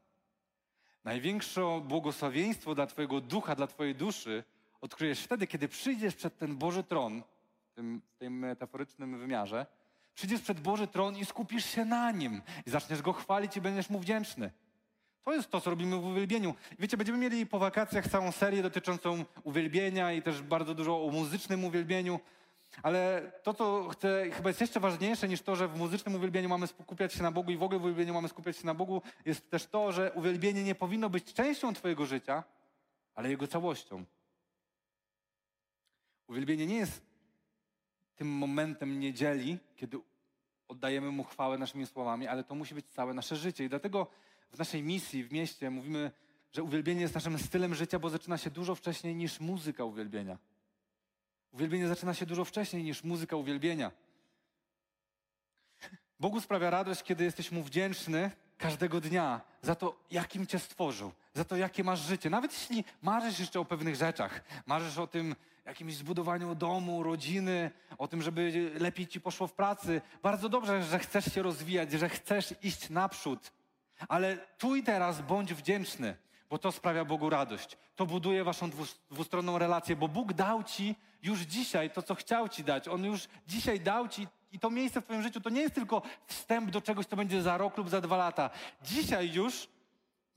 największe 1.04 1.82
błogosławieństwo 1.86 2.76
dla 2.76 2.88
Twojego 2.88 3.22
ducha, 3.22 3.56
dla 3.56 3.68
Twojej 3.68 3.96
duszy 3.96 4.44
odkryjesz 4.82 5.20
wtedy, 5.22 5.48
kiedy 5.48 5.68
przyjdziesz 5.68 6.16
przed 6.16 6.38
ten 6.38 6.58
Boży 6.58 6.84
tron, 6.84 7.24
w 7.72 7.76
tym, 7.76 8.02
w 8.16 8.18
tym 8.18 8.40
metaforycznym 8.40 9.20
wymiarze, 9.20 9.66
przyjdziesz 10.16 10.42
przed 10.42 10.60
Boży 10.60 10.88
tron 10.88 11.18
i 11.18 11.26
skupisz 11.26 11.66
się 11.66 11.86
na 11.86 12.12
Nim 12.12 12.42
i 12.66 12.70
zaczniesz 12.70 13.02
Go 13.02 13.14
chwalić 13.14 13.58
i 13.58 13.62
będziesz 13.62 13.90
Mu 13.90 14.00
wdzięczny. 14.00 14.52
To 15.28 15.34
jest 15.34 15.50
to, 15.50 15.62
co 15.62 15.70
robimy 15.70 15.98
w 15.98 16.06
uwielbieniu. 16.06 16.56
Wiecie, 16.80 16.98
będziemy 16.98 17.18
mieli 17.18 17.46
po 17.46 17.60
wakacjach 17.60 18.08
całą 18.08 18.32
serię 18.32 18.62
dotyczącą 18.62 19.26
uwielbienia 19.44 20.14
i 20.14 20.22
też 20.22 20.42
bardzo 20.42 20.76
dużo 20.76 21.06
o 21.06 21.10
muzycznym 21.10 21.66
uwielbieniu. 21.66 22.20
Ale 22.84 23.32
to, 23.44 23.54
co 23.54 23.90
chcę, 23.90 24.30
chyba 24.32 24.50
jest 24.50 24.62
jeszcze 24.62 24.80
ważniejsze 24.80 25.28
niż 25.28 25.42
to, 25.42 25.56
że 25.56 25.68
w 25.68 25.78
muzycznym 25.78 26.16
uwielbieniu 26.16 26.50
mamy 26.50 26.68
skupiać 26.68 27.14
się 27.14 27.24
na 27.24 27.32
Bogu 27.32 27.52
i 27.52 27.58
w 27.58 27.64
ogóle 27.64 27.80
w 27.80 27.84
uwielbieniu 27.84 28.14
mamy 28.14 28.28
skupiać 28.28 28.58
się 28.58 28.66
na 28.66 28.74
Bogu, 28.74 29.02
jest 29.26 29.50
też 29.50 29.66
to, 29.66 29.92
że 29.92 30.12
uwielbienie 30.14 30.64
nie 30.64 30.76
powinno 30.76 31.10
być 31.10 31.34
częścią 31.34 31.74
Twojego 31.74 32.06
życia, 32.06 32.44
ale 33.16 33.30
jego 33.30 33.48
całością. 33.48 34.06
Uwielbienie 36.28 36.66
nie 36.66 36.78
jest 36.78 37.02
tym 38.16 38.28
momentem 38.28 39.00
niedzieli, 39.00 39.58
kiedy 39.76 40.00
oddajemy 40.68 41.12
Mu 41.12 41.24
chwałę 41.24 41.58
naszymi 41.58 41.86
słowami, 41.86 42.28
ale 42.28 42.44
to 42.44 42.56
musi 42.56 42.76
być 42.76 42.86
całe 42.86 43.14
nasze 43.14 43.36
życie. 43.36 43.66
I 43.66 43.70
dlatego 43.70 44.08
w 44.52 44.58
naszej 44.60 44.84
misji 44.84 45.24
w 45.24 45.32
mieście 45.32 45.70
mówimy, 45.70 46.12
że 46.54 46.64
uwielbienie 46.64 47.02
jest 47.02 47.16
naszym 47.16 47.40
stylem 47.40 47.76
życia, 47.76 48.00
bo 48.00 48.10
zaczyna 48.10 48.38
się 48.38 48.50
dużo 48.50 48.76
wcześniej 48.76 49.16
niż 49.16 49.40
muzyka 49.40 49.84
uwielbienia. 49.84 50.38
Uwielbienie 51.52 51.88
zaczyna 51.88 52.14
się 52.14 52.26
dużo 52.26 52.46
wcześniej 52.46 52.84
niż 52.84 53.04
muzyka 53.04 53.36
uwielbienia. 53.36 53.92
Bogu 56.20 56.42
sprawia 56.42 56.70
radość, 56.70 57.04
kiedy 57.04 57.24
jesteś 57.24 57.52
Mu 57.52 57.64
wdzięczny 57.64 58.32
każdego 58.58 59.02
dnia 59.02 59.42
za 59.62 59.76
to, 59.76 60.00
jakim 60.12 60.48
Cię 60.48 60.60
stworzył, 60.60 61.12
za 61.34 61.46
to, 61.46 61.58
jakie 61.58 61.84
masz 61.84 62.00
życie. 62.00 62.30
Nawet 62.30 62.54
jeśli 62.54 62.84
marzysz 63.02 63.40
jeszcze 63.40 63.60
o 63.60 63.66
pewnych 63.66 63.96
rzeczach, 63.96 64.44
marzysz 64.66 64.98
o 64.98 65.08
tym 65.08 65.36
jakimś 65.66 65.96
zbudowaniu 65.96 66.56
domu, 66.56 67.04
rodziny, 67.04 67.72
o 67.98 68.08
tym, 68.08 68.22
żeby 68.22 68.72
lepiej 68.80 69.08
Ci 69.08 69.22
poszło 69.22 69.48
w 69.48 69.54
pracy. 69.54 70.02
Bardzo 70.24 70.50
dobrze, 70.50 70.84
że 70.84 71.00
chcesz 71.00 71.34
się 71.34 71.42
rozwijać, 71.42 71.92
że 71.92 72.10
chcesz 72.10 72.54
iść 72.64 72.90
naprzód, 72.90 73.52
ale 74.08 74.38
tu 74.38 74.76
i 74.76 74.84
teraz 74.84 75.22
bądź 75.22 75.54
wdzięczny, 75.54 76.16
bo 76.50 76.58
to 76.58 76.72
sprawia 76.72 77.06
Bogu 77.06 77.30
radość. 77.30 77.78
To 77.96 78.06
buduje 78.06 78.44
waszą 78.44 78.70
dwustronną 79.12 79.58
relację, 79.58 79.96
bo 79.96 80.08
Bóg 80.08 80.34
dał 80.34 80.64
ci 80.64 80.96
już 81.24 81.40
dzisiaj 81.40 81.92
to, 81.92 82.02
co 82.02 82.16
chciał 82.16 82.50
ci 82.50 82.64
dać. 82.64 82.88
On 82.88 83.06
już 83.06 83.28
dzisiaj 83.48 83.80
dał 83.80 84.08
ci 84.08 84.28
i 84.52 84.60
to 84.60 84.70
miejsce 84.70 85.02
w 85.02 85.04
twoim 85.04 85.22
życiu 85.22 85.42
to 85.42 85.50
nie 85.50 85.62
jest 85.62 85.76
tylko 85.76 86.02
wstęp 86.26 86.72
do 86.72 86.82
czegoś, 86.82 87.06
co 87.06 87.16
będzie 87.16 87.42
za 87.42 87.58
rok 87.58 87.78
lub 87.78 87.90
za 87.90 88.02
dwa 88.02 88.18
lata. 88.18 88.50
Dzisiaj 88.84 89.32
już 89.32 89.68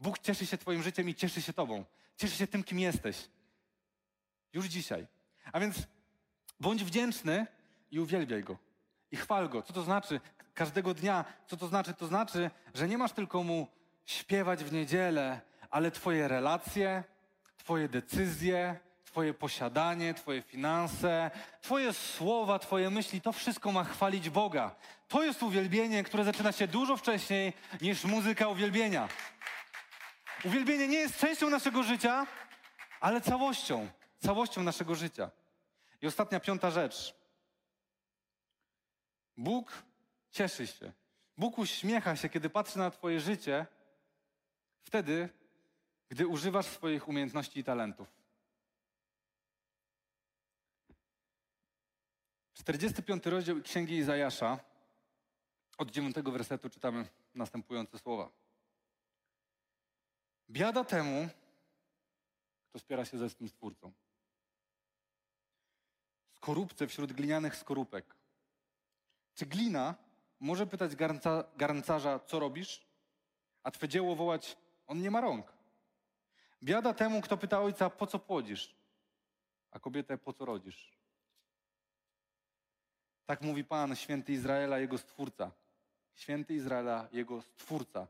Bóg 0.01 0.18
cieszy 0.18 0.47
się 0.47 0.59
twoim 0.59 0.82
życiem 0.82 1.09
i 1.09 1.14
cieszy 1.14 1.43
się 1.43 1.53
tobą. 1.53 1.84
Cieszy 2.16 2.37
się 2.37 2.47
tym, 2.47 2.64
kim 2.64 2.78
jesteś. 2.78 3.28
Już 4.53 4.66
dzisiaj. 4.66 5.07
A 5.53 5.61
więc 5.61 5.76
bądź 6.61 6.84
wdzięczny 6.84 7.47
i 7.91 8.01
uwielbiaj 8.01 8.45
Go. 8.45 8.70
I 9.12 9.16
chwal 9.16 9.48
Go. 9.48 9.62
Co 9.62 9.72
to 9.72 9.82
znaczy? 9.82 10.20
Każdego 10.54 10.94
dnia. 10.94 11.24
Co 11.46 11.56
to 11.56 11.66
znaczy? 11.66 11.94
To 11.94 12.06
znaczy, 12.06 12.50
że 12.74 12.88
nie 12.88 12.98
masz 12.98 13.12
tylko 13.12 13.42
Mu 13.42 13.68
śpiewać 14.06 14.64
w 14.64 14.72
niedzielę, 14.72 15.40
ale 15.70 15.90
Twoje 15.90 16.28
relacje, 16.28 17.04
Twoje 17.58 17.88
decyzje, 17.88 18.76
Twoje 19.04 19.34
posiadanie, 19.34 20.14
Twoje 20.14 20.42
finanse, 20.42 21.30
Twoje 21.61 21.92
słowa, 21.92 22.58
Twoje 22.58 22.90
myśli, 22.90 23.20
to 23.20 23.32
wszystko 23.32 23.72
ma 23.72 23.84
chwalić 23.84 24.30
Boga. 24.30 24.74
To 25.08 25.22
jest 25.22 25.42
uwielbienie, 25.42 26.04
które 26.04 26.24
zaczyna 26.24 26.52
się 26.52 26.68
dużo 26.68 26.96
wcześniej 26.96 27.52
niż 27.80 28.04
muzyka 28.04 28.48
uwielbienia. 28.48 29.08
Uwielbienie 30.44 30.88
nie 30.88 30.98
jest 30.98 31.18
częścią 31.18 31.50
naszego 31.50 31.82
życia, 31.82 32.26
ale 33.00 33.20
całością, 33.20 33.88
całością 34.18 34.62
naszego 34.62 34.94
życia. 34.94 35.30
I 36.02 36.06
ostatnia, 36.06 36.40
piąta 36.40 36.70
rzecz. 36.70 37.20
Bóg 39.41 39.82
cieszy 40.30 40.66
się. 40.66 40.93
Bóg 41.36 41.59
uśmiecha 41.59 42.16
się, 42.16 42.28
kiedy 42.28 42.51
patrzy 42.51 42.78
na 42.78 42.91
Twoje 42.91 43.20
życie, 43.20 43.66
wtedy, 44.82 45.28
gdy 46.09 46.26
używasz 46.26 46.66
swoich 46.66 47.09
umiejętności 47.09 47.61
i 47.61 47.64
talentów. 47.64 48.09
45 52.55 53.26
rozdział 53.26 53.62
Księgi 53.62 53.95
Izajasza, 53.95 54.59
od 55.78 55.91
9 55.91 56.16
wersetu 56.16 56.70
czytamy 56.70 57.09
następujące 57.34 57.99
słowa. 57.99 58.30
Biada 60.51 60.84
temu, 60.84 61.28
kto 62.68 62.78
spiera 62.78 63.05
się 63.05 63.18
ze 63.18 63.30
swym 63.30 63.49
Stwórcą. 63.49 63.93
Skorupce 66.36 66.86
wśród 66.86 67.12
glinianych 67.12 67.57
skorupek. 67.57 68.20
Czy 69.35 69.47
glina 69.47 69.95
może 70.41 70.66
pytać 70.66 70.97
garnca, 70.97 71.45
garncarza, 71.57 72.18
co 72.18 72.39
robisz? 72.39 72.87
A 73.62 73.70
twe 73.70 73.89
dzieło 73.89 74.16
wołać, 74.16 74.57
on 74.87 75.03
nie 75.03 75.11
ma 75.11 75.20
rąk. 75.20 75.53
Biada 76.62 76.95
temu, 76.95 77.20
kto 77.20 77.37
pyta 77.37 77.61
ojca, 77.61 77.91
po 77.91 78.07
co 78.07 78.18
płodzisz? 78.18 78.74
A 79.70 79.78
kobietę, 79.78 80.18
po 80.18 80.33
co 80.33 80.45
rodzisz? 80.45 80.99
Tak 83.26 83.43
mówi 83.43 83.64
Pan, 83.64 83.97
święty 83.97 84.33
Izraela, 84.33 84.78
jego 84.78 84.99
stwórca. 84.99 85.51
Święty 86.14 86.55
Izraela, 86.55 87.09
jego 87.12 87.43
stwórca. 87.43 88.07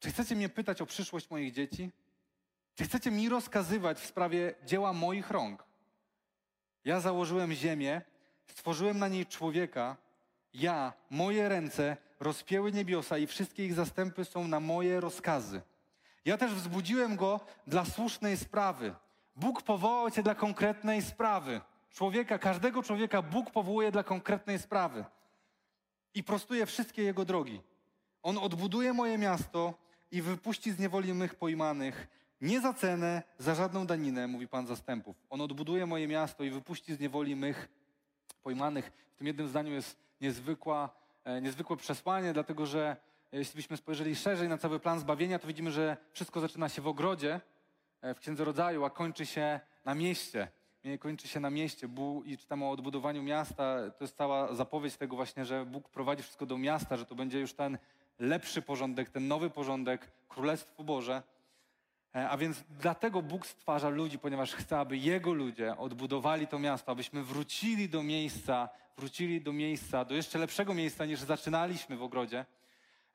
Czy 0.00 0.10
chcecie 0.10 0.36
mnie 0.36 0.48
pytać 0.48 0.82
o 0.82 0.86
przyszłość 0.86 1.30
moich 1.30 1.52
dzieci? 1.52 1.90
Czy 2.74 2.84
chcecie 2.84 3.10
mi 3.10 3.28
rozkazywać 3.28 3.98
w 3.98 4.06
sprawie 4.06 4.54
dzieła 4.64 4.92
moich 4.92 5.30
rąk? 5.30 5.64
Ja 6.84 7.00
założyłem 7.00 7.52
ziemię, 7.52 8.02
stworzyłem 8.46 8.98
na 8.98 9.08
niej 9.08 9.26
człowieka. 9.26 9.96
Ja, 10.54 10.92
moje 11.10 11.48
ręce 11.48 11.96
rozpięły 12.20 12.72
niebiosa 12.72 13.18
i 13.18 13.26
wszystkie 13.26 13.66
ich 13.66 13.74
zastępy 13.74 14.24
są 14.24 14.48
na 14.48 14.60
moje 14.60 15.00
rozkazy. 15.00 15.62
Ja 16.24 16.38
też 16.38 16.54
wzbudziłem 16.54 17.16
go 17.16 17.40
dla 17.66 17.84
słusznej 17.84 18.36
sprawy. 18.36 18.94
Bóg 19.36 19.62
powołał 19.62 20.10
cię 20.10 20.22
dla 20.22 20.34
konkretnej 20.34 21.02
sprawy. 21.02 21.60
Człowieka, 21.90 22.38
każdego 22.38 22.82
człowieka 22.82 23.22
Bóg 23.22 23.50
powołuje 23.50 23.92
dla 23.92 24.02
konkretnej 24.02 24.58
sprawy 24.58 25.04
i 26.14 26.24
prostuje 26.24 26.66
wszystkie 26.66 27.02
jego 27.02 27.24
drogi. 27.24 27.60
On 28.22 28.38
odbuduje 28.38 28.92
moje 28.92 29.18
miasto 29.18 29.74
i 30.10 30.22
wypuści 30.22 30.72
z 30.72 30.78
niewoli 30.78 31.14
mych 31.14 31.34
pojmanych. 31.34 32.08
Nie 32.40 32.60
za 32.60 32.74
cenę, 32.74 33.22
za 33.38 33.54
żadną 33.54 33.86
daninę, 33.86 34.26
mówi 34.26 34.48
Pan 34.48 34.66
zastępów. 34.66 35.16
On 35.30 35.40
odbuduje 35.40 35.86
moje 35.86 36.08
miasto 36.08 36.44
i 36.44 36.50
wypuści 36.50 36.94
z 36.94 37.00
niewoli 37.00 37.36
mych 37.36 37.68
pojmanych. 38.42 38.92
W 39.14 39.16
tym 39.16 39.26
jednym 39.26 39.48
zdaniu 39.48 39.72
jest 39.72 39.96
niezwykła, 40.22 40.90
e, 41.24 41.40
niezwykłe 41.40 41.76
przesłanie, 41.76 42.32
dlatego 42.32 42.66
że 42.66 42.96
jeśli 43.32 43.56
byśmy 43.56 43.76
spojrzeli 43.76 44.16
szerzej 44.16 44.48
na 44.48 44.58
cały 44.58 44.80
plan 44.80 45.00
zbawienia, 45.00 45.38
to 45.38 45.46
widzimy, 45.46 45.70
że 45.70 45.96
wszystko 46.12 46.40
zaczyna 46.40 46.68
się 46.68 46.82
w 46.82 46.86
ogrodzie, 46.86 47.40
e, 48.02 48.14
w 48.14 48.18
Księdze 48.18 48.44
Rodzaju, 48.44 48.84
a 48.84 48.90
kończy 48.90 49.26
się 49.26 49.60
na 49.84 49.94
mieście 49.94 50.48
kończy 51.00 51.28
się 51.28 51.40
na 51.40 51.50
mieście 51.50 51.88
Bóg, 51.88 52.26
i 52.26 52.38
czytamy 52.38 52.64
o 52.64 52.70
odbudowaniu 52.70 53.22
miasta. 53.22 53.90
To 53.98 54.04
jest 54.04 54.16
cała 54.16 54.54
zapowiedź 54.54 54.96
tego 54.96 55.16
właśnie, 55.16 55.44
że 55.44 55.66
Bóg 55.66 55.88
prowadzi 55.88 56.22
wszystko 56.22 56.46
do 56.46 56.58
miasta, 56.58 56.96
że 56.96 57.06
to 57.06 57.14
będzie 57.14 57.40
już 57.40 57.54
ten 57.54 57.78
lepszy 58.18 58.62
porządek, 58.62 59.10
ten 59.10 59.28
nowy 59.28 59.50
porządek, 59.50 60.10
Królestwo 60.28 60.84
Boże. 60.84 61.22
E, 62.14 62.28
a 62.28 62.36
więc 62.36 62.64
dlatego 62.70 63.22
Bóg 63.22 63.46
stwarza 63.46 63.88
ludzi, 63.88 64.18
ponieważ 64.18 64.54
chce, 64.54 64.78
aby 64.78 64.96
Jego 64.96 65.32
ludzie 65.32 65.76
odbudowali 65.76 66.46
to 66.46 66.58
miasto, 66.58 66.92
abyśmy 66.92 67.22
wrócili 67.22 67.88
do 67.88 68.02
miejsca, 68.02 68.68
wrócili 68.96 69.40
do 69.40 69.52
miejsca, 69.52 70.04
do 70.04 70.14
jeszcze 70.14 70.38
lepszego 70.38 70.74
miejsca 70.74 71.04
niż 71.04 71.20
zaczynaliśmy 71.20 71.96
w 71.96 72.02
ogrodzie. 72.02 72.44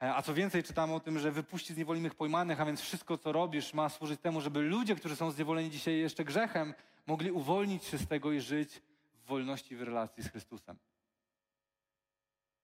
E, 0.01 0.15
a 0.15 0.21
co 0.21 0.33
więcej, 0.33 0.63
czytamy 0.63 0.93
o 0.93 0.99
tym, 0.99 1.19
że 1.19 1.31
wypuści 1.31 1.73
z 1.73 1.77
niewoli 1.77 2.11
pojmanych, 2.11 2.61
a 2.61 2.65
więc 2.65 2.81
wszystko, 2.81 3.17
co 3.17 3.31
robisz, 3.31 3.73
ma 3.73 3.89
służyć 3.89 4.21
temu, 4.21 4.41
żeby 4.41 4.61
ludzie, 4.61 4.95
którzy 4.95 5.15
są 5.15 5.31
zniewoleni 5.31 5.69
dzisiaj 5.69 5.97
jeszcze 5.97 6.23
grzechem, 6.25 6.73
mogli 7.07 7.31
uwolnić 7.31 7.83
się 7.83 7.97
z 7.97 8.07
tego 8.07 8.31
i 8.31 8.41
żyć 8.41 8.81
w 9.13 9.27
wolności 9.27 9.75
w 9.75 9.81
relacji 9.81 10.23
z 10.23 10.27
Chrystusem. 10.27 10.77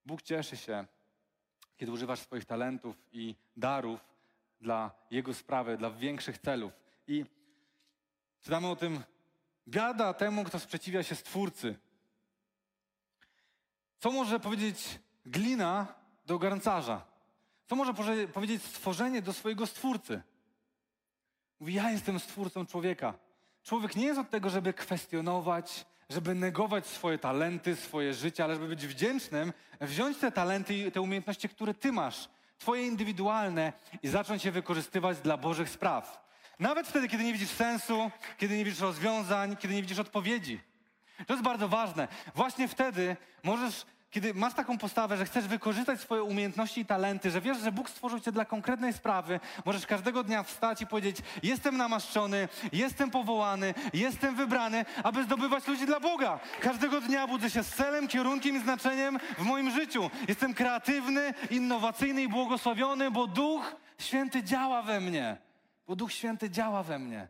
Bóg 0.05 0.21
cieszy 0.21 0.57
się, 0.57 0.85
kiedy 1.77 1.91
używasz 1.91 2.19
swoich 2.19 2.45
talentów 2.45 2.95
i 3.11 3.35
darów 3.57 4.12
dla 4.63 4.91
Jego 5.11 5.33
sprawy, 5.33 5.77
dla 5.77 5.91
większych 5.91 6.37
celów. 6.37 6.73
I 7.07 7.25
czytamy 8.41 8.67
o 8.67 8.75
tym, 8.75 9.03
biada 9.67 10.13
temu, 10.13 10.43
kto 10.43 10.59
sprzeciwia 10.59 11.03
się 11.03 11.15
Stwórcy. 11.15 11.75
Co 13.99 14.11
może 14.11 14.39
powiedzieć 14.39 14.99
glina 15.25 15.87
do 16.25 16.39
garncarza? 16.39 17.05
Co 17.65 17.75
może 17.75 17.93
powiedzieć 18.33 18.63
stworzenie 18.63 19.21
do 19.21 19.33
swojego 19.33 19.67
Stwórcy? 19.67 20.21
Mówi, 21.59 21.73
ja 21.73 21.91
jestem 21.91 22.19
Stwórcą 22.19 22.65
człowieka. 22.65 23.13
Człowiek 23.63 23.95
nie 23.95 24.05
jest 24.05 24.19
od 24.19 24.29
tego, 24.29 24.49
żeby 24.49 24.73
kwestionować, 24.73 25.85
żeby 26.09 26.35
negować 26.35 26.87
swoje 26.87 27.17
talenty, 27.17 27.75
swoje 27.75 28.13
życie, 28.13 28.43
ale 28.43 28.53
żeby 28.53 28.67
być 28.67 28.87
wdzięcznym, 28.87 29.53
wziąć 29.81 30.17
te 30.17 30.31
talenty 30.31 30.73
i 30.77 30.91
te 30.91 31.01
umiejętności, 31.01 31.49
które 31.49 31.73
ty 31.73 31.91
masz, 31.91 32.29
twoje 32.63 32.87
indywidualne 32.87 33.73
i 34.03 34.07
zacząć 34.07 34.45
je 34.45 34.51
wykorzystywać 34.51 35.17
dla 35.17 35.37
Bożych 35.37 35.69
spraw. 35.69 36.25
Nawet 36.59 36.87
wtedy, 36.87 37.07
kiedy 37.07 37.23
nie 37.23 37.33
widzisz 37.33 37.49
sensu, 37.49 38.11
kiedy 38.37 38.57
nie 38.57 38.65
widzisz 38.65 38.79
rozwiązań, 38.79 39.57
kiedy 39.57 39.73
nie 39.73 39.81
widzisz 39.81 39.99
odpowiedzi. 39.99 40.59
To 41.27 41.33
jest 41.33 41.43
bardzo 41.43 41.67
ważne. 41.67 42.07
Właśnie 42.35 42.67
wtedy 42.67 43.17
możesz 43.43 43.85
kiedy 44.13 44.33
masz 44.33 44.53
taką 44.53 44.77
postawę, 44.77 45.17
że 45.17 45.25
chcesz 45.25 45.47
wykorzystać 45.47 46.01
swoje 46.01 46.23
umiejętności 46.23 46.81
i 46.81 46.85
talenty, 46.85 47.31
że 47.31 47.41
wiesz, 47.41 47.57
że 47.57 47.71
Bóg 47.71 47.89
stworzył 47.89 48.19
cię 48.19 48.31
dla 48.31 48.45
konkretnej 48.45 48.93
sprawy, 48.93 49.39
możesz 49.65 49.85
każdego 49.85 50.23
dnia 50.23 50.43
wstać 50.43 50.81
i 50.81 50.87
powiedzieć: 50.87 51.17
Jestem 51.43 51.77
namaszczony, 51.77 52.47
jestem 52.71 53.11
powołany, 53.11 53.73
jestem 53.93 54.35
wybrany, 54.35 54.85
aby 55.03 55.23
zdobywać 55.23 55.67
ludzi 55.67 55.85
dla 55.85 55.99
Boga. 55.99 56.39
Każdego 56.61 57.01
dnia 57.01 57.27
budzę 57.27 57.49
się 57.49 57.63
z 57.63 57.75
celem, 57.75 58.07
kierunkiem 58.07 58.55
i 58.55 58.59
znaczeniem 58.59 59.19
w 59.37 59.41
moim 59.41 59.71
życiu. 59.71 60.09
Jestem 60.27 60.53
kreatywny, 60.53 61.33
innowacyjny 61.49 62.23
i 62.23 62.27
błogosławiony, 62.27 63.11
bo 63.11 63.27
Duch 63.27 63.75
Święty 63.97 64.43
działa 64.43 64.81
we 64.81 64.99
mnie. 64.99 65.37
Bo 65.87 65.95
Duch 65.95 66.11
Święty 66.11 66.49
działa 66.49 66.83
we 66.83 66.99
mnie. 66.99 67.27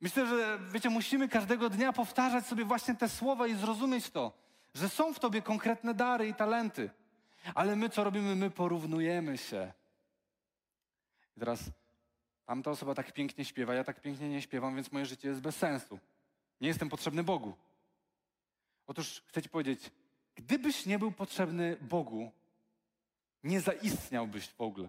Myślę, 0.00 0.26
że 0.26 0.58
wiecie, 0.72 0.90
musimy 0.90 1.28
każdego 1.28 1.70
dnia 1.70 1.92
powtarzać 1.92 2.46
sobie 2.46 2.64
właśnie 2.64 2.94
te 2.94 3.08
słowa 3.08 3.46
i 3.46 3.54
zrozumieć 3.54 4.10
to 4.10 4.42
że 4.74 4.88
są 4.88 5.14
w 5.14 5.20
tobie 5.20 5.42
konkretne 5.42 5.94
dary 5.94 6.28
i 6.28 6.34
talenty. 6.34 6.90
Ale 7.54 7.76
my 7.76 7.88
co 7.88 8.04
robimy? 8.04 8.36
My 8.36 8.50
porównujemy 8.50 9.38
się. 9.38 9.72
I 11.36 11.40
teraz 11.40 11.60
tamta 12.46 12.70
osoba 12.70 12.94
tak 12.94 13.12
pięknie 13.12 13.44
śpiewa, 13.44 13.74
ja 13.74 13.84
tak 13.84 14.00
pięknie 14.00 14.28
nie 14.28 14.42
śpiewam, 14.42 14.74
więc 14.74 14.92
moje 14.92 15.06
życie 15.06 15.28
jest 15.28 15.40
bez 15.40 15.56
sensu. 15.56 15.98
Nie 16.60 16.68
jestem 16.68 16.88
potrzebny 16.88 17.22
Bogu. 17.22 17.54
Otóż 18.86 19.22
chcę 19.26 19.42
ci 19.42 19.48
powiedzieć, 19.48 19.90
gdybyś 20.34 20.86
nie 20.86 20.98
był 20.98 21.12
potrzebny 21.12 21.76
Bogu, 21.80 22.32
nie 23.44 23.60
zaistniałbyś 23.60 24.48
w 24.48 24.60
ogóle. 24.60 24.88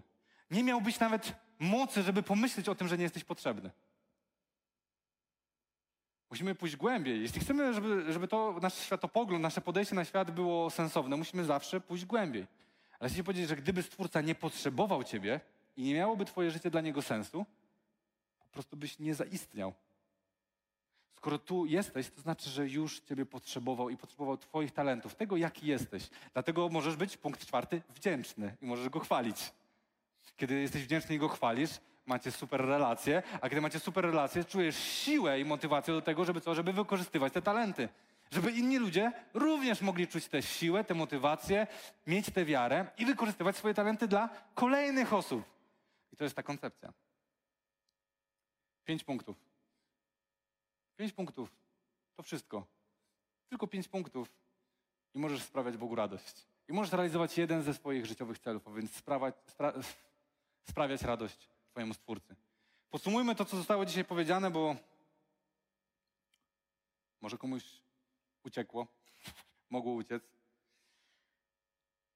Nie 0.50 0.64
miałbyś 0.64 1.00
nawet 1.00 1.32
mocy, 1.58 2.02
żeby 2.02 2.22
pomyśleć 2.22 2.68
o 2.68 2.74
tym, 2.74 2.88
że 2.88 2.96
nie 2.96 3.02
jesteś 3.02 3.24
potrzebny. 3.24 3.70
Musimy 6.34 6.54
pójść 6.54 6.76
głębiej. 6.76 7.22
Jeśli 7.22 7.40
chcemy, 7.40 7.74
żeby, 7.74 8.12
żeby 8.12 8.28
to 8.28 8.58
nasz 8.62 8.74
światopogląd, 8.74 9.42
nasze 9.42 9.60
podejście 9.60 9.94
na 9.94 10.04
świat 10.04 10.30
było 10.30 10.70
sensowne, 10.70 11.16
musimy 11.16 11.44
zawsze 11.44 11.80
pójść 11.80 12.04
głębiej. 12.04 12.46
Ale 12.98 13.10
chcę 13.10 13.24
powiedzieć, 13.24 13.48
że 13.48 13.56
gdyby 13.56 13.82
Stwórca 13.82 14.20
nie 14.20 14.34
potrzebował 14.34 15.04
Ciebie 15.04 15.40
i 15.76 15.82
nie 15.82 15.94
miałoby 15.94 16.24
Twoje 16.24 16.50
życie 16.50 16.70
dla 16.70 16.80
Niego 16.80 17.02
sensu, 17.02 17.46
po 18.38 18.46
prostu 18.52 18.76
byś 18.76 18.98
nie 18.98 19.14
zaistniał. 19.14 19.72
Skoro 21.16 21.38
tu 21.38 21.66
jesteś, 21.66 22.10
to 22.10 22.20
znaczy, 22.20 22.50
że 22.50 22.68
już 22.68 23.00
Ciebie 23.00 23.26
potrzebował 23.26 23.90
i 23.90 23.96
potrzebował 23.96 24.36
Twoich 24.36 24.72
talentów, 24.72 25.14
tego 25.14 25.36
jaki 25.36 25.66
jesteś. 25.66 26.10
Dlatego 26.32 26.68
możesz 26.68 26.96
być, 26.96 27.16
punkt 27.16 27.46
czwarty, 27.46 27.82
wdzięczny 27.88 28.56
i 28.62 28.66
możesz 28.66 28.88
Go 28.88 29.00
chwalić. 29.00 29.52
Kiedy 30.36 30.60
jesteś 30.60 30.84
wdzięczny 30.84 31.14
i 31.14 31.18
Go 31.18 31.28
chwalisz, 31.28 31.80
macie 32.06 32.30
super 32.30 32.60
relacje, 32.60 33.22
a 33.40 33.48
kiedy 33.48 33.60
macie 33.60 33.80
super 33.80 34.04
relacje, 34.04 34.44
czujesz 34.44 34.76
siłę 34.76 35.40
i 35.40 35.44
motywację 35.44 35.94
do 35.94 36.02
tego, 36.02 36.24
żeby 36.24 36.40
co? 36.40 36.54
Żeby 36.54 36.72
wykorzystywać 36.72 37.32
te 37.32 37.42
talenty. 37.42 37.88
Żeby 38.30 38.50
inni 38.50 38.78
ludzie 38.78 39.12
również 39.34 39.80
mogli 39.80 40.08
czuć 40.08 40.28
tę 40.28 40.42
siłę, 40.42 40.84
tę 40.84 40.94
motywację, 40.94 41.66
mieć 42.06 42.30
tę 42.30 42.44
wiarę 42.44 42.86
i 42.98 43.06
wykorzystywać 43.06 43.56
swoje 43.56 43.74
talenty 43.74 44.08
dla 44.08 44.28
kolejnych 44.54 45.12
osób. 45.12 45.44
I 46.12 46.16
to 46.16 46.24
jest 46.24 46.36
ta 46.36 46.42
koncepcja. 46.42 46.92
Pięć 48.84 49.04
punktów. 49.04 49.36
Pięć 50.96 51.12
punktów. 51.12 51.56
To 52.16 52.22
wszystko. 52.22 52.66
Tylko 53.48 53.66
pięć 53.66 53.88
punktów 53.88 54.28
i 55.14 55.18
możesz 55.18 55.42
sprawiać 55.42 55.76
Bogu 55.76 55.94
radość. 55.94 56.46
I 56.68 56.72
możesz 56.72 56.92
realizować 56.92 57.38
jeden 57.38 57.62
ze 57.62 57.74
swoich 57.74 58.06
życiowych 58.06 58.38
celów, 58.38 58.68
a 58.68 58.70
więc 58.70 58.96
spra 58.96 59.72
sprawiać 60.68 61.02
radość 61.02 61.53
Twojemu 61.74 61.94
Stwórcy. 61.94 62.36
Podsumujmy 62.90 63.34
to, 63.34 63.44
co 63.44 63.56
zostało 63.56 63.84
dzisiaj 63.84 64.04
powiedziane, 64.04 64.50
bo 64.50 64.76
może 67.20 67.38
komuś 67.38 67.62
uciekło, 68.44 68.86
mogło 69.70 69.92
uciec. 69.94 70.22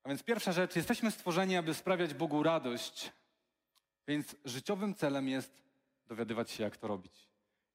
A 0.02 0.08
więc 0.08 0.22
pierwsza 0.22 0.52
rzecz, 0.52 0.76
jesteśmy 0.76 1.10
stworzeni, 1.10 1.56
aby 1.56 1.74
sprawiać 1.74 2.14
Bogu 2.14 2.42
radość, 2.42 3.12
więc 4.06 4.36
życiowym 4.44 4.94
celem 4.94 5.28
jest 5.28 5.52
dowiadywać 6.06 6.50
się, 6.50 6.64
jak 6.64 6.76
to 6.76 6.88
robić. 6.88 7.28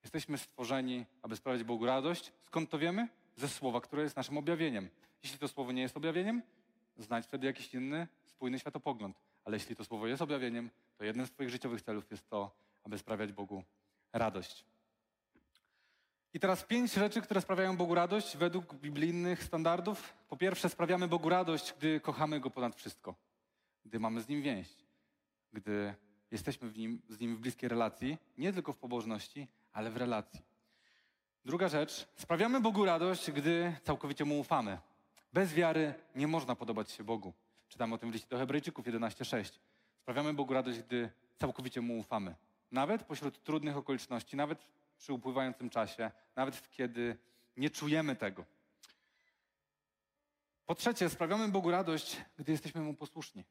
Jesteśmy 0.03 0.37
stworzeni, 0.37 1.05
aby 1.21 1.35
sprawiać 1.35 1.63
Bogu 1.63 1.85
radość. 1.85 2.31
Skąd 2.41 2.69
to 2.69 2.79
wiemy? 2.79 3.07
Ze 3.35 3.49
słowa, 3.49 3.81
które 3.81 4.03
jest 4.03 4.15
naszym 4.15 4.37
objawieniem. 4.37 4.89
Jeśli 5.23 5.39
to 5.39 5.47
słowo 5.47 5.71
nie 5.71 5.81
jest 5.81 5.97
objawieniem, 5.97 6.41
znajdź 6.97 7.25
wtedy 7.25 7.47
jakiś 7.47 7.73
inny, 7.73 8.07
spójny 8.25 8.59
światopogląd. 8.59 9.32
Ale 9.45 9.55
jeśli 9.55 9.75
to 9.75 9.85
słowo 9.85 10.07
jest 10.07 10.21
objawieniem, 10.21 10.69
to 10.97 11.03
jednym 11.03 11.27
z 11.27 11.31
Twoich 11.31 11.49
życiowych 11.49 11.81
celów 11.81 12.11
jest 12.11 12.29
to, 12.29 12.55
aby 12.83 12.97
sprawiać 12.97 13.31
Bogu 13.31 13.63
radość. 14.13 14.65
I 16.33 16.39
teraz 16.39 16.63
pięć 16.63 16.93
rzeczy, 16.93 17.21
które 17.21 17.41
sprawiają 17.41 17.77
Bogu 17.77 17.95
radość 17.95 18.37
według 18.37 18.73
biblijnych 18.75 19.43
standardów. 19.43 20.13
Po 20.29 20.37
pierwsze, 20.37 20.69
sprawiamy 20.69 21.07
Bogu 21.07 21.29
radość, 21.29 21.73
gdy 21.77 21.99
kochamy 21.99 22.39
Go 22.39 22.49
ponad 22.49 22.75
wszystko, 22.75 23.15
gdy 23.85 23.99
mamy 23.99 24.21
z 24.21 24.27
Nim 24.27 24.41
więź, 24.41 24.67
gdy 25.53 25.93
jesteśmy 26.31 26.71
nim, 26.77 27.01
z 27.09 27.19
Nim 27.19 27.35
w 27.35 27.39
bliskiej 27.39 27.69
relacji, 27.69 28.17
nie 28.37 28.53
tylko 28.53 28.73
w 28.73 28.77
pobożności, 28.77 29.47
ale 29.73 29.91
w 29.91 29.97
relacji. 29.97 30.41
Druga 31.45 31.67
rzecz, 31.67 32.07
sprawiamy 32.15 32.61
Bogu 32.61 32.85
radość, 32.85 33.31
gdy 33.31 33.75
całkowicie 33.83 34.25
Mu 34.25 34.39
ufamy. 34.39 34.77
Bez 35.33 35.53
wiary 35.53 35.93
nie 36.15 36.27
można 36.27 36.55
podobać 36.55 36.91
się 36.91 37.03
Bogu. 37.03 37.33
Czytamy 37.73 37.95
o 37.95 37.97
tym 37.97 38.11
w 38.11 38.13
liście 38.13 38.27
do 38.29 38.37
Hebrajczyków 38.37 38.85
11:6. 38.85 39.59
Sprawiamy 40.01 40.33
Bogu 40.33 40.53
radość, 40.53 40.79
gdy 40.79 41.09
całkowicie 41.37 41.81
Mu 41.81 41.99
ufamy. 41.99 42.35
Nawet 42.71 43.03
pośród 43.03 43.43
trudnych 43.43 43.77
okoliczności, 43.77 44.35
nawet 44.35 44.67
przy 44.97 45.13
upływającym 45.13 45.69
czasie, 45.69 46.11
nawet 46.35 46.71
kiedy 46.71 47.17
nie 47.57 47.69
czujemy 47.69 48.15
tego. 48.15 48.45
Po 50.65 50.75
trzecie, 50.75 51.09
sprawiamy 51.09 51.47
Bogu 51.47 51.71
radość, 51.71 52.21
gdy 52.37 52.51
jesteśmy 52.51 52.81
Mu 52.81 52.93
posłuszni. 52.93 53.43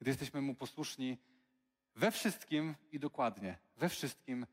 Gdy 0.00 0.10
jesteśmy 0.10 0.40
Mu 0.40 0.54
posłuszni 0.54 1.18
we 1.94 2.10
wszystkim 2.10 2.74
i 2.92 2.98
dokładnie. 2.98 3.58
We 3.76 3.88
wszystkim 3.88 4.46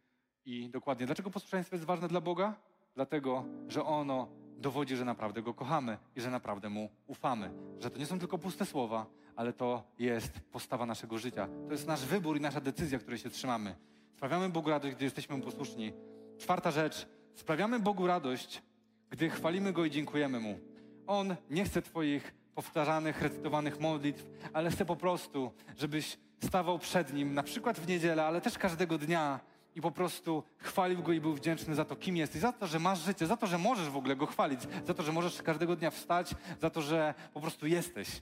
i 0.46 0.70
dokładnie. 0.70 1.06
Dlaczego 1.06 1.30
posłuszeństwo 1.30 1.76
jest 1.76 1.86
ważne 1.86 2.08
dla 2.08 2.22
Boga? 2.22 2.56
Dlatego, 2.96 3.46
że 3.68 3.84
ono 3.86 4.41
dowodzi, 4.62 4.96
że 4.96 5.06
naprawdę 5.06 5.42
Go 5.42 5.54
kochamy 5.54 5.98
i 6.16 6.22
że 6.22 6.32
naprawdę 6.32 6.70
Mu 6.70 6.90
ufamy. 7.08 7.52
Że 7.80 7.90
to 7.90 8.00
nie 8.00 8.06
są 8.06 8.20
tylko 8.20 8.38
puste 8.38 8.66
słowa, 8.66 9.06
ale 9.36 9.54
to 9.54 9.84
jest 10.00 10.40
postawa 10.40 10.86
naszego 10.86 11.18
życia. 11.18 11.48
To 11.68 11.72
jest 11.72 11.88
nasz 11.88 12.06
wybór 12.06 12.38
i 12.38 12.42
nasza 12.42 12.62
decyzja, 12.62 13.00
której 13.00 13.20
się 13.20 13.30
trzymamy. 13.30 13.76
Sprawiamy 14.16 14.50
Bogu 14.50 14.70
radość, 14.70 14.96
gdy 14.96 15.06
jesteśmy 15.06 15.38
Mu 15.38 15.44
posłuszni. 15.44 15.94
Czwarta 16.38 16.72
rzecz. 16.72 17.08
Sprawiamy 17.36 17.80
Bogu 17.80 18.08
radość, 18.08 18.62
gdy 19.10 19.30
chwalimy 19.30 19.74
Go 19.74 19.86
i 19.86 19.92
dziękujemy 19.92 20.40
Mu. 20.40 20.60
On 21.08 21.36
nie 21.50 21.66
chce 21.66 21.82
Twoich 21.82 22.34
powtarzanych, 22.56 23.22
recytowanych 23.22 23.80
modlitw, 23.80 24.26
ale 24.54 24.72
chce 24.72 24.86
po 24.86 24.96
prostu, 24.96 25.52
żebyś 25.78 26.18
stawał 26.44 26.80
przed 26.80 27.14
Nim, 27.14 27.34
na 27.34 27.44
przykład 27.44 27.80
w 27.80 27.88
niedzielę, 27.88 28.26
ale 28.26 28.42
też 28.42 28.58
każdego 28.58 28.98
dnia 28.98 29.40
i 29.76 29.82
po 29.82 29.92
prostu 29.92 30.44
chwalił 30.58 31.04
Go 31.04 31.12
i 31.14 31.22
był 31.22 31.34
wdzięczny 31.34 31.76
za 31.76 31.86
to, 31.86 31.96
kim 31.96 32.18
jesteś, 32.18 32.42
za 32.42 32.52
to, 32.52 32.68
że 32.68 32.80
masz 32.80 33.00
życie, 33.00 33.28
za 33.28 33.38
to, 33.38 33.48
że 33.48 33.58
możesz 33.58 33.90
w 33.90 33.98
ogóle 33.98 34.16
Go 34.16 34.26
chwalić, 34.26 34.62
za 34.86 34.94
to, 34.94 35.04
że 35.04 35.12
możesz 35.12 35.42
każdego 35.42 35.76
dnia 35.76 35.92
wstać, 35.92 36.36
za 36.60 36.70
to, 36.70 36.82
że 36.82 37.14
po 37.34 37.42
prostu 37.42 37.68
jesteś. 37.68 38.22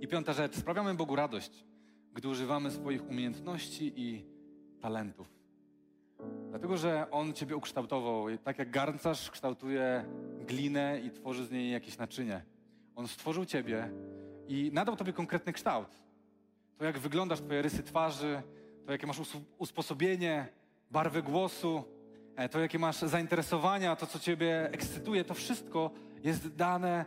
I 0.00 0.08
piąta 0.08 0.32
rzecz, 0.32 0.56
sprawiamy 0.56 0.94
Bogu 0.94 1.16
radość, 1.16 1.64
gdy 2.14 2.28
używamy 2.28 2.70
swoich 2.70 3.08
umiejętności 3.08 3.92
i 3.96 4.24
talentów. 4.80 5.38
Dlatego, 6.50 6.76
że 6.76 7.10
On 7.10 7.32
Ciebie 7.32 7.56
ukształtował, 7.56 8.24
tak 8.44 8.58
jak 8.58 8.70
garncarz 8.70 9.30
kształtuje 9.30 10.04
glinę 10.46 11.00
i 11.00 11.10
tworzy 11.10 11.46
z 11.46 11.50
niej 11.50 11.72
jakieś 11.72 11.98
naczynie. 11.98 12.42
On 12.96 13.08
stworzył 13.08 13.44
Ciebie 13.44 13.90
i 14.48 14.70
nadał 14.72 14.96
Tobie 14.96 15.12
konkretny 15.12 15.52
kształt. 15.52 15.88
To, 16.78 16.84
jak 16.84 16.98
wyglądasz, 16.98 17.40
Twoje 17.40 17.62
rysy 17.62 17.82
twarzy, 17.82 18.42
to, 18.88 18.92
jakie 18.92 19.06
masz 19.06 19.20
usposobienie, 19.58 20.46
barwę 20.90 21.22
głosu, 21.22 21.84
e, 22.36 22.48
to, 22.48 22.60
jakie 22.60 22.78
masz 22.78 22.96
zainteresowania, 22.96 23.96
to, 23.96 24.06
co 24.06 24.18
Ciebie 24.18 24.70
ekscytuje, 24.72 25.24
to 25.24 25.34
wszystko 25.34 25.90
jest 26.24 26.54
dane 26.54 27.04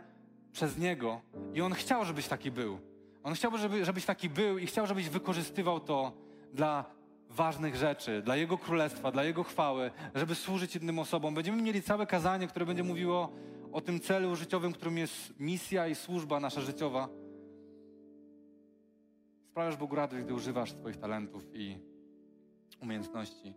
przez 0.52 0.78
Niego. 0.78 1.20
I 1.54 1.60
On 1.60 1.72
chciał, 1.72 2.04
żebyś 2.04 2.28
taki 2.28 2.50
był. 2.50 2.78
On 3.22 3.34
chciał, 3.34 3.58
żeby, 3.58 3.84
żebyś 3.84 4.04
taki 4.04 4.28
był 4.28 4.58
i 4.58 4.66
chciał, 4.66 4.86
żebyś 4.86 5.08
wykorzystywał 5.08 5.80
to 5.80 6.12
dla 6.54 6.84
ważnych 7.30 7.76
rzeczy, 7.76 8.22
dla 8.24 8.36
Jego 8.36 8.58
królestwa, 8.58 9.12
dla 9.12 9.24
Jego 9.24 9.44
chwały, 9.44 9.90
żeby 10.14 10.34
służyć 10.34 10.76
innym 10.76 10.98
osobom. 10.98 11.34
Będziemy 11.34 11.62
mieli 11.62 11.82
całe 11.82 12.06
kazanie, 12.06 12.46
które 12.46 12.66
będzie 12.66 12.82
mówiło 12.82 13.32
o 13.72 13.80
tym 13.80 14.00
celu 14.00 14.36
życiowym, 14.36 14.72
którym 14.72 14.98
jest 14.98 15.40
misja 15.40 15.88
i 15.88 15.94
służba 15.94 16.40
nasza 16.40 16.60
życiowa. 16.60 17.21
Sprawiasz 19.52 19.76
Bogu 19.76 19.96
radość, 19.96 20.24
gdy 20.24 20.34
używasz 20.34 20.72
swoich 20.72 20.96
talentów 20.96 21.44
i 21.54 21.78
umiejętności. 22.82 23.54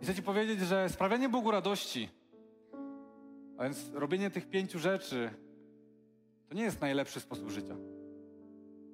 I 0.00 0.04
chcę 0.04 0.14
Ci 0.14 0.22
powiedzieć, 0.22 0.60
że 0.60 0.88
sprawianie 0.88 1.28
Bogu 1.28 1.50
radości, 1.50 2.08
a 3.58 3.64
więc 3.64 3.90
robienie 3.94 4.30
tych 4.30 4.50
pięciu 4.50 4.78
rzeczy, 4.78 5.30
to 6.48 6.54
nie 6.54 6.62
jest 6.62 6.80
najlepszy 6.80 7.20
sposób 7.20 7.50
życia. 7.50 7.76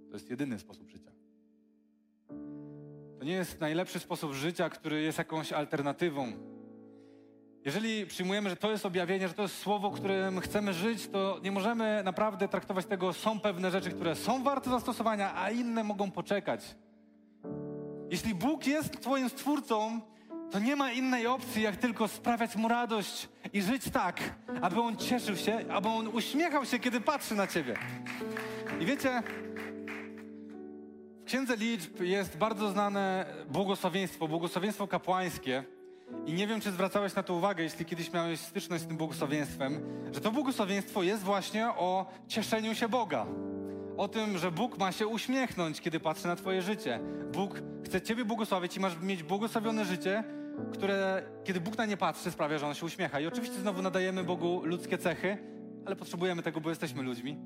To 0.09 0.17
jest 0.17 0.31
jedyny 0.31 0.59
sposób 0.59 0.89
życia. 0.89 1.11
To 3.19 3.25
nie 3.25 3.33
jest 3.33 3.61
najlepszy 3.61 3.99
sposób 3.99 4.33
życia, 4.33 4.71
który 4.71 5.03
jest 5.03 5.19
jakąś 5.19 5.53
alternatywą. 5.53 6.33
Jeżeli 7.65 8.07
przyjmujemy, 8.07 8.51
że 8.51 8.57
to 8.57 8.71
jest 8.71 8.87
objawienie, 8.87 9.29
że 9.29 9.35
to 9.35 9.43
jest 9.43 9.59
słowo, 9.59 9.91
którym 9.91 10.41
chcemy 10.41 10.75
żyć, 10.75 11.09
to 11.09 11.41
nie 11.43 11.53
możemy 11.53 12.03
naprawdę 12.05 12.49
traktować 12.49 12.87
tego, 12.87 13.13
są 13.13 13.41
pewne 13.41 13.71
rzeczy, 13.71 13.91
które 13.91 14.15
są 14.15 14.43
warte 14.43 14.71
zastosowania, 14.71 15.35
a 15.37 15.51
inne 15.51 15.85
mogą 15.85 16.11
poczekać. 16.11 16.77
Jeśli 18.11 18.35
Bóg 18.35 18.67
jest 18.67 19.01
Twoim 19.01 19.29
stwórcą, 19.29 20.01
to 20.51 20.59
nie 20.59 20.77
ma 20.77 20.93
innej 20.93 21.27
opcji, 21.27 21.63
jak 21.63 21.77
tylko 21.77 22.09
sprawiać 22.09 22.57
Mu 22.57 22.69
radość 22.69 23.29
i 23.53 23.63
żyć 23.63 23.91
tak, 23.91 24.21
aby 24.63 24.81
On 24.81 24.97
cieszył 24.97 25.37
się, 25.37 25.65
aby 25.71 25.89
On 25.89 26.09
uśmiechał 26.09 26.65
się, 26.65 26.79
kiedy 26.79 27.01
patrzy 27.01 27.35
na 27.35 27.47
Ciebie. 27.47 27.77
I 28.81 28.87
wiecie, 28.87 29.23
w 31.21 31.25
Księdze 31.25 31.57
Liczb 31.57 32.01
jest 32.01 32.37
bardzo 32.37 32.71
znane 32.71 33.27
błogosławieństwo, 33.49 34.29
błogosławieństwo 34.29 34.89
kapłańskie. 34.89 35.65
I 36.27 36.33
nie 36.33 36.47
wiem, 36.47 36.61
czy 36.61 36.71
zwracałeś 36.71 37.15
na 37.15 37.23
to 37.23 37.35
uwagę, 37.35 37.63
jeśli 37.63 37.85
kiedyś 37.85 38.13
miałeś 38.13 38.41
styczność 38.41 38.85
z 38.85 38.87
tym 38.87 38.97
błogosławieństwem, 38.97 39.81
że 40.13 40.21
to 40.21 40.33
błogosławieństwo 40.33 41.03
jest 41.03 41.23
właśnie 41.23 41.69
o 41.69 42.07
cieszeniu 42.29 42.75
się 42.75 42.89
Boga. 42.89 43.27
O 43.97 44.09
tym, 44.09 44.39
że 44.39 44.53
Bóg 44.53 44.79
ma 44.79 44.93
się 44.93 45.07
uśmiechnąć, 45.07 45.81
kiedy 45.81 46.01
patrzy 46.01 46.27
na 46.27 46.37
Twoje 46.37 46.63
życie. 46.63 47.01
Bóg 47.33 47.63
chce 47.85 48.01
Ciebie 48.01 48.25
błogosławić 48.25 48.77
i 48.77 48.81
masz 48.81 49.01
mieć 49.01 49.23
błogosławione 49.23 49.85
życie, 49.85 50.25
które, 50.73 51.23
kiedy 51.45 51.61
Bóg 51.61 51.79
na 51.79 51.87
nie 51.87 51.97
patrzy, 51.97 52.31
sprawia, 52.31 52.59
że 52.59 52.67
On 52.67 52.75
się 52.75 52.87
uśmiecha. 52.87 53.21
I 53.21 53.27
oczywiście 53.27 53.61
znowu 53.61 53.83
nadajemy 53.83 54.25
Bogu 54.25 54.63
ludzkie 54.65 54.99
cechy, 54.99 55.39
ale 55.87 55.97
potrzebujemy 55.97 56.43
tego, 56.43 56.61
bo 56.61 56.71
jesteśmy 56.71 57.03
ludźmi. 57.03 57.37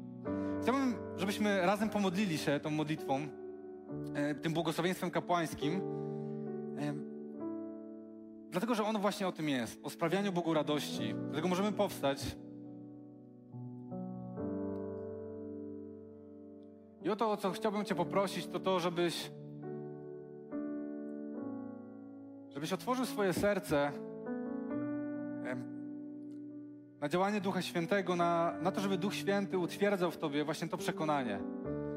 Chciałbym, 0.63 0.95
żebyśmy 1.17 1.67
razem 1.67 1.89
pomodlili 1.89 2.39
się 2.39 2.61
tą 2.61 2.71
modlitwą, 2.71 3.29
e, 4.15 4.35
tym 4.35 4.53
błogosławieństwem 4.53 5.11
kapłańskim. 5.11 5.81
Dlatego, 8.51 8.75
że 8.75 8.85
ono 8.85 8.99
właśnie 8.99 9.29
o 9.29 9.33
tym 9.33 9.49
jest, 9.49 9.81
o 9.83 9.91
sprawianiu 9.91 10.33
Bogu 10.33 10.55
radości. 10.55 11.15
Dlatego 11.25 11.49
możemy 11.49 11.73
powstać. 11.73 12.37
I 17.03 17.11
o 17.11 17.17
to, 17.17 17.31
o 17.31 17.37
co 17.37 17.51
chciałbym 17.51 17.85
Cię 17.85 17.95
poprosić, 17.95 18.47
to 18.47 18.61
to, 18.61 18.81
żebyś 18.81 19.31
żebyś 22.51 22.73
otworzył 22.73 23.07
swoje 23.07 23.33
serce 23.33 23.93
na 27.01 27.09
działanie 27.09 27.41
Ducha 27.41 27.63
Świętego, 27.63 28.17
na, 28.17 28.55
na 28.63 28.73
to, 28.73 28.81
żeby 28.81 28.99
Duch 28.99 29.15
Święty 29.15 29.59
utwierdzał 29.59 30.11
w 30.11 30.17
Tobie 30.17 30.45
właśnie 30.45 30.69
to 30.69 30.77
przekonanie, 30.77 31.41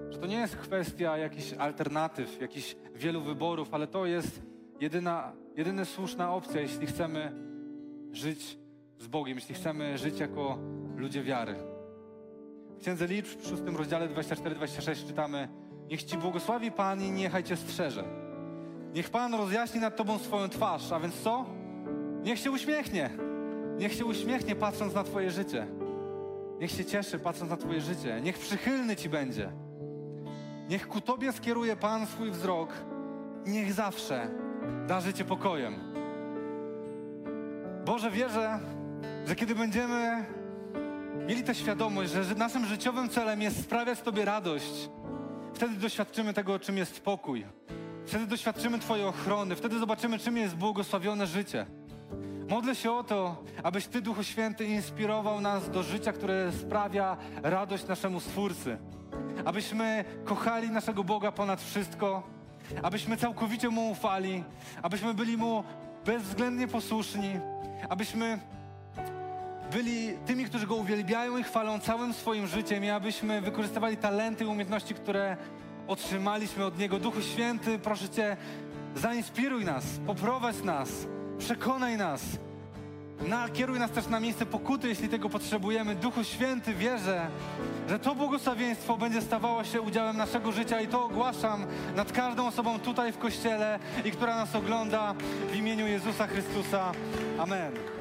że 0.09 0.17
to 0.17 0.27
nie 0.27 0.35
jest 0.35 0.55
kwestia 0.55 1.17
jakichś 1.17 1.53
alternatyw, 1.53 2.41
jakichś 2.41 2.75
wielu 2.95 3.21
wyborów, 3.21 3.73
ale 3.73 3.87
to 3.87 4.05
jest 4.05 4.41
jedyna, 4.79 5.33
jedyna 5.55 5.85
słuszna 5.85 6.33
opcja, 6.33 6.61
jeśli 6.61 6.87
chcemy 6.87 7.31
żyć 8.11 8.57
z 8.99 9.07
Bogiem, 9.07 9.37
jeśli 9.37 9.55
chcemy 9.55 9.97
żyć 9.97 10.19
jako 10.19 10.57
ludzie 10.95 11.23
wiary. 11.23 11.55
W 12.77 12.81
Księdze 12.81 13.07
Liczb 13.07 13.41
w 13.41 13.47
szóstym 13.47 13.77
rozdziale 13.77 14.09
24-26 14.09 15.07
czytamy 15.07 15.47
Niech 15.89 16.03
Ci 16.03 16.17
błogosławi 16.17 16.71
Pan 16.71 17.01
i 17.01 17.11
niechaj 17.11 17.43
Cię 17.43 17.57
strzeże. 17.57 18.03
Niech 18.93 19.09
Pan 19.09 19.33
rozjaśni 19.33 19.79
nad 19.79 19.95
Tobą 19.95 20.19
swoją 20.19 20.49
twarz, 20.49 20.91
a 20.91 20.99
więc 20.99 21.21
co? 21.21 21.45
Niech 22.23 22.39
się 22.39 22.51
uśmiechnie. 22.51 23.09
Niech 23.77 23.93
się 23.93 24.05
uśmiechnie 24.05 24.55
patrząc 24.55 24.93
na 24.93 25.03
Twoje 25.03 25.31
życie. 25.31 25.67
Niech 26.59 26.71
się 26.71 26.85
cieszy 26.85 27.19
patrząc 27.19 27.51
na 27.51 27.57
Twoje 27.57 27.81
życie. 27.81 28.21
Niech 28.23 28.39
przychylny 28.39 28.95
Ci 28.95 29.09
będzie. 29.09 29.51
Niech 30.69 30.87
ku 30.87 31.01
Tobie 31.01 31.31
skieruje 31.31 31.75
Pan 31.75 32.07
swój 32.07 32.31
wzrok 32.31 32.73
niech 33.45 33.73
zawsze 33.73 34.40
darzy 34.87 35.13
Cię 35.13 35.25
pokojem. 35.25 35.75
Boże, 37.85 38.11
wierzę, 38.11 38.59
że 39.25 39.35
kiedy 39.35 39.55
będziemy 39.55 40.25
mieli 41.27 41.43
tę 41.43 41.55
świadomość, 41.55 42.11
że 42.11 42.35
naszym 42.35 42.65
życiowym 42.65 43.09
celem 43.09 43.41
jest 43.41 43.63
sprawiać 43.63 44.01
Tobie 44.01 44.25
radość, 44.25 44.89
wtedy 45.53 45.75
doświadczymy 45.75 46.33
tego, 46.33 46.59
czym 46.59 46.77
jest 46.77 47.03
pokój. 47.03 47.45
Wtedy 48.05 48.27
doświadczymy 48.27 48.79
Twojej 48.79 49.05
ochrony, 49.05 49.55
wtedy 49.55 49.79
zobaczymy, 49.79 50.19
czym 50.19 50.37
jest 50.37 50.55
błogosławione 50.55 51.27
życie. 51.27 51.65
Modlę 52.49 52.75
się 52.75 52.91
o 52.91 53.03
to, 53.03 53.43
abyś 53.63 53.87
Ty, 53.87 54.01
Duchu 54.01 54.23
Święty, 54.23 54.65
inspirował 54.65 55.41
nas 55.41 55.69
do 55.69 55.83
życia, 55.83 56.13
które 56.13 56.51
sprawia 56.51 57.17
radość 57.43 57.87
naszemu 57.87 58.19
Stwórcy. 58.19 58.77
Abyśmy 59.45 60.05
kochali 60.25 60.69
naszego 60.69 61.03
Boga 61.03 61.31
ponad 61.31 61.61
wszystko, 61.61 62.23
abyśmy 62.83 63.17
całkowicie 63.17 63.69
Mu 63.69 63.91
ufali, 63.91 64.43
abyśmy 64.81 65.13
byli 65.13 65.37
Mu 65.37 65.63
bezwzględnie 66.05 66.67
posłuszni, 66.67 67.39
abyśmy 67.89 68.39
byli 69.71 70.13
tymi, 70.25 70.45
którzy 70.45 70.67
Go 70.67 70.75
uwielbiają 70.75 71.37
i 71.37 71.43
chwalą 71.43 71.79
całym 71.79 72.13
swoim 72.13 72.47
życiem 72.47 72.85
i 72.85 72.89
abyśmy 72.89 73.41
wykorzystywali 73.41 73.97
talenty 73.97 74.43
i 74.43 74.47
umiejętności, 74.47 74.93
które 74.93 75.37
otrzymaliśmy 75.87 76.65
od 76.65 76.77
Niego. 76.77 76.99
Duchu 76.99 77.21
Święty, 77.21 77.79
proszę 77.79 78.09
Cię, 78.09 78.37
zainspiruj 78.95 79.65
nas, 79.65 79.83
poprowadź 80.07 80.63
nas, 80.63 80.89
przekonaj 81.37 81.97
nas. 81.97 82.21
Nakieruj 83.27 83.79
nas 83.79 83.91
też 83.91 84.07
na 84.07 84.19
miejsce 84.19 84.45
pokuty, 84.45 84.87
jeśli 84.87 85.09
tego 85.09 85.29
potrzebujemy. 85.29 85.95
Duchu 85.95 86.23
Święty, 86.23 86.73
wierzę, 86.73 87.27
że 87.89 87.99
to 87.99 88.15
błogosławieństwo 88.15 88.97
będzie 88.97 89.21
stawało 89.21 89.63
się 89.63 89.81
udziałem 89.81 90.17
naszego 90.17 90.51
życia 90.51 90.81
i 90.81 90.87
to 90.87 91.05
ogłaszam 91.05 91.65
nad 91.95 92.11
każdą 92.11 92.47
osobą 92.47 92.79
tutaj 92.79 93.11
w 93.11 93.17
Kościele 93.17 93.79
i 94.05 94.11
która 94.11 94.35
nas 94.35 94.55
ogląda 94.55 95.13
w 95.51 95.55
imieniu 95.55 95.87
Jezusa 95.87 96.27
Chrystusa. 96.27 96.91
Amen. 97.39 98.00